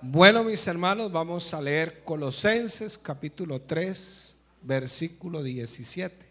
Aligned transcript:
Bueno, 0.00 0.44
mis 0.44 0.64
hermanos, 0.68 1.10
vamos 1.10 1.52
a 1.52 1.60
leer 1.60 2.04
Colosenses 2.04 2.96
capítulo 2.96 3.62
3, 3.62 4.36
versículo 4.62 5.42
17. 5.42 6.24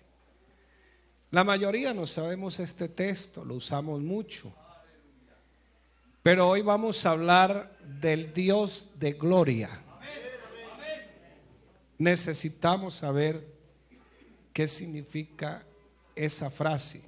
La 1.31 1.43
mayoría 1.43 1.93
no 1.93 2.05
sabemos 2.05 2.59
este 2.59 2.87
texto, 2.87 3.43
lo 3.43 3.55
usamos 3.55 3.99
mucho. 3.99 4.53
Pero 6.23 6.47
hoy 6.47 6.61
vamos 6.61 7.05
a 7.05 7.11
hablar 7.11 7.77
del 7.99 8.33
Dios 8.33 8.87
de 8.95 9.11
gloria. 9.11 9.69
Necesitamos 11.97 12.95
saber 12.95 13.45
qué 14.53 14.65
significa 14.65 15.65
esa 16.15 16.49
frase. 16.49 17.03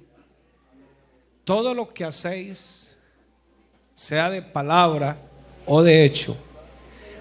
Todo 1.42 1.72
lo 1.72 1.88
que 1.88 2.04
hacéis, 2.04 2.98
sea 3.94 4.28
de 4.28 4.42
palabra 4.42 5.18
o 5.64 5.82
de 5.82 6.04
hecho, 6.04 6.36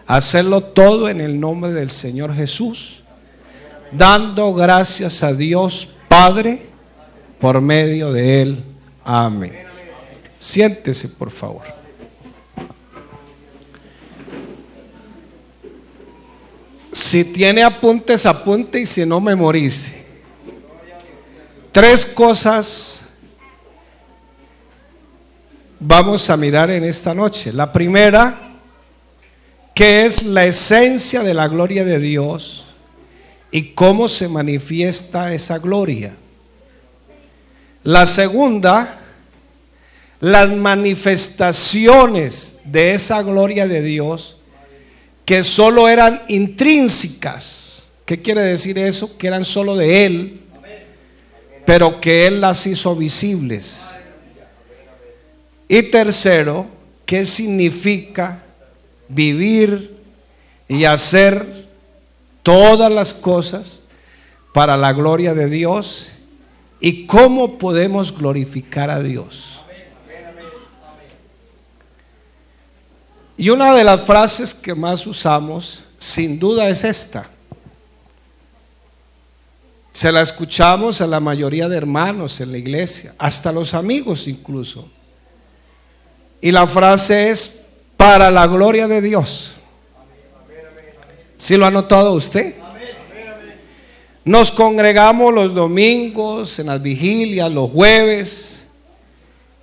Hacerlo 0.10 0.62
todo 0.62 1.08
en 1.08 1.22
el 1.22 1.40
nombre 1.40 1.72
del 1.72 1.92
Señor 1.92 2.34
Jesús, 2.34 3.04
dando 3.92 4.56
gracias 4.56 5.22
a 5.22 5.36
Dios 5.36 5.88
Padre 6.08 6.66
por 7.40 7.62
medio 7.62 8.12
de 8.12 8.42
Él. 8.42 8.64
Amén. 9.06 9.54
Siéntese, 10.40 11.10
por 11.10 11.30
favor. 11.30 11.62
Si 16.92 17.24
tiene 17.26 17.62
apuntes, 17.62 18.26
apunte 18.26 18.80
y 18.80 18.88
si 18.88 19.06
no, 19.06 19.22
memorice. 19.22 20.06
Tres 21.72 22.04
cosas 22.08 23.04
vamos 25.80 26.28
a 26.32 26.36
mirar 26.36 26.72
en 26.72 26.84
esta 26.84 27.14
noche. 27.14 27.54
La 27.54 27.72
primera 27.72 28.49
que 29.80 30.06
es 30.06 30.24
la 30.24 30.44
esencia 30.44 31.22
de 31.22 31.34
la 31.34 31.48
gloria 31.48 31.86
de 31.86 32.00
Dios 32.00 32.66
y 33.50 33.72
cómo 33.72 34.10
se 34.10 34.28
manifiesta 34.28 35.34
esa 35.34 35.58
gloria. 35.58 36.18
La 37.86 38.06
segunda, 38.06 39.00
las 40.20 40.52
manifestaciones 40.52 42.58
de 42.66 42.94
esa 42.94 43.22
gloria 43.22 43.70
de 43.70 43.82
Dios 43.82 44.36
que 45.24 45.44
solo 45.44 45.88
eran 45.88 46.24
intrínsecas. 46.28 47.86
¿Qué 48.04 48.22
quiere 48.22 48.42
decir 48.42 48.78
eso? 48.78 49.18
Que 49.18 49.28
eran 49.28 49.46
solo 49.46 49.78
de 49.78 50.06
Él, 50.06 50.42
pero 51.66 52.02
que 52.02 52.28
Él 52.28 52.42
las 52.42 52.68
hizo 52.68 52.98
visibles. 52.98 53.92
Y 55.70 55.84
tercero, 55.84 56.68
¿qué 57.06 57.24
significa 57.24 58.44
vivir 59.10 59.98
y 60.68 60.86
hacer 60.86 61.68
todas 62.44 62.92
las 62.92 63.14
cosas 63.14 63.84
para 64.54 64.78
la 64.78 64.94
gloria 64.94 65.34
de 65.34 65.50
Dios 65.50 66.10
y 66.80 67.06
cómo 67.06 67.58
podemos 67.58 68.18
glorificar 68.18 68.90
a 68.90 69.02
Dios. 69.02 69.62
Y 73.38 73.50
una 73.50 73.74
de 73.74 73.84
las 73.84 74.02
frases 74.02 74.54
que 74.54 74.76
más 74.76 75.08
usamos, 75.08 75.84
sin 75.98 76.40
duda, 76.40 76.68
es 76.68 76.84
esta. 76.84 77.30
Se 79.94 80.12
la 80.12 80.22
escuchamos 80.22 81.00
a 81.00 81.08
la 81.08 81.20
mayoría 81.22 81.70
de 81.70 81.78
hermanos 81.78 82.42
en 82.42 82.52
la 82.52 82.58
iglesia, 82.58 83.16
hasta 83.18 83.52
los 83.52 83.74
amigos 83.74 84.28
incluso. 84.28 84.90
Y 86.42 86.52
la 86.52 86.68
frase 86.68 87.32
es, 87.32 87.59
para 88.00 88.32
la 88.32 88.48
gloria 88.48 88.88
de 88.88 89.02
Dios. 89.02 89.56
¿Sí 91.36 91.58
lo 91.58 91.66
ha 91.66 91.70
notado 91.70 92.14
usted? 92.14 92.56
Nos 94.24 94.54
congregamos 94.54 95.34
los 95.34 95.54
domingos, 95.54 96.60
en 96.60 96.68
las 96.68 96.82
vigilias, 96.82 97.52
los 97.52 97.70
jueves, 97.70 98.66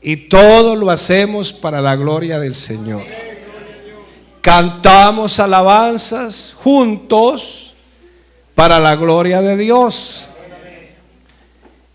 y 0.03 0.29
todo 0.29 0.77
lo 0.77 0.91
hacemos 0.91 1.51
para 1.51 1.81
la 1.81 1.97
gloria 1.97 2.39
del 2.39 2.55
Señor. 2.55 3.05
Cantamos 4.43 5.41
alabanzas 5.41 6.55
juntos 6.61 7.73
para 8.55 8.79
la 8.79 8.97
gloria 8.97 9.41
de 9.41 9.57
Dios. 9.57 10.27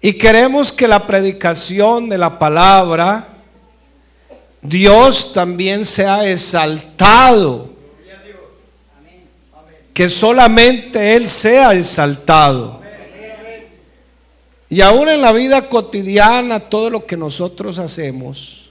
Y 0.01 0.13
queremos 0.13 0.71
que 0.71 0.87
la 0.87 1.05
predicación 1.05 2.09
de 2.09 2.17
la 2.17 2.39
palabra 2.39 3.30
Dios 4.61 5.33
también 5.33 5.83
se 5.85 6.05
ha 6.05 6.29
exaltado. 6.29 7.69
Que 9.93 10.07
solamente 10.07 11.15
Él 11.15 11.27
sea 11.27 11.73
exaltado. 11.73 12.81
Y 14.69 14.79
aún 14.81 15.09
en 15.09 15.21
la 15.21 15.33
vida 15.33 15.67
cotidiana, 15.67 16.59
todo 16.61 16.89
lo 16.89 17.05
que 17.05 17.17
nosotros 17.17 17.77
hacemos 17.77 18.61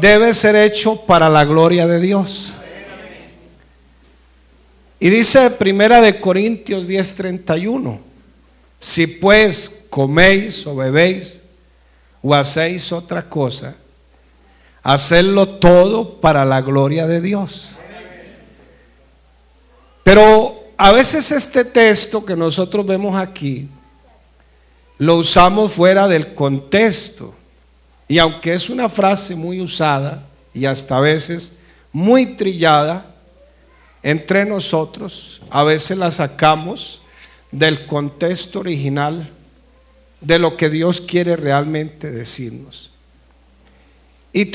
debe 0.00 0.32
ser 0.32 0.56
hecho 0.56 0.96
para 1.02 1.28
la 1.28 1.44
gloria 1.44 1.86
de 1.86 2.00
Dios. 2.00 2.54
Y 4.98 5.10
dice 5.10 5.50
Primera 5.50 6.00
de 6.00 6.20
Corintios 6.20 6.86
10:31, 6.86 7.98
si 8.78 9.06
pues 9.06 9.82
coméis 9.90 10.66
o 10.66 10.76
bebéis 10.76 11.40
o 12.22 12.34
hacéis 12.34 12.92
otra 12.92 13.28
cosa, 13.28 13.76
hacerlo 14.82 15.48
todo 15.48 16.20
para 16.20 16.44
la 16.44 16.60
gloria 16.60 17.06
de 17.06 17.20
Dios. 17.20 17.76
Pero 20.04 20.64
a 20.76 20.92
veces 20.92 21.30
este 21.30 21.64
texto 21.64 22.24
que 22.24 22.36
nosotros 22.36 22.84
vemos 22.84 23.16
aquí 23.16 23.68
lo 24.98 25.16
usamos 25.16 25.72
fuera 25.72 26.06
del 26.06 26.34
contexto. 26.34 27.34
Y 28.06 28.18
aunque 28.18 28.54
es 28.54 28.70
una 28.70 28.88
frase 28.88 29.34
muy 29.34 29.60
usada 29.60 30.24
y 30.54 30.64
hasta 30.64 30.96
a 30.96 31.00
veces 31.00 31.54
muy 31.92 32.36
trillada 32.36 33.06
entre 34.02 34.44
nosotros, 34.44 35.42
a 35.50 35.64
veces 35.64 35.98
la 35.98 36.10
sacamos 36.10 37.00
del 37.50 37.86
contexto 37.86 38.60
original 38.60 39.30
de 40.20 40.38
lo 40.38 40.56
que 40.56 40.70
Dios 40.70 41.00
quiere 41.00 41.34
realmente 41.34 42.10
decirnos. 42.10 42.91
Y, 44.32 44.48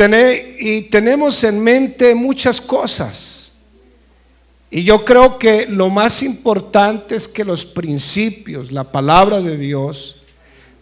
y 0.60 0.82
tenemos 0.84 1.44
en 1.44 1.60
mente 1.60 2.16
muchas 2.16 2.60
cosas. 2.60 3.54
Y 4.70 4.84
yo 4.84 5.06
creo 5.06 5.38
que 5.38 5.66
lo 5.68 5.90
más 5.90 6.24
importante 6.24 7.16
es 7.16 7.28
que 7.28 7.46
los 7.46 7.66
principios, 7.66 8.72
la 8.72 8.84
palabra 8.84 9.42
de 9.42 9.58
Dios, 9.58 10.18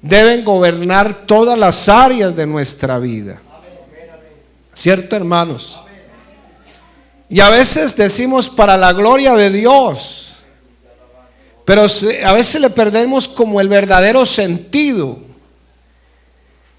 deben 0.02 0.44
gobernar 0.44 1.26
todas 1.26 1.58
las 1.58 1.90
áreas 1.90 2.36
de 2.36 2.46
nuestra 2.46 3.00
vida. 3.00 3.42
¿Cierto, 4.74 5.16
hermanos? 5.16 5.82
Y 7.30 7.40
a 7.40 7.50
veces 7.50 7.96
decimos 7.96 8.50
para 8.50 8.78
la 8.78 8.94
gloria 8.94 9.34
de 9.34 9.50
Dios, 9.50 10.36
pero 11.64 11.82
a 11.82 12.34
veces 12.34 12.62
le 12.62 12.70
perdemos 12.70 13.28
como 13.28 13.60
el 13.60 13.68
verdadero 13.68 14.26
sentido. 14.26 15.20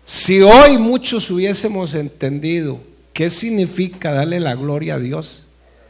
Si 0.06 0.40
hoy 0.40 0.78
muchos 0.78 1.28
hubiésemos 1.32 1.96
entendido 1.96 2.78
qué 3.12 3.28
significa 3.28 4.12
darle 4.12 4.38
la 4.38 4.54
gloria 4.54 4.94
a 4.94 4.98
Dios, 5.00 5.48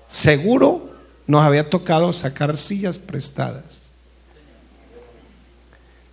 seguro 0.08 0.90
nos 1.26 1.44
había 1.44 1.68
tocado 1.68 2.10
sacar 2.14 2.56
sillas 2.56 2.98
prestadas. 2.98 3.90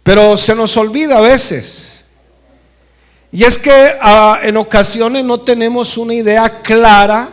Pero 0.04 0.36
se 0.36 0.54
nos 0.54 0.76
olvida 0.76 1.20
a 1.20 1.22
veces. 1.22 2.04
Y 3.32 3.46
es 3.46 3.58
que 3.58 3.72
ah, 4.02 4.42
en 4.44 4.58
ocasiones 4.58 5.24
no 5.24 5.40
tenemos 5.40 5.98
una 5.98 6.14
idea 6.14 6.62
clara, 6.62 7.30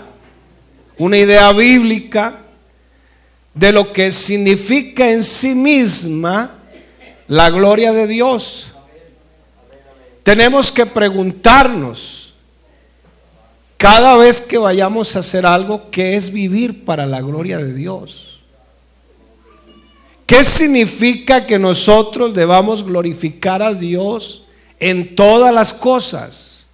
una 0.98 1.19
idea 1.19 1.50
bíblica 1.53 2.42
de 3.53 3.72
lo 3.72 3.92
que 3.92 4.12
significa 4.12 5.10
en 5.10 5.24
sí 5.24 5.53
misma 5.53 6.59
la 7.27 7.50
gloria 7.50 7.92
de 7.92 8.06
Dios. 8.06 8.70
Tenemos 10.22 10.71
que 10.71 10.87
preguntarnos 10.87 12.21
cada 13.81 14.15
vez 14.19 14.43
que 14.43 14.59
vayamos 14.59 15.17
a 15.17 15.21
hacer 15.21 15.47
algo, 15.47 15.91
¿qué 15.91 16.15
es 16.15 16.31
vivir 16.31 16.84
para 16.84 17.07
la 17.07 17.22
gloria 17.22 17.57
de 17.57 17.72
Dios? 17.72 18.39
¿Qué 20.27 20.45
significa 20.45 21.47
que 21.47 21.59
nosotros 21.59 22.34
debamos 22.34 22.84
glorificar 22.84 23.63
a 23.63 23.72
Dios 23.72 24.45
en 24.78 25.17
todas 25.17 25.53
las 25.55 25.72
cosas? 25.72 26.67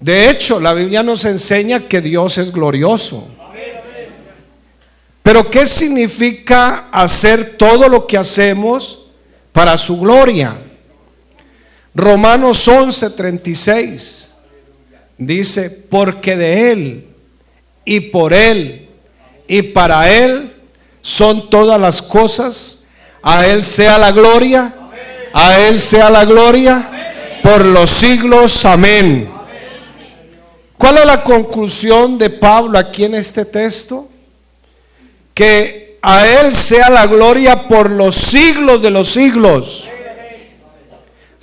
De 0.00 0.30
hecho, 0.30 0.58
la 0.60 0.72
Biblia 0.72 1.02
nos 1.02 1.26
enseña 1.26 1.88
que 1.88 2.00
Dios 2.00 2.38
es 2.38 2.50
glorioso. 2.50 3.28
Pero 5.22 5.50
¿qué 5.50 5.66
significa 5.66 6.88
hacer 6.90 7.58
todo 7.58 7.88
lo 7.90 8.06
que 8.06 8.16
hacemos 8.16 9.00
para 9.52 9.76
su 9.76 10.00
gloria? 10.00 10.58
Romanos 11.94 12.66
11:36 12.66 14.26
dice, 15.16 15.70
porque 15.70 16.36
de 16.36 16.72
Él 16.72 17.06
y 17.84 18.00
por 18.00 18.32
Él 18.32 18.88
y 19.46 19.62
para 19.62 20.10
Él 20.10 20.52
son 21.02 21.50
todas 21.50 21.80
las 21.80 22.02
cosas. 22.02 22.80
A 23.22 23.46
Él 23.46 23.62
sea 23.62 23.98
la 23.98 24.12
gloria, 24.12 24.74
a 25.32 25.60
Él 25.60 25.78
sea 25.78 26.10
la 26.10 26.24
gloria 26.24 26.90
por 27.42 27.64
los 27.64 27.90
siglos. 27.90 28.64
Amén. 28.64 29.30
¿Cuál 30.76 30.98
es 30.98 31.06
la 31.06 31.22
conclusión 31.22 32.18
de 32.18 32.28
Pablo 32.28 32.78
aquí 32.78 33.04
en 33.04 33.14
este 33.14 33.44
texto? 33.44 34.08
Que 35.32 35.98
a 36.02 36.26
Él 36.26 36.52
sea 36.52 36.90
la 36.90 37.06
gloria 37.06 37.66
por 37.66 37.90
los 37.90 38.14
siglos 38.14 38.82
de 38.82 38.90
los 38.90 39.08
siglos. 39.08 39.88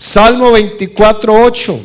Salmo 0.02 0.54
24, 0.54 1.32
8. 1.32 1.80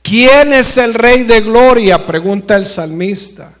¿Quién 0.00 0.52
es 0.52 0.78
el 0.78 0.94
rey 0.94 1.24
de 1.24 1.40
gloria? 1.40 2.06
Pregunta 2.06 2.54
el 2.54 2.66
salmista. 2.66 3.52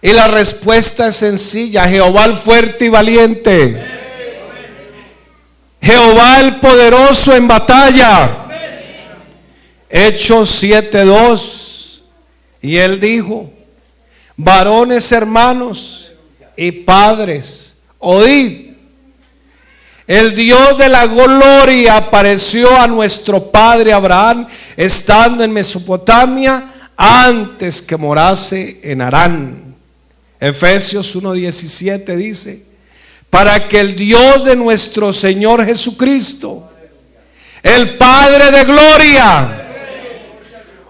Y 0.00 0.10
la 0.14 0.26
respuesta 0.26 1.08
es 1.08 1.16
sencilla, 1.16 1.86
Jehová 1.86 2.24
el 2.24 2.32
fuerte 2.36 2.86
y 2.86 2.88
valiente. 2.88 3.84
Jehová 5.82 6.40
el 6.40 6.56
poderoso 6.56 7.36
en 7.36 7.46
batalla. 7.46 8.46
Hechos 9.90 10.62
7:2. 10.62 12.00
Y 12.62 12.78
él 12.78 12.98
dijo, 12.98 13.52
varones 14.38 15.12
hermanos 15.12 16.12
y 16.56 16.72
padres, 16.72 17.76
oíd. 17.98 18.69
El 20.10 20.34
Dios 20.34 20.76
de 20.76 20.88
la 20.88 21.06
gloria 21.06 21.98
apareció 21.98 22.76
a 22.76 22.88
nuestro 22.88 23.48
padre 23.52 23.92
Abraham 23.92 24.48
estando 24.76 25.44
en 25.44 25.52
Mesopotamia 25.52 26.90
antes 26.96 27.80
que 27.80 27.96
morase 27.96 28.80
en 28.82 29.02
Harán. 29.02 29.76
Efesios 30.40 31.14
1:17 31.14 32.16
dice, 32.16 32.64
para 33.30 33.68
que 33.68 33.78
el 33.78 33.94
Dios 33.94 34.44
de 34.44 34.56
nuestro 34.56 35.12
Señor 35.12 35.64
Jesucristo, 35.64 36.68
el 37.62 37.96
Padre 37.96 38.50
de 38.50 38.64
gloria, 38.64 39.68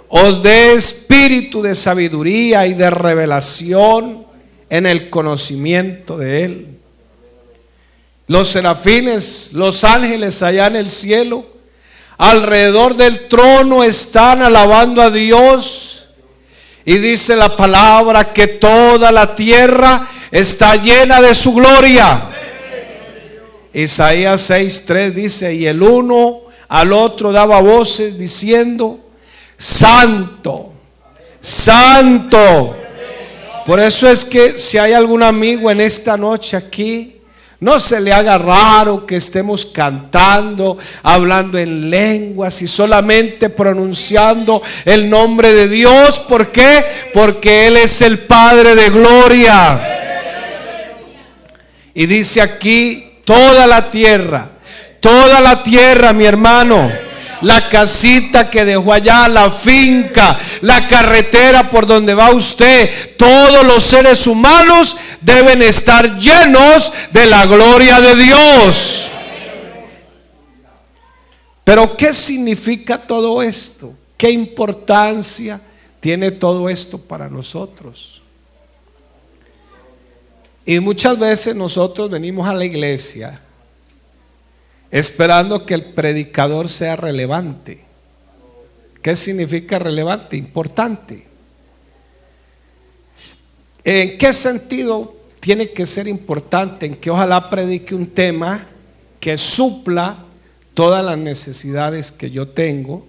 os 0.09 0.43
dé 0.43 0.73
espíritu 0.73 1.61
de 1.61 1.75
sabiduría 1.75 2.67
y 2.67 2.73
de 2.73 2.89
revelación 2.89 4.25
en 4.71 4.87
el 4.87 5.11
conocimiento 5.11 6.17
de 6.17 6.45
Él. 6.45 6.80
Los 8.31 8.51
serafines, 8.51 9.51
los 9.55 9.83
ángeles 9.83 10.41
allá 10.45 10.69
en 10.69 10.77
el 10.77 10.89
cielo, 10.89 11.47
alrededor 12.17 12.95
del 12.95 13.27
trono 13.27 13.83
están 13.83 14.41
alabando 14.41 15.03
a 15.03 15.11
Dios. 15.11 16.05
Y 16.85 16.99
dice 16.99 17.35
la 17.35 17.57
palabra 17.57 18.33
que 18.33 18.47
toda 18.47 19.11
la 19.11 19.35
tierra 19.35 20.07
está 20.31 20.77
llena 20.77 21.21
de 21.21 21.35
su 21.35 21.55
gloria. 21.55 22.31
Isaías 23.73 24.49
6:3 24.49 25.11
dice, 25.11 25.53
y 25.53 25.67
el 25.67 25.83
uno 25.83 26.43
al 26.69 26.93
otro 26.93 27.33
daba 27.33 27.61
voces 27.61 28.17
diciendo, 28.17 29.01
santo, 29.59 30.71
santo. 31.41 32.77
Por 33.67 33.81
eso 33.81 34.09
es 34.09 34.25
que 34.25 34.57
si 34.57 34.79
hay 34.79 34.93
algún 34.93 35.25
amigo 35.25 35.69
en 35.69 35.81
esta 35.81 36.17
noche 36.17 36.57
aquí, 36.57 37.17
no 37.61 37.79
se 37.79 38.01
le 38.01 38.11
haga 38.11 38.39
raro 38.39 39.05
que 39.05 39.17
estemos 39.17 39.67
cantando, 39.67 40.79
hablando 41.03 41.59
en 41.59 41.91
lenguas 41.91 42.63
y 42.63 42.67
solamente 42.67 43.51
pronunciando 43.51 44.63
el 44.87 45.11
nombre 45.11 45.53
de 45.53 45.69
Dios. 45.69 46.21
¿Por 46.21 46.51
qué? 46.51 46.83
Porque 47.13 47.67
Él 47.67 47.77
es 47.77 48.01
el 48.01 48.21
Padre 48.21 48.75
de 48.75 48.89
gloria. 48.89 49.99
Y 51.93 52.07
dice 52.07 52.41
aquí, 52.41 53.19
toda 53.27 53.67
la 53.67 53.91
tierra, 53.91 54.53
toda 55.01 55.39
la 55.41 55.63
tierra, 55.63 56.15
mi 56.15 56.25
hermano 56.25 56.91
la 57.43 57.69
casita 57.69 58.51
que 58.51 58.65
dejó 58.65 58.93
allá, 58.93 59.29
la 59.29 59.51
finca, 59.51 60.39
la 60.63 60.87
carretera 60.87 61.71
por 61.71 61.87
donde 61.87 62.15
va 62.15 62.31
usted. 62.31 63.17
Todos 63.17 63.65
los 63.65 63.83
seres 63.83 64.27
humanos 64.27 64.97
deben 65.21 65.63
estar 65.63 66.17
llenos 66.19 66.93
de 67.13 67.27
la 67.27 67.47
gloria 67.47 68.01
de 68.01 68.17
Dios. 68.17 69.11
Pero 71.65 71.97
¿qué 71.97 72.13
significa 72.13 73.07
todo 73.07 73.43
esto? 73.43 73.95
¿Qué 74.17 74.31
importancia 74.31 75.61
tiene 76.01 76.31
todo 76.31 76.69
esto 76.69 77.01
para 77.01 77.29
nosotros? 77.29 78.21
Y 80.67 80.81
muchas 80.81 81.19
veces 81.19 81.55
nosotros 81.55 82.11
venimos 82.11 82.49
a 82.49 82.55
la 82.55 82.65
iglesia 82.65 83.41
esperando 84.91 85.65
que 85.65 85.75
el 85.75 85.93
predicador 85.93 86.69
sea 86.69 86.97
relevante. 86.97 87.85
¿Qué 89.03 89.17
significa 89.17 89.79
relevante? 89.79 90.37
Importante. 90.37 91.30
¿En 93.85 94.19
qué 94.19 94.33
sentido 94.33 95.17
tiene 95.41 95.71
que 95.71 95.87
ser 95.87 96.07
importante? 96.07 96.87
En 96.87 96.97
que 96.97 97.11
ojalá 97.11 97.49
predique 97.49 97.95
un 97.95 98.07
tema 98.07 98.67
que 99.19 99.37
supla 99.37 100.25
todas 100.75 101.05
las 101.05 101.19
necesidades 101.19 102.13
que 102.13 102.31
yo 102.31 102.49
tengo. 102.49 103.07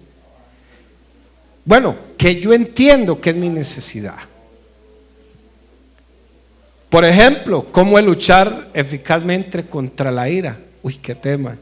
Bueno, 1.66 1.96
que 2.18 2.40
yo 2.40 2.54
entiendo 2.54 3.20
que 3.20 3.32
es 3.32 3.36
mi 3.36 3.50
necesidad. 3.50 4.18
Por 6.90 7.06
ejemplo, 7.06 7.68
cómo 7.72 8.00
luchar 8.02 8.70
eficazmente 8.74 9.66
contra 9.66 10.12
la 10.12 10.30
ira. 10.30 10.60
Uy, 10.84 10.96
qué 10.96 11.16
tema. 11.16 11.56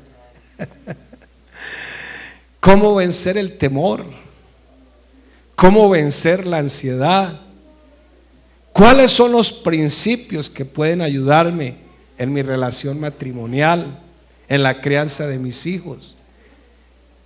¿Cómo 2.60 2.96
vencer 2.96 3.38
el 3.38 3.58
temor? 3.58 4.06
¿Cómo 5.56 5.90
vencer 5.90 6.48
la 6.48 6.58
ansiedad? 6.58 7.42
¿Cuáles 8.74 9.12
son 9.12 9.32
los 9.32 9.52
principios 9.52 10.50
que 10.50 10.66
pueden 10.66 11.02
ayudarme 11.02 11.76
en 12.18 12.32
mi 12.34 12.42
relación 12.42 13.00
matrimonial, 13.00 14.00
en 14.48 14.64
la 14.64 14.82
crianza 14.82 15.28
de 15.28 15.40
mis 15.40 15.66
hijos, 15.66 16.16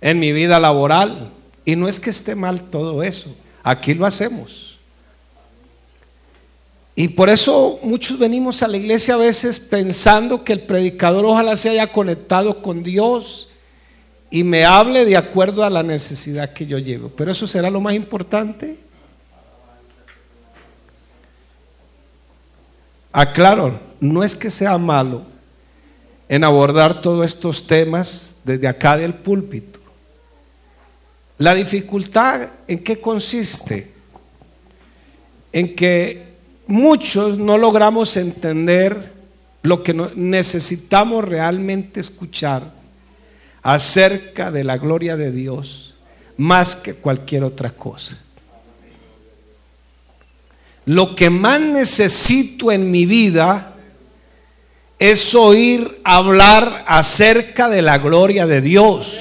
en 0.00 0.18
mi 0.18 0.32
vida 0.32 0.58
laboral? 0.58 1.30
Y 1.64 1.76
no 1.76 1.88
es 1.88 2.00
que 2.00 2.10
esté 2.10 2.34
mal 2.34 2.62
todo 2.62 3.02
eso, 3.02 3.34
aquí 3.62 3.94
lo 3.94 4.06
hacemos. 4.06 4.74
Y 6.96 7.08
por 7.08 7.28
eso 7.28 7.80
muchos 7.82 8.18
venimos 8.18 8.62
a 8.62 8.68
la 8.68 8.76
iglesia 8.76 9.14
a 9.14 9.18
veces 9.18 9.58
pensando 9.58 10.44
que 10.44 10.52
el 10.52 10.60
predicador 10.60 11.24
ojalá 11.24 11.56
se 11.56 11.70
haya 11.70 11.90
conectado 11.90 12.62
con 12.62 12.84
Dios 12.84 13.48
y 14.30 14.44
me 14.44 14.64
hable 14.64 15.04
de 15.04 15.16
acuerdo 15.16 15.64
a 15.64 15.70
la 15.70 15.82
necesidad 15.82 16.52
que 16.52 16.66
yo 16.66 16.78
llevo. 16.78 17.08
Pero 17.08 17.32
eso 17.32 17.46
será 17.46 17.70
lo 17.70 17.80
más 17.80 17.94
importante. 17.94 18.76
Aclaro, 23.16 23.78
no 24.00 24.24
es 24.24 24.34
que 24.34 24.50
sea 24.50 24.76
malo 24.76 25.22
en 26.28 26.42
abordar 26.42 27.00
todos 27.00 27.24
estos 27.24 27.64
temas 27.64 28.38
desde 28.42 28.66
acá 28.66 28.96
del 28.96 29.14
púlpito. 29.14 29.78
La 31.38 31.54
dificultad 31.54 32.48
en 32.66 32.82
qué 32.82 33.00
consiste? 33.00 33.92
En 35.52 35.76
que 35.76 36.34
muchos 36.66 37.38
no 37.38 37.56
logramos 37.56 38.16
entender 38.16 39.12
lo 39.62 39.84
que 39.84 39.94
necesitamos 39.94 41.24
realmente 41.24 42.00
escuchar 42.00 42.72
acerca 43.62 44.50
de 44.50 44.64
la 44.64 44.76
gloria 44.76 45.16
de 45.16 45.30
Dios 45.30 45.94
más 46.36 46.74
que 46.74 46.94
cualquier 46.94 47.44
otra 47.44 47.70
cosa. 47.70 48.18
Lo 50.86 51.14
que 51.16 51.30
más 51.30 51.60
necesito 51.60 52.70
en 52.70 52.90
mi 52.90 53.06
vida 53.06 53.74
es 54.98 55.34
oír 55.34 56.00
hablar 56.04 56.84
acerca 56.86 57.68
de 57.68 57.82
la 57.82 57.98
gloria 57.98 58.46
de 58.46 58.60
Dios. 58.60 59.20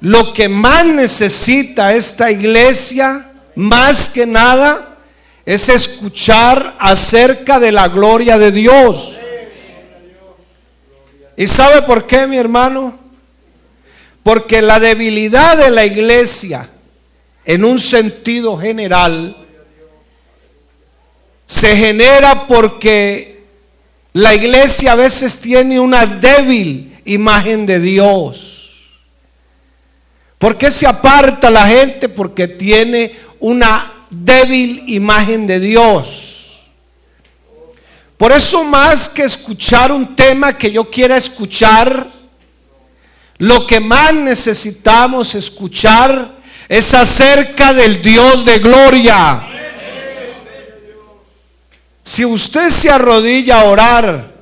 Lo 0.00 0.32
que 0.32 0.48
más 0.48 0.86
necesita 0.86 1.94
esta 1.94 2.30
iglesia, 2.30 3.30
más 3.54 4.08
que 4.08 4.26
nada, 4.26 4.96
es 5.44 5.68
escuchar 5.68 6.76
acerca 6.78 7.58
de 7.58 7.72
la 7.72 7.88
gloria 7.88 8.38
de 8.38 8.52
Dios. 8.52 9.18
¿Y 11.36 11.46
sabe 11.46 11.82
por 11.82 12.06
qué, 12.06 12.26
mi 12.26 12.36
hermano? 12.36 12.98
Porque 14.22 14.62
la 14.62 14.78
debilidad 14.78 15.56
de 15.56 15.70
la 15.70 15.84
iglesia, 15.84 16.68
en 17.44 17.64
un 17.64 17.78
sentido 17.78 18.58
general, 18.58 19.36
se 21.50 21.74
genera 21.74 22.46
porque 22.46 23.42
la 24.12 24.32
iglesia 24.32 24.92
a 24.92 24.94
veces 24.94 25.40
tiene 25.40 25.80
una 25.80 26.06
débil 26.06 26.96
imagen 27.04 27.66
de 27.66 27.80
Dios. 27.80 28.70
¿Por 30.38 30.56
qué 30.56 30.70
se 30.70 30.86
aparta 30.86 31.50
la 31.50 31.66
gente? 31.66 32.08
Porque 32.08 32.46
tiene 32.46 33.16
una 33.40 34.06
débil 34.10 34.84
imagen 34.86 35.44
de 35.44 35.58
Dios. 35.58 36.60
Por 38.16 38.30
eso 38.30 38.62
más 38.62 39.08
que 39.08 39.22
escuchar 39.22 39.90
un 39.90 40.14
tema 40.14 40.56
que 40.56 40.70
yo 40.70 40.88
quiera 40.88 41.16
escuchar, 41.16 42.08
lo 43.38 43.66
que 43.66 43.80
más 43.80 44.14
necesitamos 44.14 45.34
escuchar 45.34 46.30
es 46.68 46.94
acerca 46.94 47.72
del 47.72 48.00
Dios 48.00 48.44
de 48.44 48.60
gloria. 48.60 49.48
Si 52.10 52.24
usted 52.24 52.70
se 52.70 52.90
arrodilla 52.90 53.60
a 53.60 53.64
orar 53.66 54.32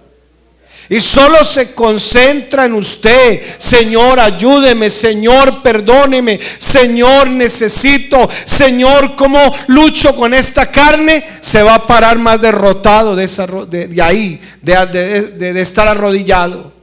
y 0.88 0.98
solo 1.00 1.44
se 1.44 1.75
concentra 1.75 2.64
en 2.64 2.72
usted, 2.72 3.42
Señor, 3.58 4.18
ayúdeme, 4.18 4.88
Señor, 4.88 5.62
perdóneme, 5.62 6.40
Señor, 6.56 7.28
necesito, 7.28 8.26
Señor, 8.46 9.16
¿cómo 9.16 9.38
lucho 9.66 10.16
con 10.16 10.32
esta 10.32 10.70
carne? 10.70 11.22
Se 11.40 11.62
va 11.62 11.75
a 11.75 11.87
parar 11.87 12.16
más 12.16 12.40
derrotado 12.40 13.14
de, 13.14 14.02
ahí, 14.02 14.40
de 14.62 15.60
estar 15.60 15.87
arrodillado. 15.88 16.77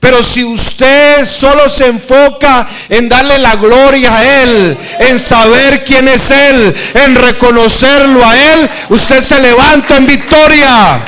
Pero 0.00 0.22
si 0.22 0.42
usted 0.42 1.26
solo 1.26 1.68
se 1.68 1.86
enfoca 1.86 2.66
en 2.88 3.06
darle 3.06 3.38
la 3.38 3.54
gloria 3.56 4.16
a 4.16 4.42
Él, 4.42 4.78
en 4.98 5.18
saber 5.18 5.84
quién 5.84 6.08
es 6.08 6.30
Él, 6.30 6.74
en 6.94 7.14
reconocerlo 7.14 8.24
a 8.24 8.54
Él, 8.54 8.70
usted 8.88 9.20
se 9.20 9.38
levanta 9.38 9.98
en 9.98 10.06
victoria. 10.06 11.04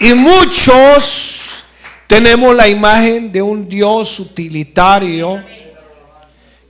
Y 0.00 0.14
muchos 0.14 1.62
tenemos 2.06 2.56
la 2.56 2.68
imagen 2.68 3.30
de 3.30 3.42
un 3.42 3.68
Dios 3.68 4.18
utilitario 4.18 5.44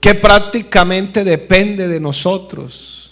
que 0.01 0.13
prácticamente 0.13 1.23
depende 1.23 1.87
de 1.87 1.99
nosotros 2.01 3.02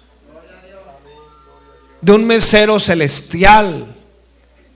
de 2.01 2.12
un 2.12 2.25
mesero 2.25 2.79
celestial 2.79 3.96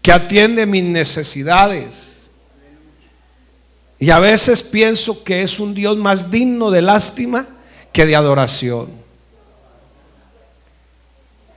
que 0.01 0.11
atiende 0.11 0.65
mis 0.65 0.83
necesidades. 0.83 2.13
Y 3.99 4.11
a 4.11 4.19
veces 4.19 4.61
pienso 4.61 5.23
que 5.23 5.41
es 5.41 5.59
un 5.59 5.73
Dios 5.73 5.97
más 5.97 6.29
digno 6.29 6.69
de 6.69 6.81
lástima 6.81 7.47
que 7.91 8.05
de 8.05 8.15
adoración. 8.15 8.89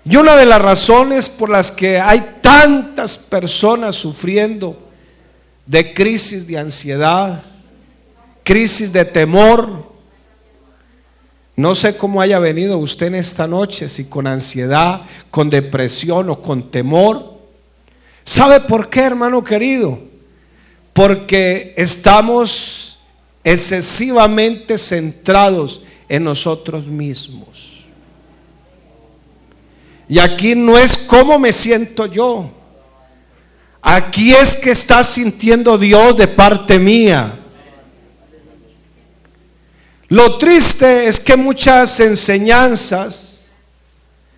Y 0.05 0.17
una 0.17 0.37
de 0.37 0.47
las 0.47 0.63
razones 0.63 1.29
por 1.29 1.51
las 1.51 1.71
que 1.71 1.99
hay 1.99 2.37
tantas 2.41 3.19
personas 3.19 3.97
sufriendo 3.97 4.89
de 5.67 5.93
crisis 5.93 6.47
de 6.47 6.57
ansiedad, 6.57 7.45
crisis 8.43 8.91
de 8.91 9.05
temor, 9.05 9.88
no 11.59 11.75
sé 11.75 11.97
cómo 11.97 12.21
haya 12.21 12.39
venido 12.39 12.79
usted 12.79 13.09
en 13.09 13.17
esta 13.17 13.49
noche, 13.49 13.89
si 13.89 14.05
con 14.05 14.29
ansiedad, 14.29 15.03
con 15.29 15.51
depresión 15.51 16.31
o 16.31 16.41
con 16.41 16.71
temor. 16.71 17.35
¿Sabe 18.23 18.61
por 18.61 18.89
qué, 18.89 19.01
hermano 19.01 19.43
querido? 19.43 19.99
Porque 20.93 21.75
estamos 21.77 23.01
excesivamente 23.43 24.79
centrados 24.79 25.83
en 26.09 26.23
nosotros 26.23 26.87
mismos. 26.87 27.83
Y 30.09 30.21
aquí 30.21 30.55
no 30.55 30.79
es 30.79 30.97
cómo 30.97 31.41
me 31.41 31.51
siento 31.51 32.07
yo. 32.07 32.53
Aquí 33.83 34.33
es 34.33 34.57
que 34.57 34.71
está 34.71 35.03
sintiendo 35.03 35.77
Dios 35.77 36.17
de 36.17 36.29
parte 36.29 36.79
mía. 36.79 37.37
Lo 40.09 40.39
triste 40.39 41.07
es 41.07 41.21
que 41.21 41.37
muchas 41.37 42.01
enseñanzas, 42.01 43.41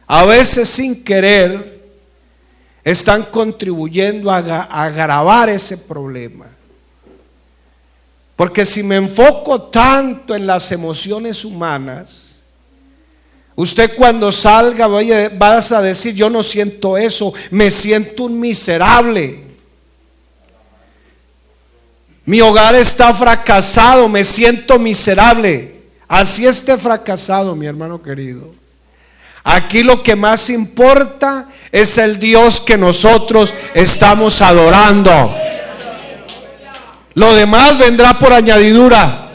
a 0.06 0.24
veces 0.24 0.68
sin 0.68 1.04
querer, 1.04 1.80
están 2.82 3.24
contribuyendo 3.24 4.30
a, 4.30 4.38
agravar 4.64 5.48
ese 5.48 5.78
problema. 5.78 6.46
Porque 8.34 8.64
si 8.64 8.82
me 8.82 8.96
enfoco 8.96 9.62
tanto 9.62 10.34
en 10.34 10.46
las 10.46 10.72
emociones 10.72 11.44
humanas, 11.44 12.40
usted 13.54 13.94
cuando 13.94 14.32
salga 14.32 14.88
vas 15.36 15.70
a 15.70 15.82
decir, 15.82 16.14
yo 16.14 16.28
no 16.30 16.42
siento 16.42 16.98
eso, 16.98 17.32
me 17.50 17.70
siento 17.70 18.24
un 18.24 18.40
miserable. 18.40 19.49
Mi 22.24 22.40
hogar 22.40 22.74
está 22.74 23.12
fracasado, 23.14 24.08
me 24.08 24.24
siento 24.24 24.78
miserable. 24.78 25.80
Así 26.06 26.46
esté 26.46 26.76
fracasado, 26.76 27.56
mi 27.56 27.66
hermano 27.66 28.02
querido. 28.02 28.54
Aquí 29.42 29.82
lo 29.82 30.02
que 30.02 30.16
más 30.16 30.50
importa 30.50 31.48
es 31.72 31.96
el 31.98 32.18
Dios 32.18 32.60
que 32.60 32.76
nosotros 32.76 33.54
estamos 33.74 34.42
adorando. 34.42 35.34
Lo 37.14 37.34
demás 37.34 37.78
vendrá 37.78 38.18
por 38.18 38.32
añadidura. 38.32 39.28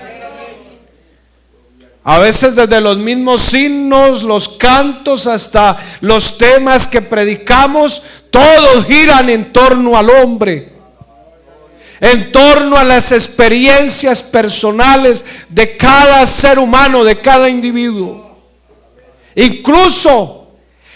A 2.03 2.19
veces 2.19 2.55
desde 2.55 2.81
los 2.81 2.97
mismos 2.97 3.41
signos, 3.41 4.21
los 4.21 4.47
cantos, 4.47 5.25
hasta 5.25 5.77
los 6.01 6.37
temas 6.37 6.85
que 6.85 7.01
predicamos, 7.01 8.03
todos 8.29 8.85
giran 8.85 9.29
en 9.31 9.51
torno 9.51 9.97
al 9.97 10.11
hombre 10.11 10.74
en 11.99 12.31
torno 12.31 12.77
a 12.77 12.83
las 12.83 13.11
experiencias 13.11 14.21
personales 14.21 15.23
de 15.49 15.77
cada 15.77 16.25
ser 16.25 16.59
humano, 16.59 17.03
de 17.03 17.19
cada 17.19 17.49
individuo. 17.49 18.37
Incluso 19.35 20.47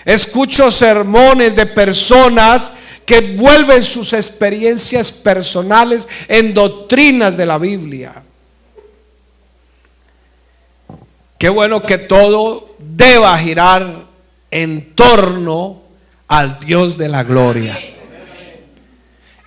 escucho 0.06 0.72
sermones 0.72 1.56
de 1.56 1.66
personas 1.66 2.72
que 3.06 3.22
vuelven 3.22 3.82
sus 3.82 4.14
experiencias 4.14 5.12
personales 5.12 6.08
en 6.28 6.54
doctrinas 6.54 7.36
de 7.36 7.46
la 7.46 7.58
Biblia. 7.58 8.24
Qué 11.38 11.50
bueno 11.50 11.82
que 11.82 11.98
todo 11.98 12.76
deba 12.78 13.38
girar 13.38 14.06
en 14.52 14.94
torno 14.94 15.82
al 16.28 16.60
Dios 16.60 16.98
de 16.98 17.10
la 17.10 17.24
gloria. 17.24 17.80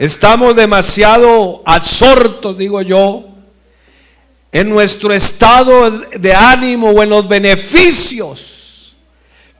Estamos 0.02 0.56
demasiado 0.56 1.62
absortos, 1.64 2.58
digo 2.58 2.82
yo, 2.82 3.22
en 4.50 4.68
nuestro 4.68 5.14
estado 5.14 5.92
de 5.92 6.34
ánimo 6.34 6.90
o 6.90 7.04
en 7.04 7.10
los 7.10 7.28
beneficios 7.28 8.96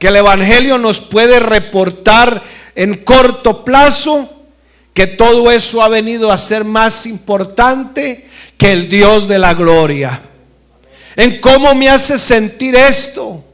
que 0.01 0.09
el 0.09 0.17
Evangelio 0.17 0.79
nos 0.79 0.99
puede 0.99 1.39
reportar 1.39 2.43
en 2.75 3.05
corto 3.05 3.65
plazo, 3.65 4.29
que 4.93 5.07
todo 5.07 5.49
eso 5.49 5.81
ha 5.81 5.87
venido 5.87 6.33
a 6.33 6.37
ser 6.37 6.65
más 6.65 7.07
importante 7.07 8.29
que 8.59 8.73
el 8.73 8.89
Dios 8.89 9.29
de 9.29 9.39
la 9.39 9.55
gloria. 9.55 10.23
En 11.15 11.41
cómo 11.41 11.73
me 11.77 11.89
hace 11.89 12.19
sentir 12.19 12.75
esto 12.75 13.45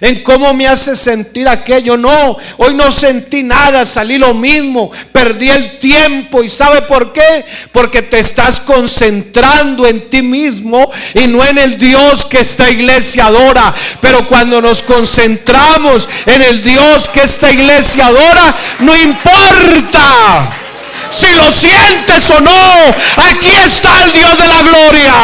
en 0.00 0.22
cómo 0.22 0.52
me 0.54 0.66
hace 0.66 0.96
sentir 0.96 1.48
aquello. 1.48 1.96
No, 1.96 2.36
hoy 2.58 2.74
no 2.74 2.90
sentí 2.90 3.42
nada, 3.42 3.84
salí 3.84 4.18
lo 4.18 4.34
mismo, 4.34 4.90
perdí 5.12 5.50
el 5.50 5.78
tiempo. 5.78 6.42
¿Y 6.42 6.48
sabe 6.48 6.82
por 6.82 7.12
qué? 7.12 7.44
Porque 7.72 8.02
te 8.02 8.18
estás 8.18 8.60
concentrando 8.60 9.86
en 9.86 10.08
ti 10.08 10.22
mismo 10.22 10.90
y 11.14 11.26
no 11.26 11.44
en 11.44 11.58
el 11.58 11.78
Dios 11.78 12.26
que 12.26 12.40
esta 12.40 12.70
iglesia 12.70 13.26
adora. 13.26 13.74
Pero 14.00 14.26
cuando 14.28 14.60
nos 14.60 14.82
concentramos 14.82 16.08
en 16.26 16.42
el 16.42 16.62
Dios 16.62 17.08
que 17.08 17.22
esta 17.22 17.50
iglesia 17.50 18.06
adora, 18.06 18.54
no 18.80 18.96
importa. 18.96 20.50
Si 21.10 21.32
lo 21.32 21.50
sientes 21.50 22.30
o 22.30 22.40
no, 22.40 22.94
aquí 23.30 23.48
está 23.48 24.04
el 24.04 24.12
Dios 24.12 24.36
de 24.36 24.48
la 24.48 24.62
gloria. 24.62 25.14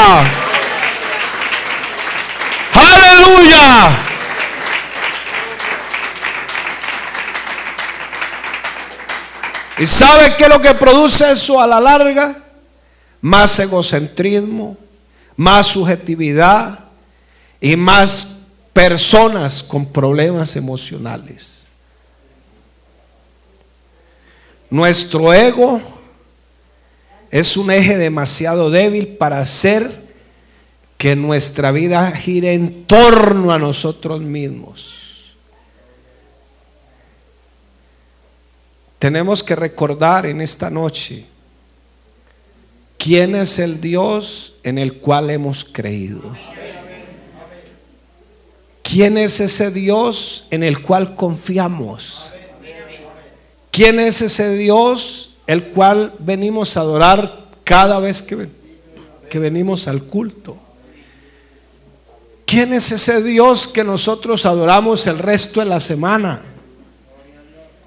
Aleluya. 2.74 4.13
¿Y 9.78 9.86
sabe 9.86 10.36
qué 10.36 10.44
es 10.44 10.48
lo 10.48 10.60
que 10.60 10.74
produce 10.74 11.30
eso 11.30 11.60
a 11.60 11.66
la 11.66 11.80
larga? 11.80 12.42
Más 13.20 13.58
egocentrismo, 13.58 14.76
más 15.36 15.66
subjetividad 15.66 16.80
y 17.60 17.76
más 17.76 18.38
personas 18.72 19.62
con 19.62 19.86
problemas 19.86 20.54
emocionales. 20.56 21.66
Nuestro 24.70 25.32
ego 25.32 25.80
es 27.30 27.56
un 27.56 27.70
eje 27.70 27.96
demasiado 27.96 28.70
débil 28.70 29.08
para 29.16 29.40
hacer 29.40 30.04
que 30.96 31.16
nuestra 31.16 31.72
vida 31.72 32.12
gire 32.12 32.54
en 32.54 32.84
torno 32.86 33.52
a 33.52 33.58
nosotros 33.58 34.20
mismos. 34.20 35.03
Tenemos 39.04 39.42
que 39.42 39.54
recordar 39.54 40.24
en 40.24 40.40
esta 40.40 40.70
noche 40.70 41.26
quién 42.96 43.34
es 43.34 43.58
el 43.58 43.78
Dios 43.78 44.54
en 44.62 44.78
el 44.78 44.94
cual 44.94 45.28
hemos 45.28 45.62
creído. 45.62 46.34
¿Quién 48.82 49.18
es 49.18 49.40
ese 49.40 49.70
Dios 49.70 50.46
en 50.50 50.62
el 50.62 50.80
cual 50.80 51.16
confiamos? 51.16 52.32
¿Quién 53.70 54.00
es 54.00 54.22
ese 54.22 54.56
Dios 54.56 55.36
el 55.46 55.64
cual 55.64 56.14
venimos 56.18 56.78
a 56.78 56.80
adorar 56.80 57.48
cada 57.62 57.98
vez 57.98 58.22
que, 58.22 58.48
que 59.28 59.38
venimos 59.38 59.86
al 59.86 60.04
culto? 60.04 60.56
¿Quién 62.46 62.72
es 62.72 62.90
ese 62.90 63.22
Dios 63.22 63.68
que 63.68 63.84
nosotros 63.84 64.46
adoramos 64.46 65.06
el 65.06 65.18
resto 65.18 65.60
de 65.60 65.66
la 65.66 65.80
semana? 65.80 66.53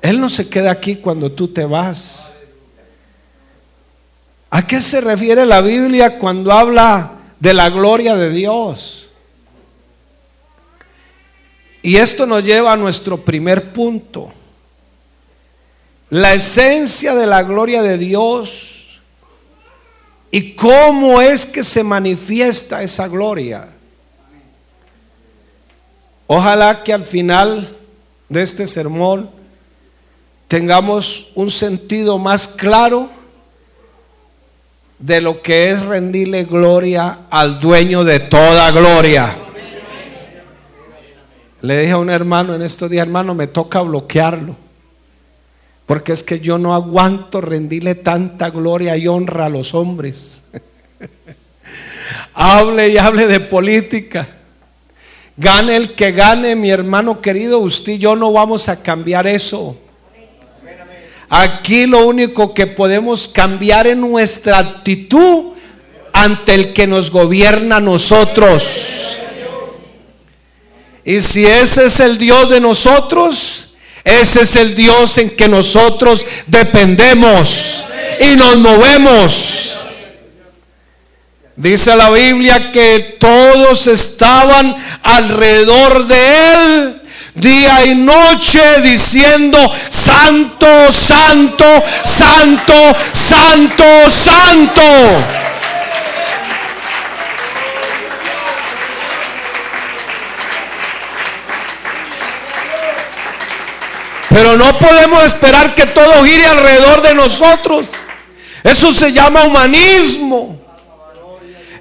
Él 0.01 0.19
no 0.19 0.29
se 0.29 0.47
queda 0.47 0.71
aquí 0.71 0.97
cuando 0.97 1.31
tú 1.31 1.47
te 1.47 1.65
vas. 1.65 2.37
¿A 4.49 4.65
qué 4.65 4.79
se 4.79 5.01
refiere 5.01 5.45
la 5.45 5.61
Biblia 5.61 6.17
cuando 6.17 6.51
habla 6.51 7.13
de 7.39 7.53
la 7.53 7.69
gloria 7.69 8.15
de 8.15 8.29
Dios? 8.29 9.09
Y 11.81 11.97
esto 11.97 12.25
nos 12.25 12.43
lleva 12.43 12.73
a 12.73 12.77
nuestro 12.77 13.17
primer 13.17 13.73
punto. 13.73 14.31
La 16.09 16.33
esencia 16.33 17.15
de 17.15 17.25
la 17.25 17.43
gloria 17.43 17.81
de 17.81 17.97
Dios 17.97 18.77
y 20.31 20.53
cómo 20.53 21.21
es 21.21 21.45
que 21.45 21.63
se 21.63 21.83
manifiesta 21.83 22.81
esa 22.81 23.07
gloria. 23.07 23.69
Ojalá 26.27 26.83
que 26.83 26.93
al 26.93 27.03
final 27.03 27.75
de 28.27 28.41
este 28.41 28.67
sermón 28.67 29.36
tengamos 30.47 31.31
un 31.35 31.51
sentido 31.51 32.17
más 32.17 32.47
claro 32.47 33.09
de 34.99 35.21
lo 35.21 35.41
que 35.41 35.69
es 35.69 35.85
rendirle 35.85 36.45
gloria 36.45 37.19
al 37.29 37.59
dueño 37.59 38.03
de 38.03 38.19
toda 38.19 38.71
gloria. 38.71 39.37
Le 41.61 41.79
dije 41.81 41.91
a 41.91 41.97
un 41.97 42.09
hermano 42.09 42.53
en 42.53 42.61
estos 42.61 42.89
días, 42.89 43.05
hermano, 43.05 43.35
me 43.35 43.47
toca 43.47 43.81
bloquearlo. 43.81 44.55
Porque 45.85 46.11
es 46.11 46.23
que 46.23 46.39
yo 46.39 46.57
no 46.57 46.73
aguanto 46.73 47.41
rendirle 47.41 47.95
tanta 47.95 48.49
gloria 48.49 48.97
y 48.97 49.07
honra 49.07 49.45
a 49.45 49.49
los 49.49 49.73
hombres. 49.73 50.43
hable 52.33 52.89
y 52.89 52.97
hable 52.97 53.27
de 53.27 53.39
política. 53.39 54.27
Gane 55.35 55.75
el 55.75 55.95
que 55.95 56.11
gane, 56.11 56.55
mi 56.55 56.69
hermano 56.69 57.21
querido, 57.21 57.59
usted 57.59 57.93
y 57.93 57.97
yo 57.99 58.15
no 58.15 58.31
vamos 58.33 58.69
a 58.69 58.81
cambiar 58.81 59.27
eso. 59.27 59.77
Aquí 61.29 61.85
lo 61.85 62.05
único 62.05 62.53
que 62.53 62.67
podemos 62.67 63.27
cambiar 63.27 63.85
es 63.87 63.97
nuestra 63.97 64.59
actitud 64.59 65.53
ante 66.13 66.53
el 66.53 66.73
que 66.73 66.87
nos 66.87 67.11
gobierna 67.11 67.77
a 67.77 67.81
nosotros. 67.81 69.19
Y 71.03 71.19
si 71.19 71.45
ese 71.45 71.85
es 71.85 71.99
el 71.99 72.17
Dios 72.17 72.49
de 72.49 72.61
nosotros, 72.61 73.73
ese 74.03 74.41
es 74.41 74.55
el 74.55 74.73
Dios 74.73 75.17
en 75.17 75.29
que 75.31 75.49
nosotros 75.49 76.25
dependemos 76.47 77.85
y 78.21 78.35
nos 78.37 78.57
movemos. 78.57 79.85
Dice 81.57 81.95
la 81.95 82.09
Biblia 82.09 82.71
que 82.71 83.17
todos 83.19 83.87
estaban 83.87 84.75
alrededor 85.03 86.07
de 86.07 86.53
él 86.53 87.01
día 87.37 87.85
y 87.85 87.95
noche 87.95 88.81
diciendo, 88.81 89.59
santo, 89.89 90.91
santo, 90.91 91.65
santo, 92.03 92.73
santo, 93.13 94.09
santo. 94.09 94.81
Pero 104.29 104.57
no 104.57 104.77
podemos 104.77 105.23
esperar 105.23 105.73
que 105.73 105.85
todo 105.87 106.23
gire 106.23 106.45
alrededor 106.45 107.01
de 107.01 107.13
nosotros. 107.13 107.87
Eso 108.63 108.91
se 108.91 109.11
llama 109.11 109.43
humanismo. 109.43 110.59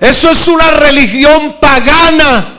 Eso 0.00 0.30
es 0.30 0.46
una 0.48 0.70
religión 0.70 1.56
pagana 1.60 2.55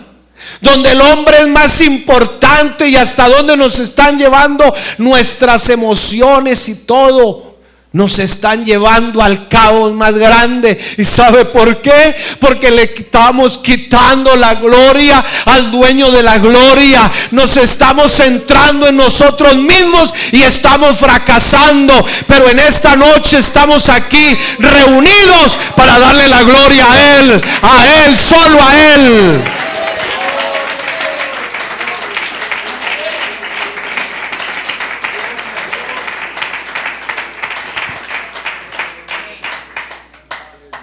donde 0.62 0.92
el 0.92 1.02
hombre 1.02 1.40
es 1.40 1.48
más 1.48 1.82
importante 1.82 2.88
y 2.88 2.96
hasta 2.96 3.30
donde 3.30 3.58
nos 3.58 3.80
están 3.80 4.18
llevando 4.18 4.74
nuestras 4.98 5.70
emociones 5.70 6.68
y 6.70 6.76
todo. 6.76 7.48
Nos 7.94 8.20
están 8.20 8.66
llevando 8.66 9.24
al 9.24 9.48
caos 9.48 9.94
más 9.94 10.18
grande. 10.18 10.78
¿Y 10.98 11.06
sabe 11.06 11.46
por 11.46 11.82
qué? 11.82 12.16
Porque 12.40 12.70
le 12.70 12.84
estamos 12.84 13.58
quitando 13.58 14.36
la 14.36 14.56
gloria 14.56 15.24
al 15.46 15.72
dueño 15.72 16.12
de 16.12 16.22
la 16.22 16.38
gloria. 16.38 17.10
Nos 17.32 17.56
estamos 17.56 18.12
centrando 18.12 18.88
en 18.88 18.98
nosotros 18.98 19.56
mismos 19.56 20.14
y 20.32 20.44
estamos 20.44 20.98
fracasando. 20.98 22.06
Pero 22.28 22.50
en 22.50 22.60
esta 22.60 22.96
noche 22.96 23.40
estamos 23.40 23.90
aquí 23.90 24.38
reunidos 24.60 25.58
para 25.76 25.98
darle 25.98 26.28
la 26.28 26.44
gloria 26.44 26.92
a 26.92 27.20
Él. 27.20 27.42
A 27.62 28.06
Él, 28.06 28.18
solo 28.18 28.64
a 28.64 28.94
Él. 28.94 29.44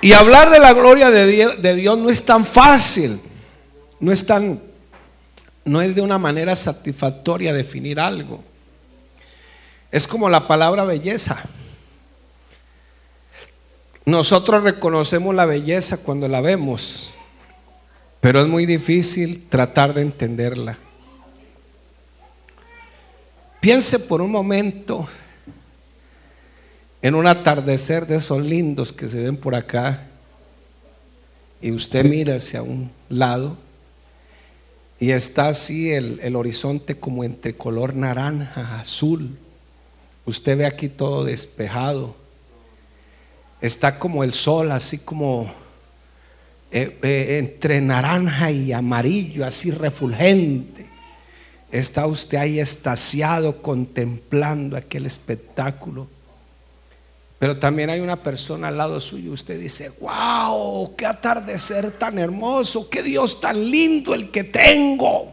Y 0.04 0.12
hablar 0.12 0.50
de 0.50 0.58
la 0.58 0.74
gloria 0.74 1.10
de 1.10 1.74
Dios, 1.76 1.96
no 1.96 2.10
es 2.10 2.22
tan 2.22 2.44
fácil, 2.44 3.18
no 3.98 4.12
es 4.12 4.26
tan, 4.26 4.60
no 5.64 5.80
es 5.80 5.94
de 5.94 6.02
una 6.02 6.18
manera 6.18 6.54
satisfactoria 6.54 7.54
definir 7.54 7.98
algo. 7.98 8.44
Es 9.90 10.06
como 10.06 10.28
la 10.28 10.46
palabra 10.46 10.84
belleza. 10.84 11.42
Nosotros 14.04 14.62
reconocemos 14.62 15.34
la 15.34 15.46
belleza 15.46 15.96
cuando 15.96 16.28
la 16.28 16.42
vemos, 16.42 17.14
pero 18.20 18.42
es 18.42 18.46
muy 18.46 18.66
difícil 18.66 19.46
tratar 19.48 19.94
de 19.94 20.02
entenderla. 20.02 20.76
Piense 23.58 23.98
por 24.00 24.20
un 24.20 24.32
momento 24.32 25.08
en 27.04 27.14
un 27.14 27.26
atardecer 27.26 28.06
de 28.06 28.16
esos 28.16 28.42
lindos 28.42 28.90
que 28.90 29.10
se 29.10 29.22
ven 29.22 29.36
por 29.36 29.54
acá, 29.54 30.06
y 31.60 31.70
usted 31.70 32.02
mira 32.02 32.36
hacia 32.36 32.62
un 32.62 32.90
lado, 33.10 33.58
y 34.98 35.10
está 35.10 35.48
así 35.48 35.92
el, 35.92 36.18
el, 36.22 36.34
horizonte 36.34 36.98
como 36.98 37.22
entre 37.22 37.58
color 37.58 37.94
naranja, 37.94 38.80
azul. 38.80 39.36
Usted 40.24 40.56
ve 40.56 40.64
aquí 40.64 40.88
todo 40.88 41.24
despejado. 41.24 42.16
Está 43.60 43.98
como 43.98 44.24
el 44.24 44.32
sol, 44.32 44.72
así 44.72 44.96
como 44.96 45.52
eh, 46.70 46.98
eh, 47.02 47.36
entre 47.38 47.82
naranja 47.82 48.50
y 48.50 48.72
amarillo, 48.72 49.44
así 49.44 49.70
refulgente. 49.70 50.86
Está 51.70 52.06
usted 52.06 52.38
ahí 52.38 52.60
estaciado 52.60 53.60
contemplando 53.60 54.74
aquel 54.78 55.04
espectáculo. 55.04 56.13
Pero 57.44 57.58
también 57.58 57.90
hay 57.90 58.00
una 58.00 58.22
persona 58.22 58.68
al 58.68 58.78
lado 58.78 58.98
suyo. 58.98 59.32
Usted 59.32 59.60
dice, 59.60 59.92
wow, 60.00 60.96
qué 60.96 61.04
atardecer 61.04 61.90
tan 61.90 62.18
hermoso, 62.18 62.88
qué 62.88 63.02
Dios 63.02 63.38
tan 63.38 63.70
lindo 63.70 64.14
el 64.14 64.30
que 64.30 64.44
tengo. 64.44 65.30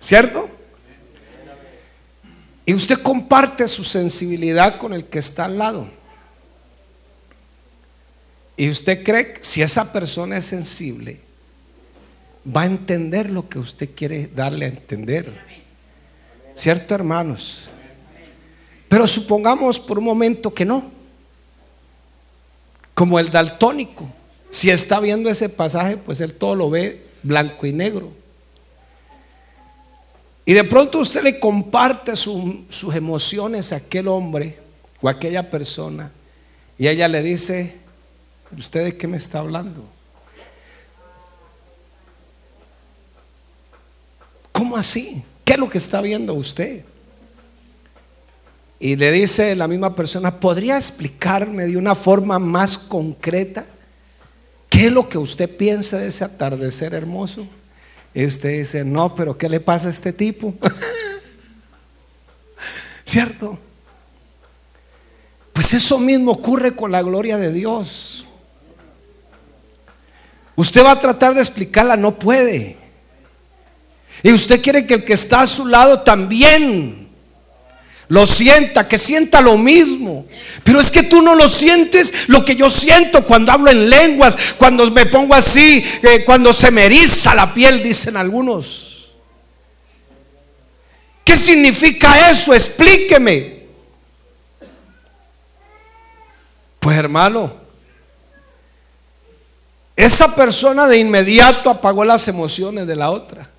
¿Cierto? 0.00 0.50
Y 2.66 2.74
usted 2.74 3.00
comparte 3.04 3.68
su 3.68 3.84
sensibilidad 3.84 4.78
con 4.78 4.94
el 4.94 5.04
que 5.04 5.20
está 5.20 5.44
al 5.44 5.58
lado. 5.58 5.88
Y 8.56 8.70
usted 8.70 9.04
cree 9.04 9.34
que 9.34 9.44
si 9.44 9.62
esa 9.62 9.92
persona 9.92 10.38
es 10.38 10.46
sensible, 10.46 11.20
va 12.44 12.62
a 12.62 12.66
entender 12.66 13.30
lo 13.30 13.48
que 13.48 13.60
usted 13.60 13.90
quiere 13.94 14.26
darle 14.26 14.64
a 14.64 14.68
entender. 14.70 15.32
¿Cierto, 16.52 16.96
hermanos? 16.96 17.67
Pero 18.88 19.06
supongamos 19.06 19.78
por 19.78 19.98
un 19.98 20.04
momento 20.04 20.52
que 20.52 20.64
no. 20.64 20.84
Como 22.94 23.18
el 23.18 23.30
daltónico. 23.30 24.08
Si 24.50 24.70
está 24.70 24.98
viendo 24.98 25.28
ese 25.28 25.48
pasaje, 25.48 25.96
pues 25.96 26.20
él 26.20 26.34
todo 26.34 26.54
lo 26.54 26.70
ve 26.70 27.06
blanco 27.22 27.66
y 27.66 27.72
negro. 27.72 28.10
Y 30.44 30.54
de 30.54 30.64
pronto 30.64 31.00
usted 31.00 31.22
le 31.22 31.38
comparte 31.38 32.16
sus 32.16 32.94
emociones 32.94 33.72
a 33.72 33.76
aquel 33.76 34.08
hombre 34.08 34.58
o 35.02 35.08
a 35.08 35.12
aquella 35.12 35.50
persona. 35.50 36.10
Y 36.78 36.88
ella 36.88 37.06
le 37.06 37.22
dice, 37.22 37.76
¿usted 38.56 38.84
de 38.84 38.96
qué 38.96 39.06
me 39.06 39.18
está 39.18 39.40
hablando? 39.40 39.84
¿Cómo 44.52 44.76
así? 44.76 45.22
¿Qué 45.44 45.52
es 45.52 45.58
lo 45.58 45.68
que 45.68 45.78
está 45.78 46.00
viendo 46.00 46.32
usted? 46.32 46.82
Y 48.80 48.96
le 48.96 49.10
dice 49.10 49.56
la 49.56 49.66
misma 49.66 49.94
persona, 49.94 50.38
¿podría 50.38 50.76
explicarme 50.76 51.66
de 51.66 51.76
una 51.76 51.94
forma 51.94 52.38
más 52.38 52.78
concreta 52.78 53.66
qué 54.68 54.86
es 54.86 54.92
lo 54.92 55.08
que 55.08 55.18
usted 55.18 55.56
piensa 55.56 55.98
de 55.98 56.08
ese 56.08 56.24
atardecer 56.24 56.94
hermoso? 56.94 57.46
Y 58.14 58.24
usted 58.24 58.58
dice, 58.58 58.84
no, 58.84 59.14
pero 59.14 59.36
¿qué 59.36 59.48
le 59.48 59.60
pasa 59.60 59.88
a 59.88 59.90
este 59.90 60.12
tipo? 60.12 60.54
¿Cierto? 63.04 63.58
Pues 65.52 65.74
eso 65.74 65.98
mismo 65.98 66.32
ocurre 66.32 66.76
con 66.76 66.92
la 66.92 67.02
gloria 67.02 67.36
de 67.36 67.52
Dios. 67.52 68.26
Usted 70.54 70.84
va 70.84 70.92
a 70.92 70.98
tratar 70.98 71.34
de 71.34 71.40
explicarla, 71.40 71.96
no 71.96 72.18
puede. 72.18 72.76
Y 74.22 74.32
usted 74.32 74.62
quiere 74.62 74.86
que 74.86 74.94
el 74.94 75.04
que 75.04 75.12
está 75.12 75.40
a 75.40 75.46
su 75.46 75.66
lado 75.66 76.02
también 76.02 76.97
lo 78.08 78.26
sienta, 78.26 78.88
que 78.88 78.98
sienta 78.98 79.40
lo 79.40 79.58
mismo. 79.58 80.26
Pero 80.64 80.80
es 80.80 80.90
que 80.90 81.02
tú 81.02 81.22
no 81.22 81.34
lo 81.34 81.48
sientes 81.48 82.28
lo 82.28 82.44
que 82.44 82.56
yo 82.56 82.68
siento 82.70 83.24
cuando 83.24 83.52
hablo 83.52 83.70
en 83.70 83.88
lenguas, 83.90 84.36
cuando 84.56 84.90
me 84.90 85.06
pongo 85.06 85.34
así, 85.34 85.84
eh, 86.02 86.24
cuando 86.24 86.52
se 86.52 86.70
me 86.70 86.86
eriza 86.86 87.34
la 87.34 87.52
piel, 87.52 87.82
dicen 87.82 88.16
algunos. 88.16 89.10
¿Qué 91.22 91.36
significa 91.36 92.30
eso? 92.30 92.54
Explíqueme. 92.54 93.58
Pues 96.80 96.96
hermano, 96.96 97.52
esa 99.94 100.34
persona 100.34 100.86
de 100.86 100.96
inmediato 100.96 101.68
apagó 101.68 102.04
las 102.04 102.26
emociones 102.28 102.86
de 102.86 102.96
la 102.96 103.10
otra. 103.10 103.50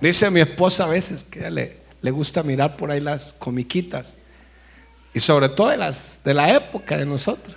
Dice 0.00 0.30
mi 0.30 0.40
esposa 0.40 0.84
a 0.84 0.88
veces 0.88 1.24
que 1.24 1.50
le, 1.50 1.85
le 2.06 2.12
gusta 2.12 2.44
mirar 2.44 2.76
por 2.76 2.92
ahí 2.92 3.00
las 3.00 3.32
comiquitas. 3.32 4.16
Y 5.12 5.18
sobre 5.18 5.48
todo 5.48 5.70
de, 5.70 5.76
las, 5.76 6.20
de 6.24 6.34
la 6.34 6.54
época 6.54 6.96
de 6.96 7.04
nosotros. 7.04 7.56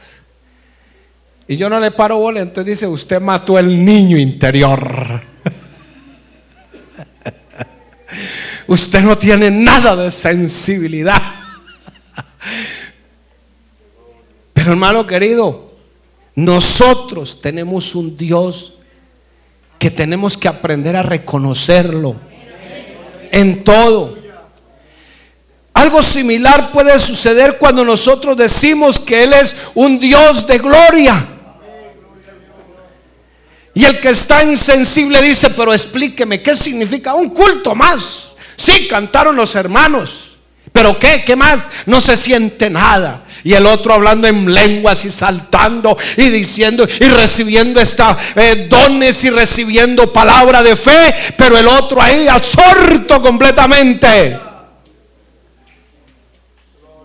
Y 1.48 1.56
yo 1.56 1.70
no 1.70 1.80
le 1.80 1.92
paro 1.92 2.18
bola, 2.18 2.40
entonces 2.40 2.66
dice, 2.66 2.88
usted 2.88 3.22
mató 3.22 3.60
el 3.60 3.86
niño 3.86 4.18
interior. 4.18 5.22
usted 8.68 9.02
no 9.02 9.20
tiene 9.20 9.52
nada 9.52 9.96
de 9.96 10.10
sensibilidad. 10.10 11.22
Pero 14.54 14.72
hermano 14.72 15.06
querido, 15.06 15.76
nosotros 16.34 17.40
tenemos 17.40 17.94
un 17.94 18.18
Dios 18.18 18.80
que 19.78 19.92
tenemos 19.92 20.36
que 20.36 20.48
aprender 20.48 20.96
a 20.96 21.04
reconocerlo 21.04 22.16
en 23.32 23.64
todo. 23.64 24.19
Algo 25.80 26.04
similar 26.04 26.74
puede 26.74 27.00
suceder 27.00 27.58
cuando 27.58 27.86
nosotros 27.86 28.36
decimos 28.36 29.00
que 29.00 29.24
Él 29.24 29.32
es 29.32 29.56
un 29.76 29.98
Dios 29.98 30.46
de 30.46 30.58
gloria. 30.58 31.26
Y 33.74 33.86
el 33.86 34.02
que 34.02 34.10
está 34.10 34.44
insensible 34.44 35.22
dice, 35.22 35.52
pero 35.52 35.74
explíqueme, 35.74 36.44
¿qué 36.44 36.54
significa 36.54 37.14
un 37.14 37.30
culto 37.30 37.76
más? 37.76 38.34
Sí, 38.58 38.90
cantaron 38.90 39.38
los 39.38 39.56
hermanos, 39.56 40.36
pero 40.74 41.00
¿qué? 41.00 41.24
¿Qué 41.24 41.38
más? 41.38 41.70
No 41.86 42.02
se 42.02 42.18
siente 42.18 42.70
nada. 42.70 43.24
Y 43.46 43.54
el 43.54 43.66
otro 43.66 43.94
hablando 43.94 44.28
en 44.28 44.54
lenguas 44.54 45.06
y 45.06 45.10
saltando 45.10 45.98
y 46.18 46.30
diciendo 46.30 46.86
y 47.00 47.06
recibiendo 47.06 47.80
esta 47.80 48.18
eh, 48.36 48.68
dones 48.70 49.24
y 49.24 49.30
recibiendo 49.30 50.12
palabra 50.12 50.62
de 50.62 50.76
fe, 50.76 51.16
pero 51.38 51.58
el 51.58 51.70
otro 51.70 52.02
ahí 52.02 52.28
absorto 52.28 53.22
completamente. 53.22 54.49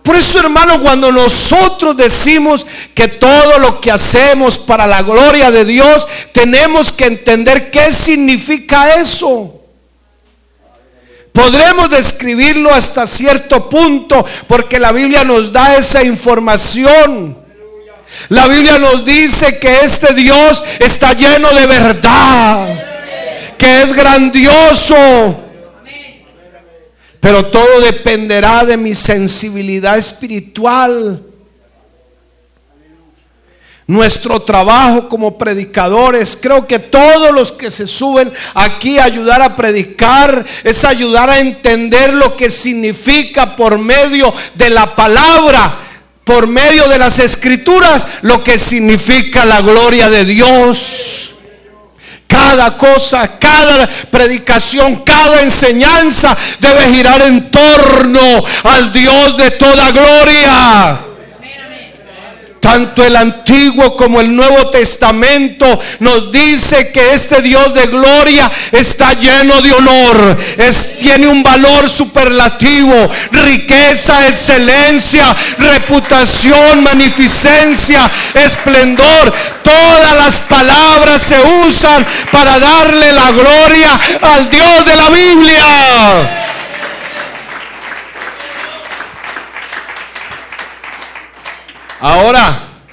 Por 0.05 0.15
eso, 0.15 0.39
hermano, 0.39 0.79
cuando 0.81 1.11
nosotros 1.11 1.97
decimos 1.97 2.67
que 2.93 3.07
todo 3.07 3.57
lo 3.57 3.81
que 3.81 3.89
hacemos 3.89 4.59
para 4.59 4.85
la 4.85 5.01
gloria 5.01 5.49
de 5.49 5.65
Dios, 5.65 6.07
tenemos 6.31 6.93
que 6.93 7.05
entender 7.07 7.71
qué 7.71 7.91
significa 7.91 9.01
eso. 9.01 9.61
Podremos 11.33 11.89
describirlo 11.89 12.71
hasta 12.71 13.07
cierto 13.07 13.67
punto 13.67 14.23
porque 14.47 14.79
la 14.79 14.91
Biblia 14.91 15.23
nos 15.23 15.51
da 15.51 15.75
esa 15.75 16.03
información. 16.03 17.35
La 18.29 18.45
Biblia 18.45 18.77
nos 18.77 19.03
dice 19.03 19.57
que 19.57 19.79
este 19.79 20.13
Dios 20.13 20.63
está 20.77 21.13
lleno 21.13 21.51
de 21.51 21.65
verdad, 21.65 23.55
que 23.57 23.81
es 23.81 23.91
grandioso 23.91 25.44
pero 27.25 27.47
todo 27.47 27.81
dependerá 27.81 28.63
de 28.65 28.77
mi 28.77 28.93
sensibilidad 28.93 29.97
espiritual. 29.97 31.23
Nuestro 33.87 34.43
trabajo 34.43 35.09
como 35.09 35.35
predicadores, 35.35 36.37
creo 36.39 36.67
que 36.67 36.77
todos 36.77 37.33
los 37.33 37.51
que 37.51 37.71
se 37.71 37.87
suben 37.87 38.31
aquí 38.53 38.99
a 38.99 39.05
ayudar 39.05 39.41
a 39.41 39.55
predicar 39.55 40.45
es 40.63 40.85
ayudar 40.85 41.31
a 41.31 41.39
entender 41.39 42.13
lo 42.13 42.35
que 42.35 42.51
significa 42.51 43.55
por 43.55 43.79
medio 43.79 44.31
de 44.53 44.69
la 44.69 44.95
palabra, 44.95 45.79
por 46.23 46.45
medio 46.45 46.87
de 46.87 46.99
las 46.99 47.17
escrituras, 47.17 48.05
lo 48.21 48.43
que 48.43 48.59
significa 48.59 49.45
la 49.45 49.61
gloria 49.61 50.11
de 50.11 50.25
Dios. 50.25 51.34
Cada 52.27 52.75
cosa, 52.77 53.37
cada 53.39 53.87
predicación, 54.09 54.97
cada 54.97 55.41
enseñanza 55.41 56.35
debe 56.59 56.93
girar 56.93 57.21
en 57.21 57.49
torno 57.51 58.43
al 58.63 58.91
Dios 58.91 59.37
de 59.37 59.51
toda 59.51 59.91
gloria. 59.91 61.14
Tanto 62.65 63.03
el 63.03 63.15
Antiguo 63.15 63.95
como 63.95 64.19
el 64.19 64.35
Nuevo 64.35 64.71
Testamento 64.71 65.79
nos 65.99 66.31
dice 66.31 66.91
que 66.91 67.13
este 67.13 67.43
Dios 67.43 67.75
de 67.75 67.85
gloria 67.85 68.51
está 68.71 69.13
lleno 69.13 69.61
de 69.61 69.71
honor, 69.71 70.35
tiene 70.97 71.27
un 71.27 71.43
valor 71.43 71.87
superlativo, 71.87 73.07
riqueza, 73.31 74.27
excelencia, 74.29 75.35
reputación, 75.59 76.81
magnificencia, 76.81 78.09
esplendor. 78.33 79.31
Todas 79.63 80.15
las 80.15 80.39
palabras 80.41 81.21
se 81.21 81.39
usan 81.67 82.03
para 82.31 82.57
darle 82.57 83.13
la 83.13 83.31
gloria 83.31 83.99
al 84.23 84.49
Dios 84.49 84.85
de 84.85 84.95
la 84.95 85.09
Biblia. 85.11 86.44
Ahora, 92.07 92.83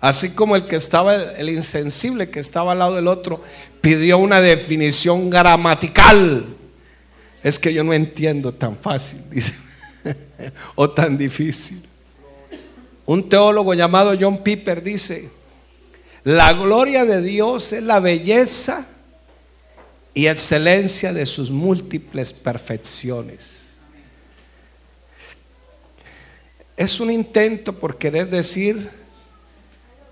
así 0.00 0.30
como 0.30 0.54
el 0.54 0.64
que 0.64 0.76
estaba, 0.76 1.12
el 1.16 1.48
insensible 1.48 2.30
que 2.30 2.38
estaba 2.38 2.70
al 2.70 2.78
lado 2.78 2.94
del 2.94 3.08
otro, 3.08 3.42
pidió 3.80 4.18
una 4.18 4.40
definición 4.40 5.28
gramatical. 5.28 6.54
Es 7.42 7.58
que 7.58 7.74
yo 7.74 7.82
no 7.82 7.92
entiendo 7.92 8.54
tan 8.54 8.76
fácil, 8.76 9.24
dice, 9.32 9.54
o 10.76 10.88
tan 10.88 11.18
difícil. 11.18 11.84
Un 13.06 13.28
teólogo 13.28 13.74
llamado 13.74 14.16
John 14.16 14.44
Piper 14.44 14.84
dice, 14.84 15.30
la 16.22 16.52
gloria 16.52 17.04
de 17.04 17.22
Dios 17.22 17.72
es 17.72 17.82
la 17.82 17.98
belleza 17.98 18.86
y 20.14 20.28
excelencia 20.28 21.12
de 21.12 21.26
sus 21.26 21.50
múltiples 21.50 22.32
perfecciones. 22.32 23.63
Es 26.76 26.98
un 26.98 27.10
intento 27.10 27.72
por 27.72 27.98
querer 27.98 28.28
decir 28.28 28.90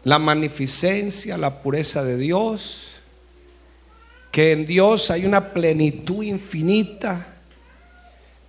la 0.05 0.19
magnificencia, 0.19 1.37
la 1.37 1.63
pureza 1.63 2.05
de 2.05 2.17
Dios, 2.17 2.89
que 4.31 4.53
en 4.53 4.67
Dios 4.67 5.11
hay 5.11 5.27
una 5.27 5.53
plenitud 5.53 6.23
infinita, 6.23 7.29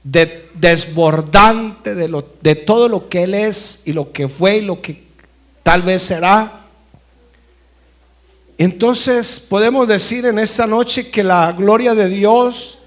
de, 0.04 0.50
desbordante 0.54 1.96
de, 1.96 2.08
lo, 2.08 2.34
de 2.42 2.56
todo 2.56 2.90
lo 2.90 3.08
que 3.08 3.24
Él 3.24 3.34
es 3.34 3.82
y 3.86 3.94
lo 3.94 4.12
que 4.12 4.28
fue 4.28 4.58
y 4.58 4.62
lo 4.62 4.82
que 4.82 5.04
tal 5.64 5.82
vez 5.82 6.04
será. 6.04 6.62
Entonces 8.58 9.40
podemos 9.40 9.88
decir 9.88 10.26
en 10.26 10.40
esta 10.40 10.68
noche 10.68 11.10
que 11.10 11.24
la 11.24 11.52
gloria 11.54 11.96
de 11.96 12.10
Dios 12.10 12.78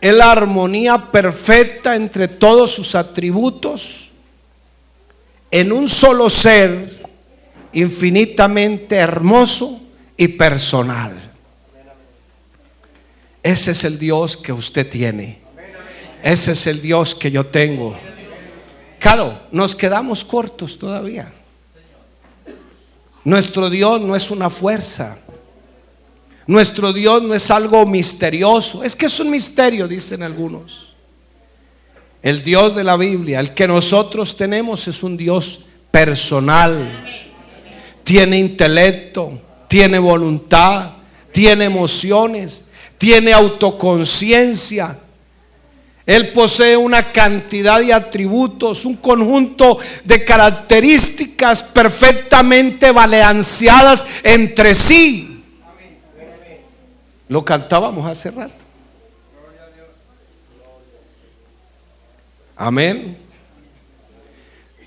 es 0.00 0.14
la 0.14 0.32
armonía 0.32 1.10
perfecta 1.10 1.96
entre 1.96 2.28
todos 2.28 2.70
sus 2.70 2.94
atributos 2.94 4.12
en 5.54 5.70
un 5.70 5.88
solo 5.88 6.28
ser 6.28 7.06
infinitamente 7.72 8.96
hermoso 8.96 9.80
y 10.16 10.26
personal. 10.26 11.30
Ese 13.40 13.70
es 13.70 13.84
el 13.84 13.96
Dios 13.96 14.36
que 14.36 14.52
usted 14.52 14.90
tiene. 14.90 15.38
Ese 16.24 16.52
es 16.52 16.66
el 16.66 16.82
Dios 16.82 17.14
que 17.14 17.30
yo 17.30 17.46
tengo. 17.46 17.96
Claro, 18.98 19.42
nos 19.52 19.76
quedamos 19.76 20.24
cortos 20.24 20.76
todavía. 20.76 21.32
Nuestro 23.22 23.70
Dios 23.70 24.00
no 24.00 24.16
es 24.16 24.32
una 24.32 24.50
fuerza. 24.50 25.18
Nuestro 26.48 26.92
Dios 26.92 27.22
no 27.22 27.32
es 27.32 27.48
algo 27.52 27.86
misterioso. 27.86 28.82
Es 28.82 28.96
que 28.96 29.06
es 29.06 29.20
un 29.20 29.30
misterio, 29.30 29.86
dicen 29.86 30.24
algunos. 30.24 30.93
El 32.24 32.42
Dios 32.42 32.74
de 32.74 32.84
la 32.84 32.96
Biblia, 32.96 33.38
el 33.38 33.52
que 33.52 33.68
nosotros 33.68 34.34
tenemos 34.34 34.88
es 34.88 35.02
un 35.02 35.14
Dios 35.14 35.66
personal. 35.90 37.04
Tiene 38.02 38.38
intelecto, 38.38 39.38
tiene 39.68 39.98
voluntad, 39.98 40.92
tiene 41.32 41.66
emociones, 41.66 42.70
tiene 42.96 43.34
autoconciencia. 43.34 44.98
Él 46.06 46.32
posee 46.32 46.78
una 46.78 47.12
cantidad 47.12 47.78
de 47.78 47.92
atributos, 47.92 48.86
un 48.86 48.96
conjunto 48.96 49.76
de 50.02 50.24
características 50.24 51.62
perfectamente 51.62 52.90
balanceadas 52.90 54.06
entre 54.22 54.74
sí. 54.74 55.44
Lo 57.28 57.44
cantábamos 57.44 58.08
hace 58.08 58.30
rato. 58.30 58.63
Amén. 62.56 63.18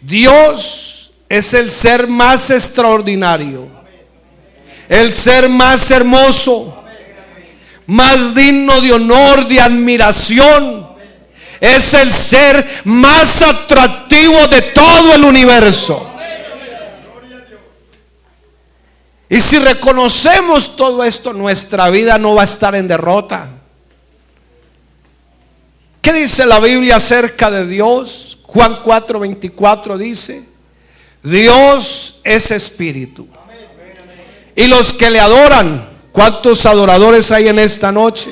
Dios 0.01 1.12
es 1.27 1.53
el 1.53 1.69
ser 1.69 2.08
más 2.08 2.49
extraordinario, 2.49 3.67
el 4.88 5.12
ser 5.12 5.49
más 5.49 5.91
hermoso, 5.91 6.84
más 7.86 8.34
digno 8.34 8.80
de 8.80 8.93
honor, 8.93 9.47
de 9.47 9.60
admiración. 9.60 10.88
Es 11.60 11.93
el 11.95 12.12
ser 12.12 12.82
más 12.84 13.41
atractivo 13.41 14.47
de 14.47 14.62
todo 14.62 15.15
el 15.15 15.23
universo. 15.23 16.13
Y 19.30 19.39
si 19.39 19.60
reconocemos 19.60 20.75
todo 20.75 21.03
esto, 21.03 21.34
nuestra 21.34 21.89
vida 21.89 22.17
no 22.17 22.36
va 22.36 22.41
a 22.41 22.45
estar 22.45 22.75
en 22.75 22.88
derrota. 22.88 23.56
¿Qué 26.07 26.13
dice 26.13 26.45
la 26.45 26.61
Biblia 26.61 26.95
acerca 26.95 27.51
de 27.51 27.67
Dios? 27.67 28.39
Juan 28.43 28.81
4:24 28.81 29.97
dice, 29.97 30.41
Dios 31.21 32.21
es 32.23 32.49
espíritu. 32.49 33.27
Y 34.55 34.67
los 34.67 34.93
que 34.93 35.09
le 35.09 35.19
adoran, 35.19 35.85
¿cuántos 36.13 36.65
adoradores 36.65 37.29
hay 37.33 37.49
en 37.49 37.59
esta 37.59 37.91
noche? 37.91 38.31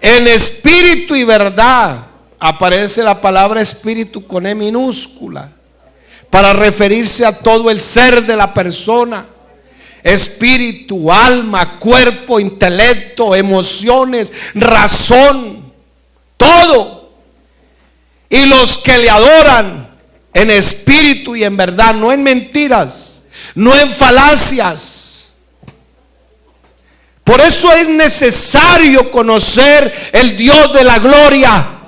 En 0.00 0.26
espíritu 0.26 1.14
y 1.14 1.22
verdad 1.22 2.06
aparece 2.40 3.04
la 3.04 3.20
palabra 3.20 3.60
espíritu 3.60 4.26
con 4.26 4.48
E 4.48 4.54
minúscula 4.56 5.52
para 6.28 6.52
referirse 6.52 7.24
a 7.24 7.38
todo 7.38 7.70
el 7.70 7.80
ser 7.80 8.26
de 8.26 8.34
la 8.34 8.52
persona. 8.52 9.26
Espíritu, 10.02 11.12
alma, 11.12 11.78
cuerpo, 11.78 12.40
intelecto, 12.40 13.36
emociones, 13.36 14.32
razón 14.54 15.59
todo. 16.50 17.12
Y 18.28 18.46
los 18.46 18.78
que 18.78 18.98
le 18.98 19.10
adoran 19.10 19.90
en 20.32 20.50
espíritu 20.50 21.34
y 21.34 21.44
en 21.44 21.56
verdad, 21.56 21.94
no 21.94 22.12
en 22.12 22.22
mentiras, 22.22 23.22
no 23.54 23.76
en 23.76 23.90
falacias. 23.90 25.32
Por 27.24 27.40
eso 27.40 27.72
es 27.72 27.88
necesario 27.88 29.10
conocer 29.10 30.10
el 30.12 30.36
Dios 30.36 30.72
de 30.72 30.84
la 30.84 30.98
gloria 30.98 31.79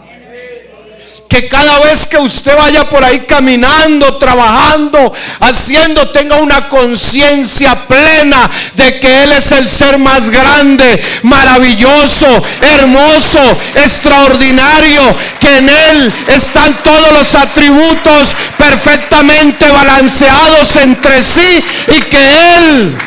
que 1.33 1.49
cada 1.49 1.79
vez 1.79 2.07
que 2.07 2.19
usted 2.19 2.55
vaya 2.55 2.91
por 2.91 3.03
ahí 3.03 3.21
caminando, 3.21 4.19
trabajando, 4.19 5.15
haciendo, 5.41 6.11
tenga 6.11 6.37
una 6.37 6.69
conciencia 6.69 7.89
plena 7.89 8.51
de 8.75 9.01
que 9.01 9.23
Él 9.23 9.33
es 9.33 9.51
el 9.51 9.67
ser 9.67 9.97
más 9.97 10.29
grande, 10.29 11.03
maravilloso, 11.23 12.27
hermoso, 12.61 13.41
extraordinario, 13.77 15.01
que 15.41 15.57
en 15.57 15.71
Él 15.71 16.15
están 16.27 16.77
todos 16.83 17.13
los 17.13 17.35
atributos 17.35 18.37
perfectamente 18.59 19.71
balanceados 19.71 20.77
entre 20.77 21.23
sí 21.23 21.65
y 21.97 22.03
que 22.03 22.57
Él... 22.59 22.99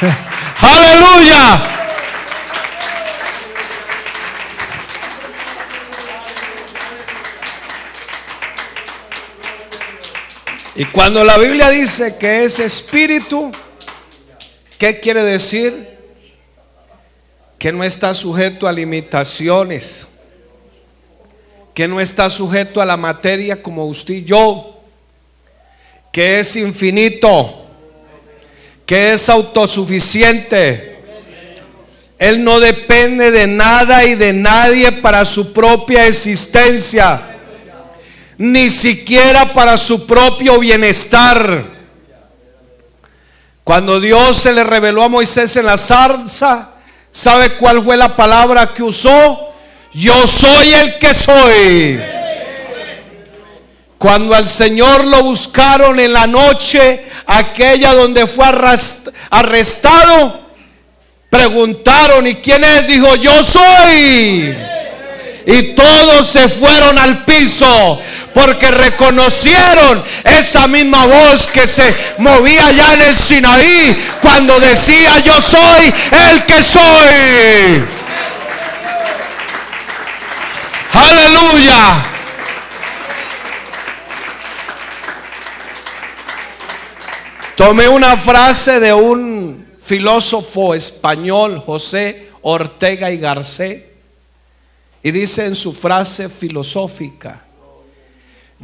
Aleluya 0.60 1.75
Y 10.78 10.84
cuando 10.84 11.24
la 11.24 11.38
Biblia 11.38 11.70
dice 11.70 12.16
que 12.18 12.44
es 12.44 12.58
espíritu, 12.58 13.50
¿qué 14.76 15.00
quiere 15.00 15.22
decir? 15.24 15.96
Que 17.58 17.72
no 17.72 17.82
está 17.82 18.12
sujeto 18.12 18.68
a 18.68 18.72
limitaciones, 18.72 20.06
que 21.72 21.88
no 21.88 21.98
está 21.98 22.28
sujeto 22.28 22.82
a 22.82 22.84
la 22.84 22.98
materia 22.98 23.62
como 23.62 23.86
usted 23.86 24.14
y 24.14 24.24
yo, 24.24 24.82
que 26.12 26.40
es 26.40 26.54
infinito, 26.56 27.64
que 28.84 29.14
es 29.14 29.30
autosuficiente. 29.30 30.98
Él 32.18 32.44
no 32.44 32.60
depende 32.60 33.30
de 33.30 33.46
nada 33.46 34.04
y 34.04 34.14
de 34.14 34.34
nadie 34.34 34.92
para 34.92 35.24
su 35.24 35.54
propia 35.54 36.06
existencia 36.06 37.35
ni 38.38 38.68
siquiera 38.68 39.52
para 39.52 39.76
su 39.76 40.06
propio 40.06 40.58
bienestar. 40.58 41.76
Cuando 43.64 43.98
Dios 44.00 44.36
se 44.36 44.52
le 44.52 44.62
reveló 44.62 45.02
a 45.02 45.08
Moisés 45.08 45.56
en 45.56 45.66
la 45.66 45.76
zarza, 45.76 46.70
¿sabe 47.10 47.56
cuál 47.56 47.82
fue 47.82 47.96
la 47.96 48.14
palabra 48.14 48.72
que 48.72 48.82
usó? 48.82 49.54
Yo 49.92 50.26
soy 50.26 50.74
el 50.74 50.98
que 50.98 51.14
soy. 51.14 52.00
Cuando 53.98 54.34
al 54.34 54.46
Señor 54.46 55.04
lo 55.04 55.22
buscaron 55.22 55.98
en 55.98 56.12
la 56.12 56.26
noche, 56.26 57.06
aquella 57.26 57.94
donde 57.94 58.26
fue 58.26 58.46
arrestado, 59.30 60.40
preguntaron, 61.30 62.26
¿y 62.26 62.36
quién 62.36 62.62
es? 62.62 62.86
Dijo, 62.86 63.16
yo 63.16 63.42
soy 63.42 64.54
y 65.46 65.76
todos 65.76 66.26
se 66.26 66.48
fueron 66.48 66.98
al 66.98 67.24
piso 67.24 68.00
porque 68.34 68.68
reconocieron 68.68 70.04
esa 70.24 70.66
misma 70.66 71.06
voz 71.06 71.46
que 71.46 71.68
se 71.68 71.96
movía 72.18 72.66
allá 72.66 72.94
en 72.94 73.02
el 73.02 73.16
Sinaí 73.16 74.08
cuando 74.20 74.58
decía 74.58 75.20
yo 75.20 75.40
soy 75.40 75.94
el 76.10 76.44
que 76.44 76.62
soy. 76.64 77.84
Aleluya. 80.92 82.06
Tomé 87.54 87.88
una 87.88 88.16
frase 88.16 88.80
de 88.80 88.92
un 88.92 89.64
filósofo 89.80 90.74
español, 90.74 91.62
José 91.64 92.30
Ortega 92.42 93.12
y 93.12 93.18
Garcés 93.18 93.85
y 95.06 95.12
dice 95.12 95.46
en 95.46 95.54
su 95.54 95.72
frase 95.72 96.28
filosófica, 96.28 97.40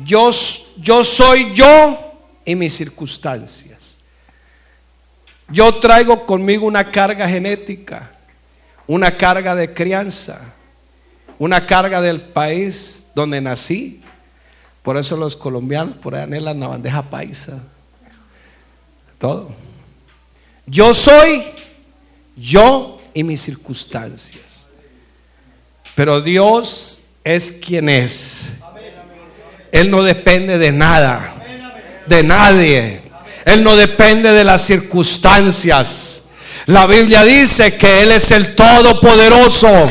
yo, 0.05 0.33
soy 0.33 1.55
yo 1.55 2.19
y 2.45 2.57
mis 2.57 2.75
circunstancias. 2.75 3.97
Yo 5.49 5.79
traigo 5.79 6.27
conmigo 6.27 6.67
una 6.67 6.91
carga 6.91 7.29
genética, 7.29 8.11
una 8.89 9.17
carga 9.17 9.55
de 9.55 9.73
crianza, 9.73 10.53
una 11.39 11.65
carga 11.65 12.01
del 12.01 12.21
país 12.21 13.07
donde 13.15 13.41
nací. 13.41 14.03
Por 14.83 14.97
eso 14.97 15.17
los 15.17 15.37
colombianos 15.37 15.95
por 15.99 16.17
ahí 16.17 16.25
anhelan 16.25 16.59
la 16.59 16.67
bandeja 16.67 17.03
paisa. 17.03 17.63
Todo. 19.21 19.55
Yo 20.67 20.93
soy 20.93 21.45
yo 22.35 23.01
y 23.15 23.23
mis 23.23 23.41
circunstancias. 23.43 24.52
Pero 25.95 26.21
Dios 26.21 27.03
es 27.25 27.53
quien 27.53 27.89
es. 27.89 28.49
Él 29.71 29.91
no 29.91 30.03
depende 30.03 30.59
de 30.59 30.73
nada, 30.73 31.35
de 32.07 32.23
nadie. 32.23 33.01
Él 33.45 33.63
no 33.65 33.77
depende 33.77 34.33
de 34.33 34.45
las 34.45 34.63
circunstancias. 34.63 36.25
La 36.67 36.87
Biblia 36.87 37.25
dice 37.25 37.77
que 37.77 38.03
Él 38.03 38.13
es 38.13 38.31
el 38.31 38.55
Todopoderoso. 38.55 39.91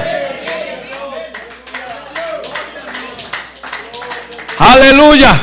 Aleluya. 4.58 5.40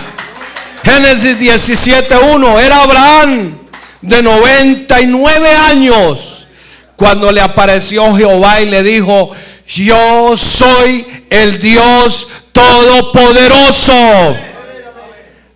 Génesis 0.84 1.38
17.1. 1.38 2.60
Era 2.60 2.82
Abraham 2.82 3.58
de 4.00 4.22
99 4.22 5.50
años 5.50 6.48
cuando 6.96 7.30
le 7.30 7.40
apareció 7.40 8.14
Jehová 8.14 8.60
y 8.60 8.66
le 8.66 8.82
dijo, 8.82 9.32
yo 9.68 10.36
soy 10.36 11.06
el 11.28 11.58
Dios 11.58 12.28
todopoderoso. 12.52 13.92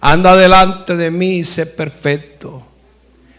Anda 0.01 0.37
delante 0.37 0.96
de 0.96 1.11
mí 1.11 1.38
y 1.38 1.44
sé 1.44 1.64
perfecto. 1.64 2.62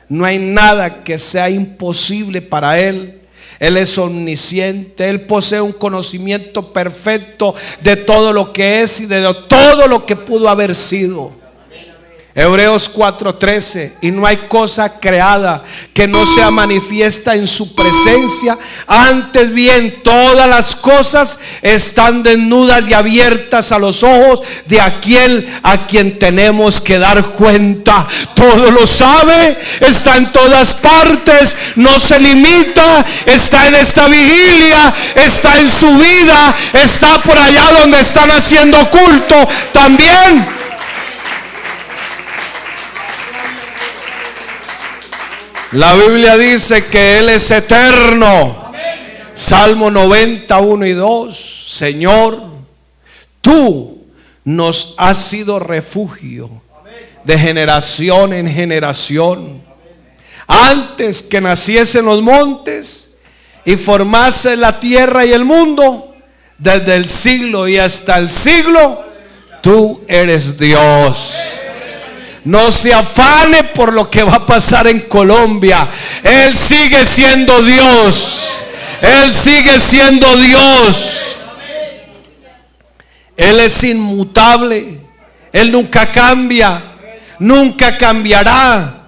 No 0.10 0.26
hay 0.26 0.40
nada 0.40 1.04
que 1.04 1.18
sea 1.18 1.50
imposible 1.50 2.42
para 2.42 2.80
Él. 2.80 3.22
Él 3.60 3.78
es 3.78 3.98
omnisciente, 3.98 5.10
Él 5.10 5.22
posee 5.22 5.62
un 5.62 5.72
conocimiento 5.72 6.74
perfecto 6.74 7.56
de 7.82 7.96
todo 7.96 8.34
lo 8.34 8.52
que 8.52 8.82
es 8.82 9.02
y 9.02 9.06
de 9.06 9.22
todo 9.48 9.88
lo 9.88 10.06
que 10.06 10.16
pudo 10.16 10.50
haber 10.50 10.76
sido. 10.76 11.43
Hebreos 12.36 12.89
4:13, 12.91 13.93
y 14.02 14.10
no 14.10 14.26
hay 14.26 14.38
cosa 14.48 15.00
creada 15.00 15.63
que 15.93 16.08
no 16.08 16.26
sea 16.26 16.50
manifiesta 16.50 17.36
en 17.36 17.46
su 17.46 17.76
presencia. 17.76 18.58
Antes 18.88 19.54
bien, 19.54 20.02
todas 20.04 20.48
las 20.48 20.76
cosas 20.76 21.38
están 21.62 22.24
desnudas 22.24 22.89
y 22.89 22.93
abiertas 22.96 23.72
a 23.72 23.78
los 23.78 24.02
ojos 24.02 24.41
de 24.65 24.82
aquel 24.82 25.48
a 25.62 25.86
quien 25.86 26.17
tenemos 26.17 26.82
que 26.82 26.98
dar 26.98 27.24
cuenta. 27.34 28.08
Todo 28.34 28.72
lo 28.72 28.88
sabe, 28.88 29.60
está 29.80 30.17
en 30.17 30.32
todas 30.32 30.74
partes, 30.74 31.56
no 31.76 32.00
se 32.00 32.19
limita, 32.19 33.06
está 33.28 33.67
en 33.67 33.76
esta 33.76 34.08
vigilia, 34.08 34.91
está 35.13 35.60
en 35.60 35.69
su 35.69 35.98
vida, 35.98 36.56
está 36.74 37.22
por 37.22 37.38
allá 37.38 37.74
donde 37.80 38.00
están 38.00 38.32
haciendo 38.32 38.89
culto 38.89 39.36
también. 39.72 40.62
La 45.74 45.96
Biblia 45.96 46.38
dice 46.38 46.86
que 46.86 47.18
Él 47.18 47.30
es 47.30 47.50
eterno. 47.50 48.72
Salmo 49.34 49.90
91 49.90 50.86
y 50.86 50.94
2. 50.94 51.66
Señor, 51.68 52.44
tú 53.42 54.06
nos 54.44 54.94
has 54.98 55.18
sido 55.18 55.58
refugio 55.58 56.62
de 57.24 57.40
generación 57.40 58.34
en 58.34 58.48
generación. 58.48 59.64
Antes 60.46 61.24
que 61.24 61.42
naciesen 61.42 62.06
los 62.06 62.22
montes 62.22 63.16
y 63.66 63.76
formase 63.76 64.56
la 64.56 64.80
tierra 64.80 65.26
y 65.26 65.34
el 65.34 65.44
mundo, 65.44 66.16
desde 66.60 66.96
el 66.96 67.08
siglo 67.08 67.68
y 67.68 67.80
hasta 67.80 68.18
el 68.18 68.30
siglo, 68.30 69.04
tú 69.62 70.04
eres 70.08 70.56
Dios. 70.60 71.53
No 72.46 72.72
se 72.72 72.94
afane 72.94 73.64
por 73.66 73.94
lo 73.94 74.10
que 74.10 74.24
va 74.24 74.36
a 74.36 74.46
pasar 74.46 74.88
en 74.88 75.02
Colombia. 75.02 75.90
Él 76.24 76.56
sigue 76.56 77.06
siendo 77.06 77.62
Dios. 77.62 78.64
Él 79.02 79.32
sigue 79.32 79.80
siendo 79.80 80.36
Dios. 80.36 81.38
Él 83.38 83.60
es 83.60 83.84
inmutable. 83.84 85.00
Él 85.54 85.72
nunca 85.72 86.12
cambia. 86.12 86.84
Nunca 87.40 87.98
cambiará. 87.98 89.00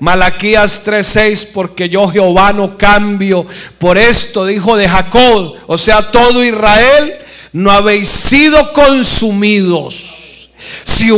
Malaquías 0.00 0.82
3:6, 0.82 1.50
porque 1.52 1.88
yo 1.88 2.08
Jehová 2.08 2.52
no 2.52 2.78
cambio. 2.78 3.46
Por 3.78 3.98
esto 3.98 4.46
dijo 4.46 4.76
de 4.76 4.88
Jacob, 4.88 5.56
o 5.66 5.76
sea, 5.76 6.10
todo 6.10 6.42
Israel, 6.42 7.18
no 7.52 7.70
habéis 7.70 8.08
sido 8.08 8.72
consumidos. 8.72 10.29
Si, 10.84 11.10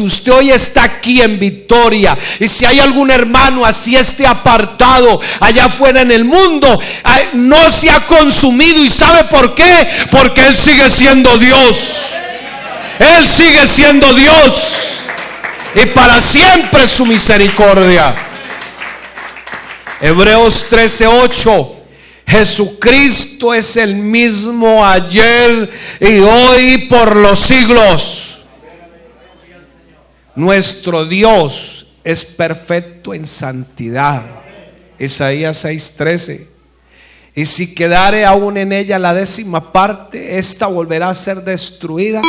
usted 0.00 0.32
hoy 0.32 0.50
está 0.50 0.84
aquí 0.84 1.20
en 1.20 1.38
victoria 1.38 2.16
y 2.38 2.48
si 2.48 2.64
hay 2.64 2.80
algún 2.80 3.10
hermano 3.10 3.64
así 3.64 3.96
esté 3.96 4.26
apartado 4.26 5.20
allá 5.40 5.66
afuera 5.66 6.00
en 6.00 6.10
el 6.10 6.24
mundo, 6.24 6.80
no 7.34 7.70
se 7.70 7.90
ha 7.90 8.06
consumido 8.06 8.82
y 8.84 8.88
sabe 8.88 9.24
por 9.24 9.54
qué, 9.54 9.88
porque 10.10 10.46
Él 10.46 10.56
sigue 10.56 10.88
siendo 10.88 11.36
Dios. 11.38 12.14
Él 12.98 13.26
sigue 13.26 13.66
siendo 13.66 14.12
Dios 14.12 15.00
y 15.74 15.86
para 15.86 16.20
siempre 16.20 16.86
su 16.86 17.06
misericordia. 17.06 18.14
Hebreos 20.00 20.66
13:8. 20.70 21.76
Jesucristo 22.26 23.52
es 23.52 23.76
el 23.76 23.96
mismo 23.96 24.86
ayer 24.86 25.68
y 25.98 26.20
hoy 26.20 26.86
por 26.88 27.16
los 27.16 27.40
siglos. 27.40 28.29
Nuestro 30.36 31.06
Dios 31.06 31.86
es 32.04 32.24
perfecto 32.24 33.14
en 33.14 33.26
santidad. 33.26 34.22
Isaías 34.98 35.64
6:13. 35.64 36.46
Y 37.34 37.44
si 37.44 37.74
quedare 37.74 38.24
aún 38.24 38.56
en 38.56 38.72
ella 38.72 38.98
la 38.98 39.14
décima 39.14 39.72
parte, 39.72 40.38
esta 40.38 40.66
volverá 40.66 41.08
a 41.08 41.14
ser 41.14 41.42
destruida. 41.42 42.22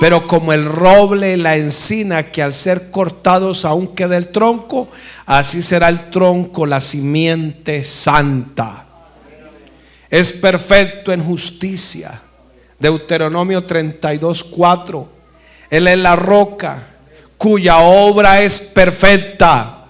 Pero 0.00 0.26
como 0.26 0.52
el 0.52 0.64
roble 0.64 1.32
y 1.32 1.36
la 1.36 1.56
encina, 1.56 2.30
que 2.30 2.42
al 2.42 2.52
ser 2.52 2.90
cortados 2.90 3.64
aún 3.64 3.94
queda 3.94 4.16
el 4.16 4.28
tronco, 4.28 4.88
así 5.26 5.60
será 5.60 5.88
el 5.88 6.10
tronco, 6.10 6.66
la 6.66 6.80
simiente 6.80 7.82
santa. 7.82 8.86
Es 10.08 10.32
perfecto 10.32 11.12
en 11.12 11.24
justicia. 11.24 12.22
Deuteronomio 12.78 13.66
32:4. 13.66 15.08
Él 15.70 15.88
es 15.88 15.98
la 15.98 16.16
roca 16.16 16.97
cuya 17.38 17.78
obra 17.78 18.42
es 18.42 18.60
perfecta, 18.60 19.86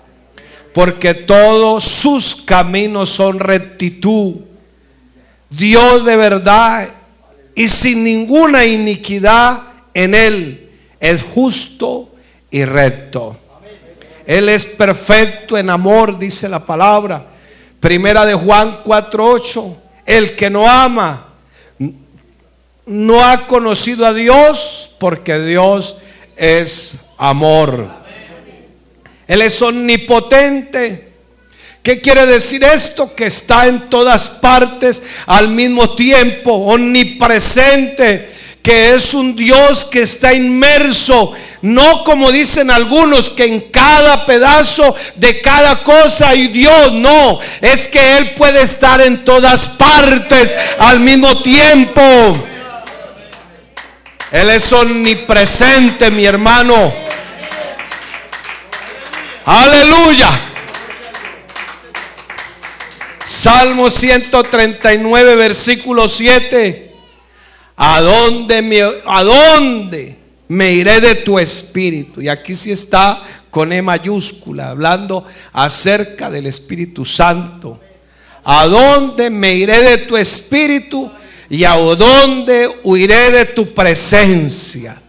porque 0.73 1.15
todos 1.15 1.83
sus 1.83 2.37
caminos 2.37 3.09
son 3.09 3.41
rectitud. 3.41 4.37
Dios 5.51 6.05
de 6.05 6.17
verdad 6.17 6.91
y 7.55 7.67
sin 7.67 8.05
ninguna 8.05 8.67
iniquidad 8.67 9.63
en 9.95 10.15
él 10.15 10.71
es 11.01 11.23
justo 11.23 12.15
y 12.51 12.65
recto. 12.65 13.37
Él 14.27 14.51
es 14.51 14.67
perfecto 14.67 15.57
en 15.57 15.71
amor, 15.71 16.19
dice 16.19 16.49
la 16.49 16.65
palabra. 16.65 17.27
Primera 17.81 18.27
de 18.27 18.35
Juan 18.35 18.83
4:8. 18.85 19.77
El 20.05 20.37
que 20.37 20.51
no 20.51 20.69
ama 20.69 21.29
no 22.87 23.25
ha 23.25 23.47
conocido 23.47 24.07
a 24.07 24.15
Dios 24.15 24.91
porque 24.99 25.39
Dios 25.41 25.99
es 26.39 26.97
amor. 27.17 27.89
Él 29.27 29.43
es 29.43 29.61
omnipotente. 29.61 31.09
¿Qué 31.83 32.01
quiere 32.01 32.27
decir 32.27 32.65
esto? 32.65 33.15
Que 33.15 33.27
está 33.27 33.67
en 33.67 33.89
todas 33.91 34.29
partes 34.29 35.03
al 35.27 35.49
mismo 35.49 35.95
tiempo, 35.95 36.53
omnipresente, 36.53 38.31
que 38.63 38.95
es 38.95 39.15
un 39.15 39.35
Dios 39.35 39.87
que 39.87 40.03
está 40.03 40.35
inmerso, 40.35 41.33
no 41.63 42.05
como 42.05 42.31
dicen 42.31 42.71
algunos, 42.71 43.31
que 43.31 43.45
en 43.47 43.61
cada 43.71 44.27
pedazo 44.27 44.95
de 45.17 45.41
cada 45.41 45.83
cosa 45.83 46.31
hay 46.31 46.49
Dios, 46.49 46.93
no, 46.93 47.39
es 47.63 47.89
que 47.89 48.19
Él 48.19 48.35
puede 48.35 48.63
estar 48.63 49.01
en 49.01 49.25
todas 49.25 49.69
partes 49.69 50.55
al 50.79 51.01
mismo 51.01 51.43
tiempo. 51.43 52.03
Él 54.31 54.51
es 54.51 54.73
omnipresente, 54.73 56.11
mi 56.11 56.27
hermano. 56.27 56.93
Aleluya. 59.45 60.29
Salmo 63.25 63.89
139, 63.89 65.37
versículo 65.37 66.07
7. 66.07 66.93
¿A 67.77 68.01
dónde, 68.01 68.61
me, 68.61 68.83
¿A 69.07 69.23
dónde 69.23 70.17
me 70.49 70.73
iré 70.73 71.01
de 71.01 71.15
tu 71.15 71.39
espíritu? 71.39 72.21
Y 72.21 72.29
aquí 72.29 72.55
sí 72.55 72.73
está 72.73 73.23
con 73.51 73.73
E 73.73 73.81
mayúscula, 73.81 74.71
hablando 74.71 75.25
acerca 75.53 76.31
del 76.31 76.47
Espíritu 76.47 77.05
Santo. 77.05 77.81
¿A 78.45 78.67
dónde 78.67 79.31
me 79.31 79.55
iré 79.55 79.83
de 79.83 79.99
tu 79.99 80.17
espíritu? 80.17 81.11
Y 81.51 81.65
a 81.65 81.77
dónde 81.77 82.69
huiré 82.85 83.31
de 83.31 83.45
tu 83.47 83.73
presencia. 83.73 85.01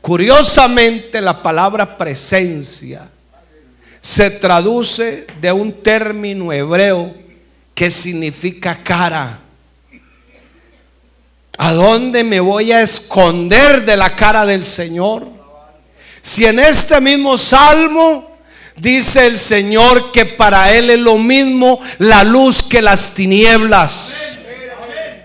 Curiosamente 0.00 1.20
la 1.20 1.42
palabra 1.42 1.98
presencia 1.98 3.08
se 4.00 4.30
traduce 4.30 5.26
de 5.40 5.52
un 5.52 5.72
término 5.82 6.52
hebreo 6.52 7.14
que 7.74 7.90
significa 7.90 8.82
cara. 8.82 9.40
¿A 11.58 11.72
dónde 11.72 12.24
me 12.24 12.40
voy 12.40 12.72
a 12.72 12.80
esconder 12.80 13.84
de 13.84 13.96
la 13.96 14.16
cara 14.16 14.46
del 14.46 14.64
Señor? 14.64 15.28
Si 16.22 16.46
en 16.46 16.58
este 16.58 16.98
mismo 17.02 17.36
salmo 17.36 18.38
dice 18.76 19.26
el 19.26 19.36
Señor 19.36 20.10
que 20.12 20.24
para 20.24 20.72
Él 20.72 20.88
es 20.88 20.98
lo 20.98 21.18
mismo 21.18 21.78
la 21.98 22.24
luz 22.24 22.62
que 22.62 22.80
las 22.80 23.12
tinieblas. 23.12 24.38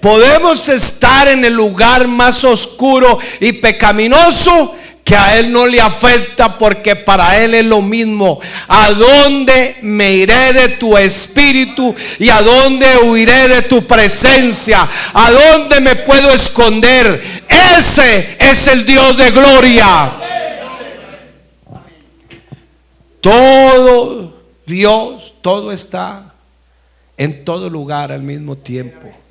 Podemos 0.06 0.70
estar 0.70 1.28
en 1.30 1.44
el 1.46 1.56
lugar 1.56 2.08
más 2.08 2.44
oscuro 2.44 3.18
y 3.40 3.54
pecaminoso 3.54 4.76
que 5.04 5.16
a 5.16 5.40
Él 5.40 5.52
no 5.52 5.66
le 5.66 5.82
afecta 5.82 6.60
porque 6.60 6.96
para 6.96 7.44
Él 7.44 7.56
es 7.56 7.66
lo 7.66 7.82
mismo. 7.82 8.40
¿A 8.68 8.92
dónde 8.92 9.78
me 9.82 10.14
iré 10.14 10.54
de 10.54 10.68
tu 10.78 10.96
espíritu 10.96 11.96
y 12.20 12.30
a 12.30 12.44
dónde 12.44 12.86
huiré 13.00 13.48
de 13.48 13.64
tu 13.64 13.88
presencia? 13.88 14.88
¿A 15.12 15.32
dónde 15.32 15.82
me 15.82 15.96
puedo 15.96 16.30
esconder? 16.30 17.44
Ese 17.50 18.38
es 18.40 18.68
el 18.68 18.86
Dios 18.86 19.18
de 19.18 19.32
gloria. 19.32 20.12
Todo 23.22 24.40
Dios, 24.68 25.34
todo 25.42 25.72
está 25.72 26.36
en 27.18 27.44
todo 27.44 27.72
lugar 27.72 28.12
al 28.12 28.22
mismo 28.22 28.56
tiempo. 28.56 29.25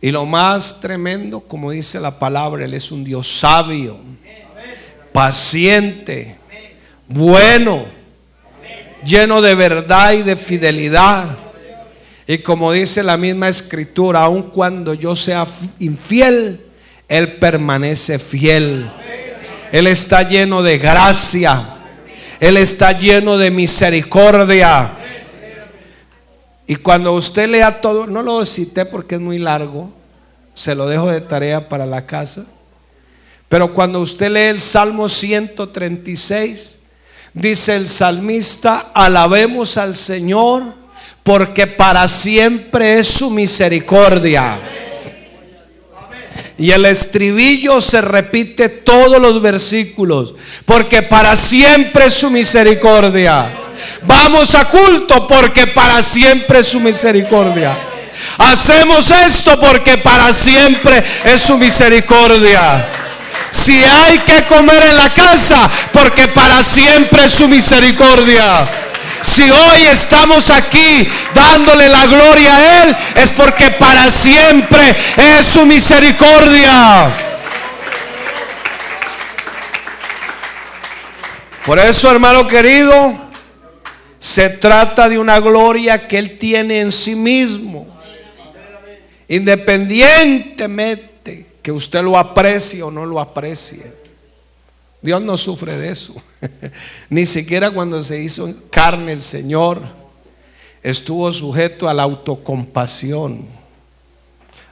Y 0.00 0.10
lo 0.12 0.26
más 0.26 0.80
tremendo, 0.80 1.40
como 1.40 1.72
dice 1.72 1.98
la 1.98 2.18
palabra, 2.18 2.64
Él 2.64 2.74
es 2.74 2.92
un 2.92 3.02
Dios 3.02 3.26
sabio, 3.26 3.98
paciente, 5.12 6.36
bueno, 7.08 7.86
lleno 9.04 9.40
de 9.40 9.54
verdad 9.54 10.12
y 10.12 10.22
de 10.22 10.36
fidelidad. 10.36 11.36
Y 12.26 12.38
como 12.38 12.72
dice 12.72 13.02
la 13.02 13.16
misma 13.16 13.48
escritura, 13.48 14.20
aun 14.20 14.42
cuando 14.42 14.94
yo 14.94 15.16
sea 15.16 15.46
infiel, 15.78 16.60
Él 17.08 17.32
permanece 17.38 18.18
fiel. 18.18 18.90
Él 19.72 19.86
está 19.86 20.22
lleno 20.28 20.62
de 20.62 20.78
gracia. 20.78 21.74
Él 22.38 22.56
está 22.56 22.92
lleno 22.92 23.36
de 23.36 23.50
misericordia. 23.50 24.97
Y 26.70 26.76
cuando 26.76 27.14
usted 27.14 27.48
lea 27.48 27.80
todo, 27.80 28.06
no 28.06 28.22
lo 28.22 28.44
cité 28.44 28.84
porque 28.84 29.14
es 29.14 29.20
muy 29.22 29.38
largo, 29.38 29.90
se 30.52 30.74
lo 30.74 30.86
dejo 30.86 31.10
de 31.10 31.22
tarea 31.22 31.66
para 31.66 31.86
la 31.86 32.04
casa. 32.04 32.44
Pero 33.48 33.72
cuando 33.72 34.00
usted 34.00 34.30
lee 34.30 34.50
el 34.50 34.60
Salmo 34.60 35.08
136, 35.08 36.78
dice 37.32 37.74
el 37.74 37.88
salmista, 37.88 38.90
alabemos 38.92 39.78
al 39.78 39.96
Señor 39.96 40.62
porque 41.22 41.66
para 41.66 42.06
siempre 42.06 42.98
es 42.98 43.06
su 43.06 43.30
misericordia. 43.30 44.60
Y 46.58 46.70
el 46.72 46.86
estribillo 46.86 47.80
se 47.80 48.00
repite 48.00 48.68
todos 48.68 49.20
los 49.20 49.40
versículos, 49.40 50.34
porque 50.64 51.02
para 51.02 51.36
siempre 51.36 52.06
es 52.06 52.14
su 52.14 52.30
misericordia. 52.30 53.52
Vamos 54.02 54.54
a 54.54 54.64
culto 54.66 55.26
porque 55.26 55.68
para 55.68 56.02
siempre 56.02 56.60
es 56.60 56.66
su 56.66 56.80
misericordia. 56.80 57.76
Hacemos 58.38 59.10
esto 59.10 59.58
porque 59.58 59.98
para 59.98 60.32
siempre 60.32 61.02
es 61.24 61.40
su 61.40 61.56
misericordia. 61.58 62.88
Si 63.50 63.84
hay 63.84 64.18
que 64.20 64.44
comer 64.44 64.82
en 64.84 64.96
la 64.96 65.12
casa, 65.14 65.68
porque 65.92 66.28
para 66.28 66.62
siempre 66.62 67.24
es 67.24 67.32
su 67.32 67.48
misericordia. 67.48 68.64
Si 69.22 69.50
hoy 69.50 69.86
estamos 69.86 70.50
aquí 70.50 71.08
dándole 71.34 71.88
la 71.88 72.06
gloria 72.06 72.56
a 72.56 72.82
Él, 72.82 72.96
es 73.16 73.32
porque 73.32 73.72
para 73.72 74.10
siempre 74.10 74.96
es 75.16 75.46
su 75.46 75.66
misericordia. 75.66 77.10
Por 81.64 81.78
eso, 81.78 82.10
hermano 82.10 82.48
querido, 82.48 83.28
se 84.18 84.48
trata 84.48 85.08
de 85.08 85.18
una 85.18 85.40
gloria 85.40 86.08
que 86.08 86.18
Él 86.18 86.38
tiene 86.38 86.80
en 86.80 86.90
sí 86.90 87.14
mismo. 87.14 87.86
Independientemente 89.28 91.46
que 91.60 91.70
usted 91.70 92.02
lo 92.02 92.16
aprecie 92.16 92.82
o 92.82 92.90
no 92.90 93.04
lo 93.04 93.20
aprecie. 93.20 93.97
Dios 95.00 95.22
no 95.22 95.36
sufre 95.36 95.78
de 95.78 95.90
eso. 95.90 96.14
Ni 97.10 97.24
siquiera 97.26 97.70
cuando 97.70 98.02
se 98.02 98.22
hizo 98.22 98.52
carne 98.70 99.12
el 99.12 99.22
Señor 99.22 99.82
estuvo 100.82 101.30
sujeto 101.32 101.88
a 101.88 101.94
la 101.94 102.02
autocompasión. 102.04 103.46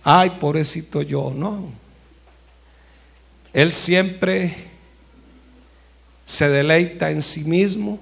Ay, 0.02 0.30
pobrecito 0.40 1.02
yo, 1.02 1.32
no. 1.34 1.70
Él 3.52 3.72
siempre 3.72 4.54
se 6.24 6.48
deleita 6.48 7.10
en 7.10 7.22
sí 7.22 7.44
mismo. 7.44 7.98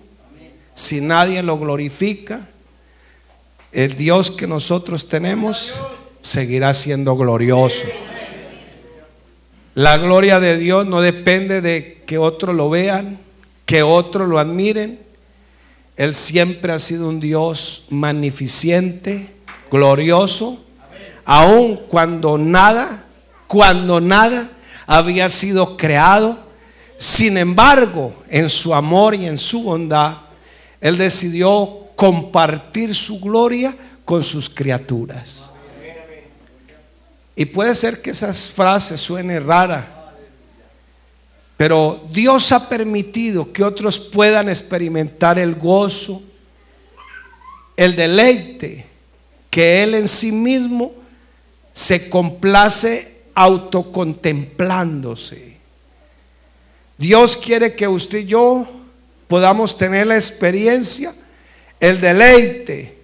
Si 0.74 1.00
nadie 1.00 1.42
lo 1.42 1.58
glorifica, 1.58 2.48
el 3.70 3.96
Dios 3.96 4.30
que 4.30 4.46
nosotros 4.46 5.08
tenemos 5.08 5.74
seguirá 6.20 6.72
siendo 6.74 7.16
glorioso. 7.16 7.86
La 9.74 9.98
gloria 9.98 10.38
de 10.38 10.56
Dios 10.56 10.86
no 10.86 11.00
depende 11.00 11.60
de 11.60 12.02
que 12.06 12.16
otros 12.16 12.54
lo 12.54 12.70
vean, 12.70 13.18
que 13.66 13.82
otros 13.82 14.28
lo 14.28 14.38
admiren. 14.38 15.00
Él 15.96 16.14
siempre 16.14 16.72
ha 16.72 16.78
sido 16.78 17.08
un 17.08 17.18
Dios 17.18 17.84
magnificente, 17.90 19.34
glorioso, 19.70 20.62
aun 21.24 21.76
cuando 21.88 22.38
nada, 22.38 23.04
cuando 23.48 24.00
nada 24.00 24.48
había 24.86 25.28
sido 25.28 25.76
creado. 25.76 26.38
Sin 26.96 27.36
embargo, 27.36 28.14
en 28.28 28.48
su 28.48 28.74
amor 28.74 29.16
y 29.16 29.26
en 29.26 29.36
su 29.36 29.64
bondad, 29.64 30.18
Él 30.80 30.96
decidió 30.96 31.88
compartir 31.96 32.94
su 32.94 33.18
gloria 33.18 33.74
con 34.04 34.22
sus 34.22 34.48
criaturas. 34.48 35.50
Y 37.36 37.46
puede 37.46 37.74
ser 37.74 38.00
que 38.00 38.10
esas 38.10 38.48
frases 38.48 39.00
suenen 39.00 39.44
raras, 39.46 39.84
pero 41.56 42.06
Dios 42.10 42.52
ha 42.52 42.68
permitido 42.68 43.52
que 43.52 43.64
otros 43.64 43.98
puedan 43.98 44.48
experimentar 44.48 45.38
el 45.38 45.54
gozo, 45.54 46.22
el 47.76 47.96
deleite, 47.96 48.86
que 49.50 49.82
Él 49.82 49.94
en 49.94 50.08
sí 50.08 50.32
mismo 50.32 50.94
se 51.72 52.08
complace 52.08 53.14
autocontemplándose. 53.34 55.54
Dios 56.98 57.36
quiere 57.36 57.74
que 57.74 57.88
usted 57.88 58.18
y 58.18 58.26
yo 58.26 58.68
podamos 59.26 59.76
tener 59.76 60.06
la 60.06 60.14
experiencia, 60.16 61.12
el 61.80 62.00
deleite 62.00 62.94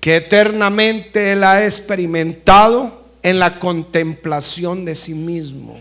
que 0.00 0.16
eternamente 0.16 1.32
Él 1.32 1.44
ha 1.44 1.64
experimentado 1.64 3.01
en 3.22 3.38
la 3.38 3.58
contemplación 3.58 4.84
de 4.84 4.94
sí 4.94 5.14
mismo. 5.14 5.80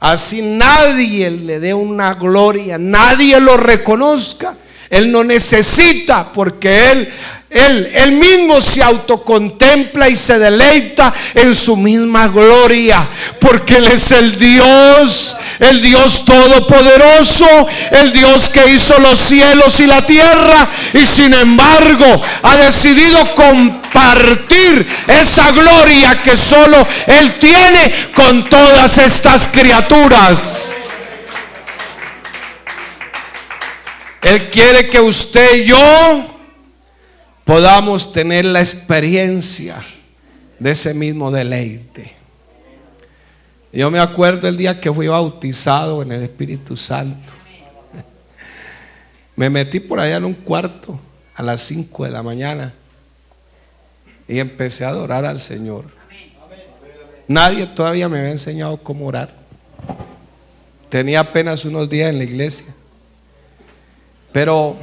Así 0.00 0.42
nadie 0.42 1.30
le 1.30 1.60
dé 1.60 1.72
una 1.72 2.14
gloria, 2.14 2.78
nadie 2.78 3.40
lo 3.40 3.56
reconozca. 3.56 4.56
Él 4.90 5.10
no 5.10 5.24
necesita 5.24 6.32
porque 6.32 6.90
Él 6.90 7.12
él, 7.54 7.92
él 7.94 8.12
mismo 8.12 8.60
se 8.60 8.82
autocontempla 8.82 10.08
y 10.08 10.16
se 10.16 10.40
deleita 10.40 11.14
en 11.34 11.54
su 11.54 11.76
misma 11.76 12.26
gloria, 12.26 13.08
porque 13.38 13.76
Él 13.76 13.86
es 13.86 14.10
el 14.10 14.36
Dios, 14.36 15.36
el 15.60 15.80
Dios 15.80 16.24
todopoderoso, 16.24 17.46
el 17.92 18.12
Dios 18.12 18.48
que 18.48 18.72
hizo 18.72 18.98
los 18.98 19.20
cielos 19.20 19.78
y 19.78 19.86
la 19.86 20.04
tierra, 20.04 20.68
y 20.94 21.06
sin 21.06 21.32
embargo 21.32 22.20
ha 22.42 22.56
decidido 22.56 23.36
compartir 23.36 24.84
esa 25.06 25.52
gloria 25.52 26.20
que 26.24 26.36
solo 26.36 26.84
Él 27.06 27.38
tiene 27.38 27.94
con 28.16 28.48
todas 28.50 28.98
estas 28.98 29.46
criaturas. 29.46 30.74
Él 34.24 34.48
quiere 34.48 34.88
que 34.88 35.00
usted 35.00 35.58
y 35.58 35.66
yo 35.66 36.26
podamos 37.44 38.10
tener 38.10 38.46
la 38.46 38.60
experiencia 38.60 39.84
de 40.58 40.70
ese 40.70 40.94
mismo 40.94 41.30
deleite. 41.30 42.12
Yo 43.70 43.90
me 43.90 43.98
acuerdo 43.98 44.48
el 44.48 44.56
día 44.56 44.80
que 44.80 44.90
fui 44.90 45.08
bautizado 45.08 46.00
en 46.00 46.12
el 46.12 46.22
Espíritu 46.22 46.74
Santo. 46.74 47.32
Me 49.36 49.50
metí 49.50 49.78
por 49.78 50.00
allá 50.00 50.16
en 50.16 50.24
un 50.24 50.34
cuarto 50.34 50.98
a 51.34 51.42
las 51.42 51.60
5 51.60 52.04
de 52.04 52.10
la 52.10 52.22
mañana 52.22 52.72
y 54.26 54.38
empecé 54.38 54.86
a 54.86 54.88
adorar 54.88 55.26
al 55.26 55.38
Señor. 55.38 55.84
Nadie 57.28 57.66
todavía 57.66 58.08
me 58.08 58.20
había 58.20 58.30
enseñado 58.30 58.78
cómo 58.78 59.06
orar. 59.06 59.34
Tenía 60.88 61.20
apenas 61.20 61.66
unos 61.66 61.90
días 61.90 62.08
en 62.08 62.18
la 62.18 62.24
iglesia. 62.24 62.74
Pero 64.34 64.76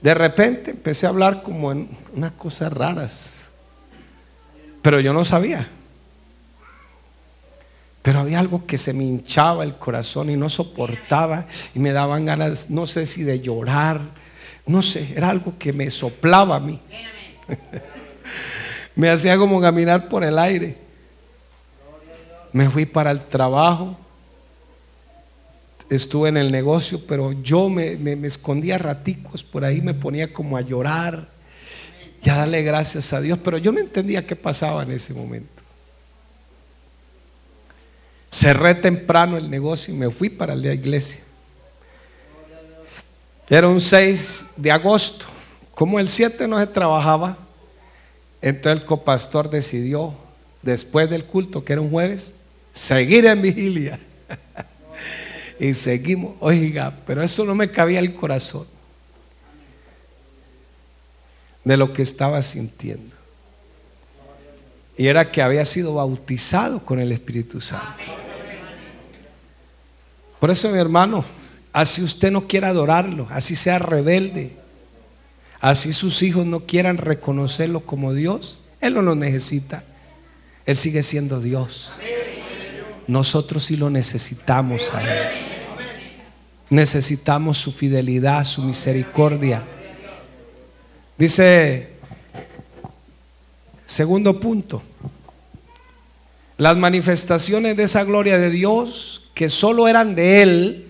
de 0.00 0.14
repente 0.14 0.70
empecé 0.70 1.04
a 1.04 1.08
hablar 1.08 1.42
como 1.42 1.72
en 1.72 1.88
unas 2.14 2.30
cosas 2.30 2.72
raras, 2.72 3.48
pero 4.82 5.00
yo 5.00 5.12
no 5.12 5.24
sabía. 5.24 5.68
Pero 8.02 8.20
había 8.20 8.38
algo 8.38 8.66
que 8.66 8.78
se 8.78 8.92
me 8.92 9.02
hinchaba 9.02 9.64
el 9.64 9.74
corazón 9.74 10.30
y 10.30 10.36
no 10.36 10.48
soportaba 10.48 11.46
y 11.74 11.80
me 11.80 11.90
daban 11.90 12.24
ganas, 12.24 12.70
no 12.70 12.86
sé 12.86 13.04
si 13.04 13.24
de 13.24 13.40
llorar, 13.40 14.00
no 14.64 14.80
sé, 14.80 15.12
era 15.16 15.30
algo 15.30 15.58
que 15.58 15.72
me 15.72 15.90
soplaba 15.90 16.54
a 16.54 16.60
mí. 16.60 16.78
me 18.94 19.10
hacía 19.10 19.36
como 19.36 19.60
caminar 19.60 20.08
por 20.08 20.22
el 20.22 20.38
aire. 20.38 20.78
Me 22.52 22.70
fui 22.70 22.86
para 22.86 23.10
el 23.10 23.18
trabajo 23.18 23.98
estuve 25.90 26.28
en 26.28 26.36
el 26.36 26.50
negocio, 26.50 27.00
pero 27.06 27.32
yo 27.32 27.68
me, 27.68 27.96
escondía 28.26 28.78
raticos 28.78 29.42
por 29.44 29.64
ahí, 29.64 29.80
me 29.80 29.94
ponía 29.94 30.32
como 30.32 30.56
a 30.56 30.60
llorar 30.60 31.28
y 32.22 32.30
a 32.30 32.36
darle 32.36 32.62
gracias 32.62 33.12
a 33.12 33.20
Dios, 33.20 33.38
pero 33.42 33.58
yo 33.58 33.72
no 33.72 33.80
entendía 33.80 34.26
qué 34.26 34.36
pasaba 34.36 34.82
en 34.82 34.92
ese 34.92 35.12
momento. 35.12 35.62
Cerré 38.30 38.74
temprano 38.74 39.36
el 39.36 39.48
negocio 39.48 39.94
y 39.94 39.96
me 39.96 40.10
fui 40.10 40.28
para 40.28 40.54
la 40.56 40.72
iglesia. 40.72 41.20
Era 43.48 43.68
un 43.68 43.80
6 43.80 44.48
de 44.56 44.70
agosto, 44.72 45.26
Como 45.74 46.00
el 46.00 46.08
7 46.08 46.48
no 46.48 46.58
se 46.58 46.66
trabajaba, 46.66 47.36
entonces 48.40 48.80
el 48.80 48.86
copastor 48.86 49.50
decidió, 49.50 50.14
después 50.62 51.10
del 51.10 51.24
culto, 51.24 51.64
que 51.64 51.74
era 51.74 51.82
un 51.82 51.90
jueves, 51.90 52.34
seguir 52.72 53.26
en 53.26 53.42
vigilia. 53.42 53.98
y 55.58 55.72
seguimos, 55.74 56.34
oiga, 56.40 56.98
pero 57.06 57.22
eso 57.22 57.44
no 57.44 57.54
me 57.54 57.70
cabía 57.70 58.00
el 58.00 58.14
corazón 58.14 58.66
de 61.64 61.76
lo 61.76 61.92
que 61.92 62.02
estaba 62.02 62.42
sintiendo. 62.42 63.14
Y 64.96 65.06
era 65.06 65.30
que 65.30 65.42
había 65.42 65.64
sido 65.64 65.94
bautizado 65.94 66.84
con 66.84 67.00
el 67.00 67.10
Espíritu 67.10 67.60
Santo. 67.60 68.04
Por 70.38 70.50
eso, 70.50 70.70
mi 70.70 70.78
hermano, 70.78 71.24
así 71.72 72.02
usted 72.02 72.30
no 72.30 72.46
quiera 72.46 72.68
adorarlo, 72.68 73.26
así 73.30 73.56
sea 73.56 73.78
rebelde, 73.78 74.56
así 75.60 75.92
sus 75.92 76.22
hijos 76.22 76.44
no 76.44 76.60
quieran 76.60 76.98
reconocerlo 76.98 77.80
como 77.80 78.12
Dios, 78.12 78.60
Él 78.80 78.94
no 78.94 79.02
lo 79.02 79.14
necesita. 79.14 79.84
Él 80.66 80.76
sigue 80.76 81.02
siendo 81.02 81.40
Dios. 81.40 81.92
Nosotros 83.06 83.64
sí 83.64 83.76
lo 83.76 83.90
necesitamos 83.90 84.90
a 84.94 85.02
Él. 85.02 85.43
Necesitamos 86.74 87.58
su 87.58 87.70
fidelidad, 87.70 88.42
su 88.42 88.60
misericordia. 88.60 89.62
Dice, 91.16 91.90
segundo 93.86 94.40
punto, 94.40 94.82
las 96.56 96.76
manifestaciones 96.76 97.76
de 97.76 97.84
esa 97.84 98.02
gloria 98.02 98.38
de 98.38 98.50
Dios 98.50 99.22
que 99.34 99.48
solo 99.48 99.86
eran 99.86 100.16
de 100.16 100.42
Él, 100.42 100.88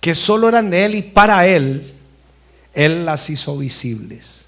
que 0.00 0.16
solo 0.16 0.48
eran 0.48 0.70
de 0.70 0.86
Él 0.86 0.96
y 0.96 1.02
para 1.02 1.46
Él, 1.46 1.94
Él 2.74 3.04
las 3.04 3.30
hizo 3.30 3.56
visibles. 3.56 4.46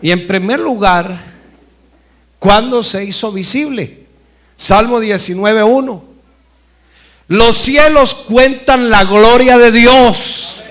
Y 0.00 0.12
en 0.12 0.26
primer 0.26 0.60
lugar, 0.60 1.20
¿cuándo 2.38 2.82
se 2.82 3.04
hizo 3.04 3.30
visible? 3.32 4.06
Salmo 4.56 4.98
19.1. 4.98 6.13
Los 7.28 7.56
cielos 7.56 8.14
cuentan 8.14 8.90
la 8.90 9.04
gloria 9.04 9.56
de 9.56 9.72
Dios 9.72 10.64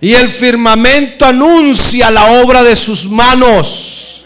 y 0.00 0.14
el 0.14 0.30
firmamento 0.30 1.26
anuncia 1.26 2.10
la 2.10 2.42
obra 2.42 2.62
de 2.62 2.74
sus 2.76 3.08
manos. 3.08 4.24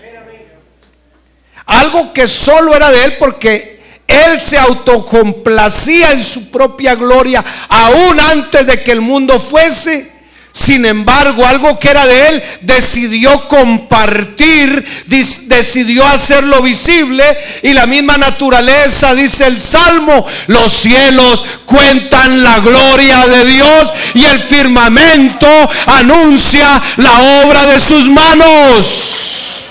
Algo 1.66 2.12
que 2.12 2.26
solo 2.26 2.76
era 2.76 2.90
de 2.90 3.04
él 3.04 3.16
porque 3.18 3.82
él 4.06 4.40
se 4.40 4.58
autocomplacía 4.58 6.12
en 6.12 6.22
su 6.22 6.50
propia 6.50 6.94
gloria 6.94 7.44
aún 7.68 8.20
antes 8.20 8.66
de 8.66 8.82
que 8.82 8.92
el 8.92 9.00
mundo 9.00 9.40
fuese. 9.40 10.12
Sin 10.54 10.86
embargo, 10.86 11.44
algo 11.44 11.80
que 11.80 11.90
era 11.90 12.06
de 12.06 12.28
él, 12.28 12.42
decidió 12.60 13.48
compartir, 13.48 14.84
decidió 15.06 16.06
hacerlo 16.06 16.62
visible 16.62 17.24
y 17.64 17.72
la 17.72 17.86
misma 17.86 18.18
naturaleza, 18.18 19.16
dice 19.16 19.48
el 19.48 19.58
Salmo, 19.58 20.24
los 20.46 20.72
cielos 20.72 21.44
cuentan 21.66 22.44
la 22.44 22.60
gloria 22.60 23.26
de 23.26 23.44
Dios 23.46 23.92
y 24.14 24.26
el 24.26 24.38
firmamento 24.38 25.48
anuncia 25.86 26.80
la 26.98 27.42
obra 27.42 27.66
de 27.66 27.80
sus 27.80 28.08
manos. 28.08 29.66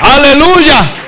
Aleluya. 0.00 1.07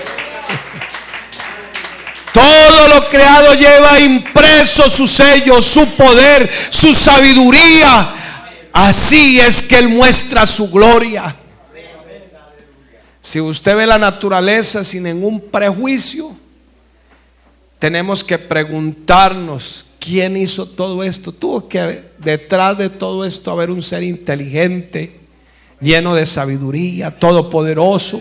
Todo 2.33 2.89
lo 2.89 3.09
creado 3.09 3.55
lleva 3.55 3.99
impreso 3.99 4.89
su 4.89 5.07
sello, 5.07 5.61
su 5.61 5.87
poder, 5.97 6.51
su 6.71 6.93
sabiduría. 6.93 8.15
Así 8.73 9.41
es 9.41 9.63
que 9.63 9.79
Él 9.79 9.89
muestra 9.89 10.47
su 10.47 10.71
gloria. 10.71 11.37
Si 13.21 13.41
usted 13.41 13.77
ve 13.77 13.87
la 13.87 13.99
naturaleza 13.99 14.85
sin 14.85 15.03
ningún 15.03 15.41
prejuicio, 15.41 16.37
tenemos 17.79 18.23
que 18.23 18.39
preguntarnos 18.39 19.87
quién 19.99 20.37
hizo 20.37 20.67
todo 20.67 21.03
esto. 21.03 21.33
Tuvo 21.33 21.69
que 21.69 22.05
detrás 22.19 22.79
de 22.79 22.91
todo 22.91 23.25
esto 23.25 23.51
haber 23.51 23.71
un 23.71 23.83
ser 23.83 24.03
inteligente, 24.03 25.19
lleno 25.81 26.15
de 26.15 26.27
sabiduría, 26.27 27.19
todopoderoso 27.19 28.21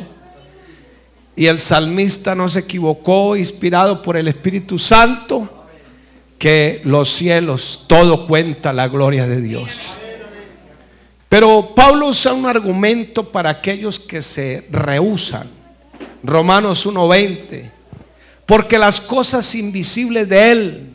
y 1.39 1.47
el 1.47 1.57
salmista 1.57 2.35
no 2.35 2.49
se 2.49 2.59
equivocó, 2.59 3.37
inspirado 3.37 4.01
por 4.01 4.17
el 4.17 4.27
Espíritu 4.27 4.77
Santo, 4.77 5.67
que 6.37 6.81
los 6.83 7.07
cielos, 7.07 7.85
todo 7.87 8.27
cuenta 8.27 8.73
la 8.73 8.89
gloria 8.89 9.25
de 9.25 9.39
Dios. 9.39 9.71
Pero 11.29 11.73
Pablo 11.73 12.07
usa 12.07 12.33
un 12.33 12.45
argumento 12.45 13.31
para 13.31 13.51
aquellos 13.51 14.01
que 14.01 14.21
se 14.21 14.67
rehusan. 14.69 15.49
Romanos 16.23 16.85
1:20. 16.85 17.71
Porque 18.45 18.77
las 18.77 18.99
cosas 18.99 19.55
invisibles 19.55 20.27
de 20.27 20.51
Él, 20.51 20.89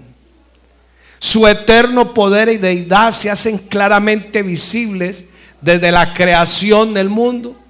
su 1.20 1.48
eterno 1.48 2.12
poder 2.12 2.50
y 2.50 2.58
deidad 2.58 3.12
se 3.12 3.30
hacen 3.30 3.56
claramente 3.56 4.42
visibles 4.42 5.26
desde 5.62 5.90
la 5.90 6.12
creación 6.12 6.92
del 6.92 7.08
mundo 7.08 7.63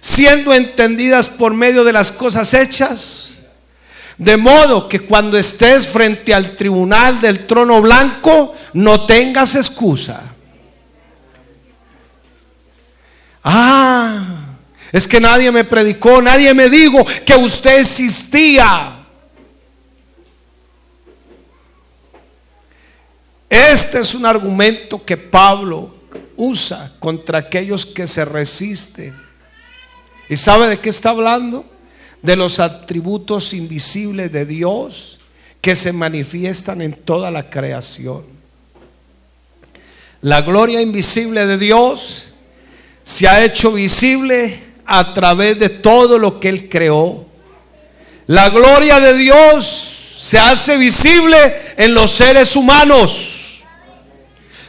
siendo 0.00 0.52
entendidas 0.54 1.30
por 1.30 1.54
medio 1.54 1.84
de 1.84 1.92
las 1.92 2.10
cosas 2.10 2.52
hechas, 2.54 3.42
de 4.16 4.36
modo 4.36 4.88
que 4.88 5.00
cuando 5.00 5.38
estés 5.38 5.88
frente 5.88 6.34
al 6.34 6.54
tribunal 6.54 7.20
del 7.20 7.46
trono 7.46 7.80
blanco, 7.80 8.54
no 8.74 9.06
tengas 9.06 9.54
excusa. 9.54 10.22
Ah, 13.42 14.56
es 14.92 15.08
que 15.08 15.20
nadie 15.20 15.50
me 15.50 15.64
predicó, 15.64 16.20
nadie 16.20 16.52
me 16.52 16.68
dijo 16.68 17.04
que 17.24 17.34
usted 17.34 17.78
existía. 17.78 18.96
Este 23.48 24.00
es 24.00 24.14
un 24.14 24.26
argumento 24.26 25.04
que 25.04 25.16
Pablo 25.16 25.94
usa 26.36 26.92
contra 26.98 27.38
aquellos 27.38 27.86
que 27.86 28.06
se 28.06 28.24
resisten. 28.24 29.29
¿Y 30.30 30.36
sabe 30.36 30.68
de 30.68 30.78
qué 30.78 30.90
está 30.90 31.10
hablando? 31.10 31.64
De 32.22 32.36
los 32.36 32.60
atributos 32.60 33.52
invisibles 33.52 34.30
de 34.30 34.46
Dios 34.46 35.18
que 35.60 35.74
se 35.74 35.92
manifiestan 35.92 36.80
en 36.82 36.92
toda 36.92 37.32
la 37.32 37.50
creación. 37.50 38.22
La 40.22 40.42
gloria 40.42 40.80
invisible 40.80 41.48
de 41.48 41.58
Dios 41.58 42.28
se 43.02 43.26
ha 43.26 43.44
hecho 43.44 43.72
visible 43.72 44.62
a 44.86 45.12
través 45.12 45.58
de 45.58 45.68
todo 45.68 46.16
lo 46.16 46.38
que 46.38 46.48
Él 46.48 46.68
creó. 46.68 47.26
La 48.28 48.50
gloria 48.50 49.00
de 49.00 49.16
Dios 49.16 49.64
se 50.20 50.38
hace 50.38 50.76
visible 50.76 51.74
en 51.76 51.92
los 51.92 52.12
seres 52.12 52.54
humanos. 52.54 53.64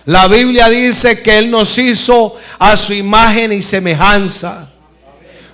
La 0.05 0.27
Biblia 0.27 0.69
dice 0.69 1.21
que 1.21 1.37
Él 1.37 1.51
nos 1.51 1.77
hizo 1.77 2.35
a 2.57 2.75
su 2.75 2.93
imagen 2.93 3.51
y 3.51 3.61
semejanza. 3.61 4.70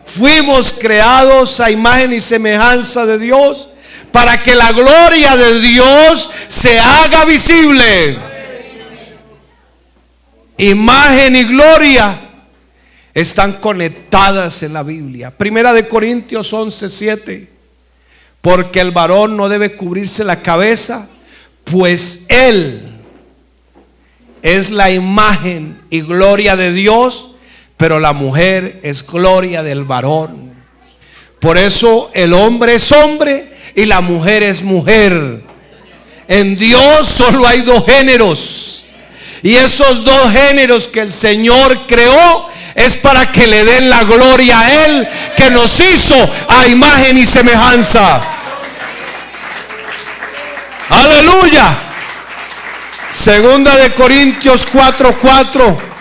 Fuimos 0.08 0.72
creados 0.72 1.60
a 1.60 1.70
imagen 1.70 2.14
y 2.14 2.22
semejanza 2.22 3.06
de 3.06 3.20
Dios 3.20 3.68
para 4.12 4.42
que 4.42 4.56
la 4.56 4.72
gloria 4.72 5.36
de 5.36 5.60
Dios 5.60 6.30
se 6.48 6.80
haga 6.80 7.26
visible. 7.26 8.18
Imagen 10.58 11.36
y 11.36 11.44
gloria 11.44 12.22
están 13.14 13.54
conectadas 13.60 14.64
en 14.64 14.74
la 14.74 14.82
Biblia. 14.82 15.30
Primera 15.30 15.74
de 15.74 15.88
Corintios 15.88 16.54
11, 16.54 16.90
7. 16.90 17.50
Porque 18.42 18.80
el 18.80 18.92
varón 18.92 19.36
no 19.36 19.50
debe 19.50 19.76
cubrirse 19.76 20.24
la 20.24 20.42
cabeza, 20.42 21.10
pues 21.66 22.26
él 22.30 22.94
es 24.42 24.72
la 24.72 24.90
imagen 24.90 25.82
y 25.90 26.02
gloria 26.02 26.56
de 26.56 26.72
Dios 26.72 27.36
pero 27.78 28.00
la 28.00 28.12
mujer 28.14 28.80
es 28.84 29.06
gloria 29.06 29.62
del 29.62 29.84
varón. 29.84 30.56
Por 31.40 31.58
eso 31.58 32.10
el 32.14 32.34
hombre 32.34 32.76
es 32.76 32.92
hombre 32.92 33.56
y 33.76 33.86
la 33.86 34.02
mujer 34.02 34.42
es 34.42 34.64
mujer. 34.64 35.44
En 36.28 36.56
Dios 36.56 37.08
solo 37.08 37.48
hay 37.48 37.62
dos 37.62 37.86
géneros. 37.86 38.88
Y 39.44 39.56
esos 39.56 40.04
dos 40.04 40.32
géneros 40.32 40.88
que 40.88 41.02
el 41.02 41.12
Señor 41.12 41.86
creó 41.86 42.48
es 42.74 42.98
para 42.98 43.32
que 43.32 43.46
le 43.46 43.64
den 43.64 43.90
la 43.90 44.04
gloria 44.04 44.60
a 44.60 44.86
Él 44.86 45.08
que 45.36 45.52
nos 45.52 45.80
hizo 45.80 46.16
a 46.50 46.68
imagen 46.68 47.18
y 47.18 47.26
semejanza. 47.26 48.20
Aleluya. 50.90 51.78
Segunda 53.10 53.78
de 53.78 53.94
Corintios 53.94 54.68
4:4 54.68 55.97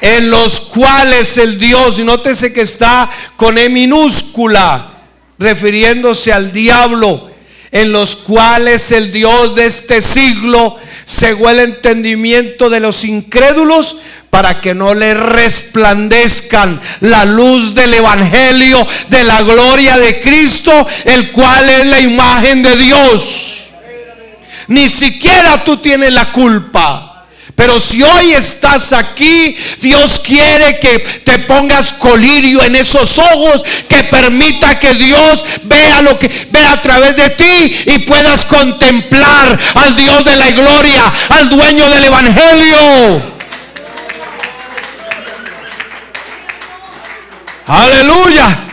en 0.00 0.30
los 0.30 0.60
cuales 0.60 1.38
el 1.38 1.58
Dios, 1.58 1.98
y 1.98 2.04
nótese 2.04 2.52
que 2.52 2.62
está 2.62 3.10
con 3.36 3.58
E 3.58 3.68
minúscula, 3.68 4.92
refiriéndose 5.38 6.32
al 6.32 6.52
diablo, 6.52 7.30
en 7.70 7.92
los 7.92 8.16
cuales 8.16 8.90
el 8.92 9.12
Dios 9.12 9.54
de 9.54 9.66
este 9.66 10.00
siglo 10.00 10.76
cegó 11.06 11.50
el 11.50 11.60
entendimiento 11.60 12.68
de 12.70 12.80
los 12.80 13.04
incrédulos 13.04 13.98
para 14.30 14.60
que 14.60 14.74
no 14.74 14.94
le 14.94 15.14
resplandezcan 15.14 16.80
la 17.00 17.24
luz 17.24 17.74
del 17.74 17.94
Evangelio 17.94 18.86
de 19.08 19.24
la 19.24 19.42
gloria 19.42 19.98
de 19.98 20.20
Cristo, 20.20 20.86
el 21.04 21.32
cual 21.32 21.70
es 21.70 21.86
la 21.86 22.00
imagen 22.00 22.62
de 22.62 22.76
Dios. 22.76 23.70
Ni 24.68 24.88
siquiera 24.88 25.62
tú 25.64 25.76
tienes 25.78 26.12
la 26.12 26.32
culpa. 26.32 27.15
Pero 27.56 27.80
si 27.80 28.02
hoy 28.02 28.32
estás 28.34 28.92
aquí, 28.92 29.56
Dios 29.80 30.20
quiere 30.20 30.78
que 30.78 30.98
te 30.98 31.38
pongas 31.40 31.94
colirio 31.94 32.62
en 32.62 32.76
esos 32.76 33.18
ojos, 33.18 33.64
que 33.88 34.04
permita 34.04 34.78
que 34.78 34.94
Dios 34.94 35.42
vea 35.62 36.02
lo 36.02 36.18
que 36.18 36.28
vea 36.50 36.72
a 36.72 36.82
través 36.82 37.16
de 37.16 37.30
ti 37.30 37.76
y 37.86 37.98
puedas 38.00 38.44
contemplar 38.44 39.58
al 39.74 39.96
Dios 39.96 40.22
de 40.26 40.36
la 40.36 40.50
gloria, 40.50 41.12
al 41.30 41.48
dueño 41.48 41.88
del 41.88 42.04
evangelio. 42.04 43.36
Aleluya. 47.66 48.64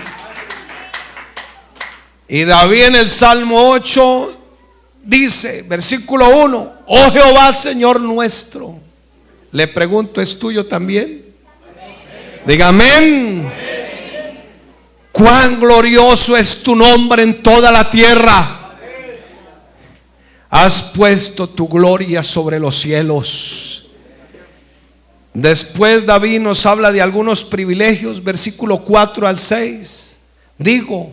Y 2.27 2.43
David 2.43 2.83
en 2.83 2.95
el 2.95 3.07
Salmo 3.07 3.69
8 3.69 4.37
dice, 5.03 5.63
versículo 5.63 6.29
1, 6.29 6.82
oh 6.87 7.11
Jehová 7.11 7.53
Señor 7.53 7.99
nuestro. 7.99 8.79
Le 9.51 9.67
pregunto, 9.67 10.19
¿es 10.19 10.37
tuyo 10.37 10.65
también? 10.65 11.25
Diga 12.45 12.69
amén. 12.69 13.51
Cuán 15.11 15.59
glorioso 15.59 16.35
es 16.35 16.63
tu 16.63 16.75
nombre 16.75 17.21
en 17.21 17.43
toda 17.43 17.71
la 17.71 17.89
tierra. 17.89 18.77
Has 20.49 20.81
puesto 20.81 21.47
tu 21.47 21.67
gloria 21.67 22.23
sobre 22.23 22.59
los 22.59 22.75
cielos. 22.75 23.87
Después 25.33 26.05
David 26.05 26.39
nos 26.41 26.65
habla 26.65 26.91
de 26.91 27.01
algunos 27.01 27.43
privilegios, 27.43 28.23
versículo 28.23 28.79
4 28.83 29.27
al 29.27 29.37
6. 29.37 30.15
Digo, 30.57 31.11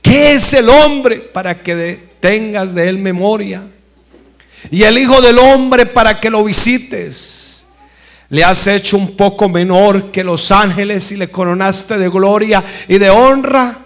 ¿qué 0.00 0.34
es 0.34 0.52
el 0.54 0.68
hombre 0.68 1.18
para 1.18 1.62
que 1.62 2.00
tengas 2.20 2.74
de 2.74 2.88
él 2.88 2.98
memoria? 2.98 3.62
Y 4.70 4.82
el 4.84 4.98
Hijo 4.98 5.20
del 5.20 5.38
Hombre 5.38 5.86
para 5.86 6.20
que 6.20 6.30
lo 6.30 6.44
visites. 6.44 7.66
Le 8.28 8.42
has 8.44 8.66
hecho 8.66 8.96
un 8.96 9.14
poco 9.14 9.48
menor 9.48 10.10
que 10.10 10.24
los 10.24 10.50
ángeles 10.50 11.12
y 11.12 11.16
le 11.16 11.30
coronaste 11.30 11.98
de 11.98 12.08
gloria 12.08 12.64
y 12.88 12.96
de 12.96 13.10
honra. 13.10 13.78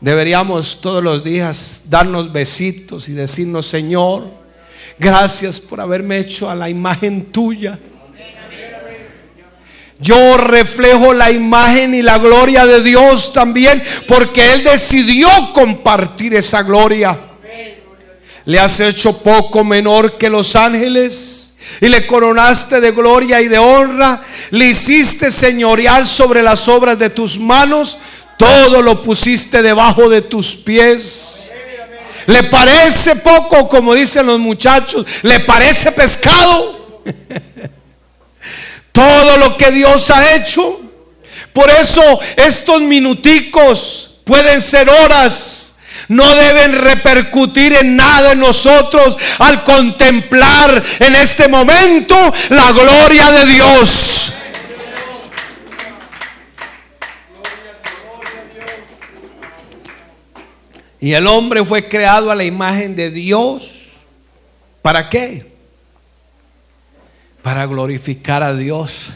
Deberíamos 0.00 0.80
todos 0.80 1.02
los 1.02 1.22
días 1.22 1.82
darnos 1.88 2.32
besitos 2.32 3.08
y 3.08 3.12
decirnos, 3.12 3.66
Señor, 3.66 4.30
gracias 4.98 5.60
por 5.60 5.80
haberme 5.80 6.18
hecho 6.18 6.48
a 6.48 6.54
la 6.54 6.70
imagen 6.70 7.26
tuya. 7.32 7.78
Yo 9.98 10.36
reflejo 10.36 11.12
la 11.14 11.30
imagen 11.30 11.94
y 11.94 12.02
la 12.02 12.18
gloria 12.18 12.66
de 12.66 12.82
Dios 12.82 13.32
también 13.32 13.82
porque 14.06 14.52
Él 14.52 14.62
decidió 14.62 15.28
compartir 15.52 16.34
esa 16.34 16.62
gloria. 16.62 17.18
Le 18.46 18.58
has 18.58 18.80
hecho 18.80 19.18
poco 19.18 19.64
menor 19.64 20.16
que 20.16 20.30
los 20.30 20.56
ángeles 20.56 21.54
y 21.80 21.88
le 21.88 22.06
coronaste 22.06 22.80
de 22.80 22.92
gloria 22.92 23.40
y 23.40 23.48
de 23.48 23.58
honra. 23.58 24.22
Le 24.50 24.66
hiciste 24.66 25.30
señorear 25.30 26.06
sobre 26.06 26.42
las 26.42 26.68
obras 26.68 26.98
de 26.98 27.10
tus 27.10 27.38
manos. 27.38 27.98
Todo 28.38 28.82
lo 28.82 29.02
pusiste 29.02 29.62
debajo 29.62 30.08
de 30.08 30.22
tus 30.22 30.56
pies. 30.56 31.50
¿Le 32.26 32.44
parece 32.44 33.16
poco, 33.16 33.68
como 33.68 33.94
dicen 33.94 34.26
los 34.26 34.38
muchachos? 34.38 35.06
¿Le 35.22 35.40
parece 35.40 35.92
pescado? 35.92 37.00
todo 38.92 39.36
lo 39.36 39.56
que 39.56 39.70
Dios 39.70 40.10
ha 40.10 40.34
hecho. 40.34 40.80
Por 41.52 41.70
eso 41.70 42.02
estos 42.36 42.80
minuticos 42.80 44.18
pueden 44.24 44.60
ser 44.60 44.88
horas. 44.88 45.75
No 46.08 46.34
deben 46.34 46.72
repercutir 46.72 47.74
en 47.74 47.96
nada 47.96 48.32
en 48.32 48.40
nosotros 48.40 49.18
al 49.38 49.64
contemplar 49.64 50.82
en 51.00 51.16
este 51.16 51.48
momento 51.48 52.16
la 52.50 52.72
gloria 52.72 53.30
de 53.32 53.46
Dios. 53.46 54.32
Y 61.00 61.12
el 61.12 61.26
hombre 61.26 61.64
fue 61.64 61.88
creado 61.88 62.30
a 62.30 62.34
la 62.34 62.44
imagen 62.44 62.96
de 62.96 63.10
Dios. 63.10 63.72
¿Para 64.82 65.08
qué? 65.08 65.56
para 67.46 67.64
glorificar 67.64 68.42
a 68.42 68.56
Dios. 68.56 69.12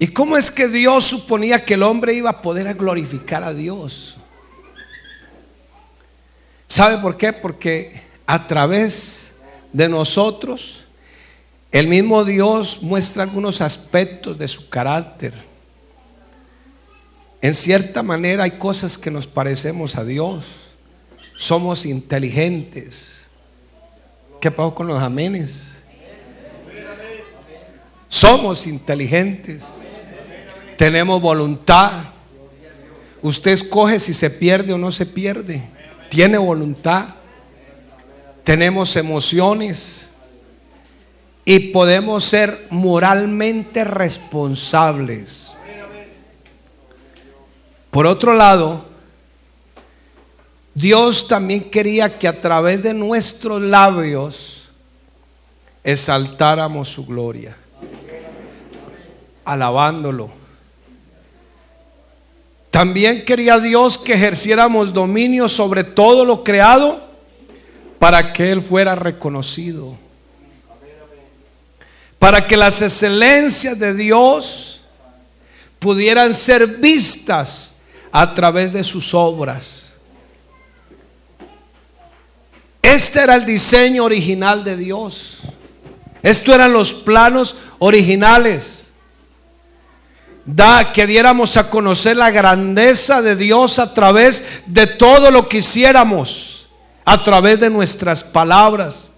¿Y 0.00 0.08
cómo 0.08 0.36
es 0.36 0.50
que 0.50 0.66
Dios 0.66 1.04
suponía 1.04 1.64
que 1.64 1.74
el 1.74 1.84
hombre 1.84 2.14
iba 2.14 2.30
a 2.30 2.42
poder 2.42 2.74
glorificar 2.74 3.44
a 3.44 3.54
Dios? 3.54 4.16
¿Sabe 6.72 6.96
por 6.96 7.18
qué? 7.18 7.34
Porque 7.34 8.00
a 8.24 8.46
través 8.46 9.34
de 9.74 9.90
nosotros, 9.90 10.84
el 11.70 11.86
mismo 11.86 12.24
Dios 12.24 12.82
muestra 12.82 13.24
algunos 13.24 13.60
aspectos 13.60 14.38
de 14.38 14.48
su 14.48 14.70
carácter. 14.70 15.34
En 17.42 17.52
cierta 17.52 18.02
manera 18.02 18.44
hay 18.44 18.52
cosas 18.52 18.96
que 18.96 19.10
nos 19.10 19.26
parecemos 19.26 19.96
a 19.96 20.04
Dios. 20.06 20.46
Somos 21.36 21.84
inteligentes. 21.84 23.28
¿Qué 24.40 24.50
pasó 24.50 24.74
con 24.74 24.86
los 24.86 25.02
amenes? 25.02 25.78
Somos 28.08 28.66
inteligentes. 28.66 29.78
Tenemos 30.78 31.20
voluntad. 31.20 32.04
Usted 33.20 33.50
escoge 33.50 34.00
si 34.00 34.14
se 34.14 34.30
pierde 34.30 34.72
o 34.72 34.78
no 34.78 34.90
se 34.90 35.04
pierde. 35.04 35.70
Tiene 36.12 36.36
voluntad. 36.36 37.06
Tenemos 38.44 38.96
emociones. 38.96 40.10
Y 41.46 41.70
podemos 41.70 42.22
ser 42.22 42.66
moralmente 42.68 43.82
responsables. 43.82 45.54
Por 47.90 48.06
otro 48.06 48.34
lado, 48.34 48.84
Dios 50.74 51.28
también 51.28 51.70
quería 51.70 52.18
que 52.18 52.28
a 52.28 52.38
través 52.42 52.82
de 52.82 52.92
nuestros 52.92 53.62
labios 53.62 54.68
exaltáramos 55.82 56.90
su 56.90 57.06
gloria 57.06 57.56
alabándolo. 59.46 60.41
También 62.72 63.26
quería 63.26 63.58
Dios 63.58 63.98
que 63.98 64.14
ejerciéramos 64.14 64.94
dominio 64.94 65.46
sobre 65.46 65.84
todo 65.84 66.24
lo 66.24 66.42
creado 66.42 67.06
para 67.98 68.32
que 68.32 68.50
Él 68.50 68.62
fuera 68.62 68.94
reconocido. 68.94 69.94
Para 72.18 72.46
que 72.46 72.56
las 72.56 72.80
excelencias 72.80 73.78
de 73.78 73.92
Dios 73.92 74.80
pudieran 75.78 76.32
ser 76.32 76.66
vistas 76.66 77.74
a 78.10 78.32
través 78.32 78.72
de 78.72 78.82
sus 78.82 79.12
obras. 79.12 79.92
Este 82.80 83.20
era 83.20 83.34
el 83.34 83.44
diseño 83.44 84.02
original 84.02 84.64
de 84.64 84.78
Dios. 84.78 85.40
Estos 86.22 86.54
eran 86.54 86.72
los 86.72 86.94
planos 86.94 87.54
originales 87.80 88.91
da 90.44 90.92
que 90.92 91.06
diéramos 91.06 91.56
a 91.56 91.70
conocer 91.70 92.16
la 92.16 92.30
grandeza 92.30 93.22
de 93.22 93.36
Dios 93.36 93.78
a 93.78 93.94
través 93.94 94.62
de 94.66 94.86
todo 94.86 95.30
lo 95.30 95.48
que 95.48 95.58
hiciéramos, 95.58 96.68
a 97.04 97.22
través 97.22 97.60
de 97.60 97.70
nuestras 97.70 98.24
palabras. 98.24 99.10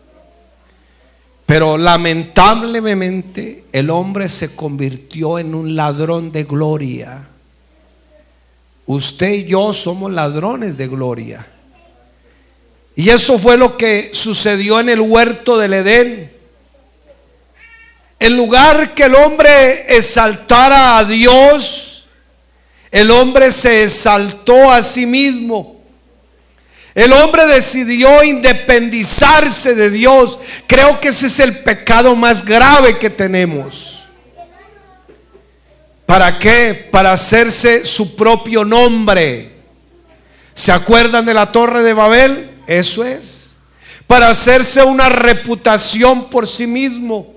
Pero 1.47 1.77
lamentablemente 1.77 3.65
el 3.73 3.91
hombre 3.91 4.29
se 4.29 4.55
convirtió 4.55 5.39
en 5.39 5.55
un 5.55 5.77
ladrón 5.77 6.33
de 6.33 6.45
gloria. 6.45 7.29
Usted 8.87 9.33
y 9.33 9.45
yo 9.45 9.73
somos 9.73 10.13
ladrones 10.13 10.77
de 10.77 10.89
gloria. 10.89 11.47
Y 12.97 13.09
eso 13.11 13.39
fue 13.39 13.57
lo 13.57 13.77
que 13.77 14.11
sucedió 14.13 14.79
en 14.79 14.89
el 14.89 15.01
huerto 15.01 15.59
del 15.59 15.75
Edén. 15.75 16.34
En 18.25 18.39
lugar 18.39 18.95
que 18.95 19.03
el 19.03 19.15
hombre 19.17 19.85
exaltara 19.95 20.97
a 20.97 21.05
Dios, 21.05 22.07
el 22.91 23.11
hombre 23.11 23.51
se 23.51 23.83
exaltó 23.83 24.71
a 24.73 24.83
sí 24.83 25.05
mismo. 25.05 25.83
El 26.95 27.13
hombre 27.13 27.45
decidió 27.45 28.25
independizarse 28.25 29.75
de 29.75 29.91
Dios. 29.91 30.39
Creo 30.67 31.01
que 31.01 31.09
ese 31.09 31.27
es 31.27 31.39
el 31.39 31.59
pecado 31.65 32.17
más 32.17 32.43
grave 32.43 32.97
que 32.97 33.11
tenemos. 33.11 34.07
¿Para 36.07 36.39
qué? 36.39 36.89
Para 36.91 37.13
hacerse 37.13 37.85
su 37.85 38.17
propio 38.17 38.65
nombre. 38.65 39.53
¿Se 40.55 40.73
acuerdan 40.73 41.27
de 41.27 41.35
la 41.35 41.53
torre 41.53 41.83
de 41.83 41.93
Babel? 41.93 42.53
Eso 42.67 43.05
es. 43.05 43.55
para 44.07 44.31
hacerse 44.31 44.83
una 44.83 45.11
reputación 45.11 46.31
por 46.31 46.49
sí 46.49 46.67
mismo. 46.67 47.34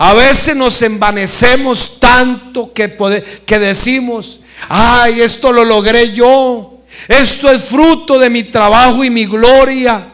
A 0.00 0.14
veces 0.14 0.54
nos 0.54 0.80
envanecemos 0.82 1.98
tanto 1.98 2.72
que, 2.72 2.96
que 3.44 3.58
decimos, 3.58 4.38
ay, 4.68 5.20
esto 5.20 5.52
lo 5.52 5.64
logré 5.64 6.12
yo, 6.12 6.78
esto 7.08 7.50
es 7.50 7.64
fruto 7.64 8.16
de 8.16 8.30
mi 8.30 8.44
trabajo 8.44 9.02
y 9.02 9.10
mi 9.10 9.26
gloria. 9.26 10.06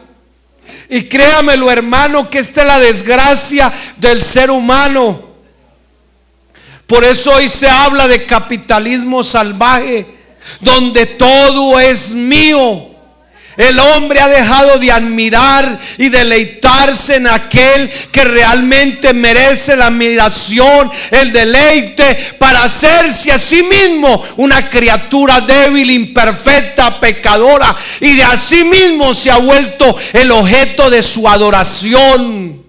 Y 0.89 1.03
créamelo 1.03 1.69
hermano 1.69 2.27
que 2.31 2.39
esta 2.39 2.61
es 2.61 2.67
la 2.67 2.79
desgracia 2.79 3.71
del 3.97 4.23
ser 4.23 4.49
humano. 4.49 5.23
Por 6.87 7.03
eso 7.03 7.31
hoy 7.33 7.47
se 7.47 7.69
habla 7.69 8.07
de 8.07 8.25
capitalismo 8.25 9.23
salvaje, 9.23 10.07
donde 10.61 11.05
todo 11.05 11.79
es 11.79 12.15
mío. 12.15 12.94
El 13.57 13.79
hombre 13.79 14.19
ha 14.19 14.27
dejado 14.27 14.79
de 14.79 14.91
admirar 14.91 15.79
y 15.97 16.09
deleitarse 16.09 17.15
en 17.15 17.27
aquel 17.27 17.89
que 18.11 18.23
realmente 18.25 19.13
merece 19.13 19.75
la 19.75 19.87
admiración, 19.87 20.91
el 21.11 21.31
deleite, 21.31 22.35
para 22.37 22.63
hacerse 22.63 23.31
a 23.31 23.37
sí 23.37 23.63
mismo 23.63 24.23
una 24.37 24.69
criatura 24.69 25.41
débil, 25.41 25.89
imperfecta, 25.91 26.99
pecadora. 26.99 27.75
Y 28.01 28.15
de 28.15 28.23
a 28.23 28.37
sí 28.37 28.63
mismo 28.63 29.13
se 29.13 29.31
ha 29.31 29.37
vuelto 29.37 29.95
el 30.13 30.31
objeto 30.31 30.89
de 30.89 31.01
su 31.01 31.27
adoración. 31.27 32.63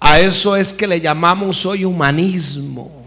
A 0.00 0.20
eso 0.20 0.54
es 0.54 0.74
que 0.74 0.86
le 0.86 1.00
llamamos 1.00 1.64
hoy 1.64 1.84
humanismo. 1.84 3.04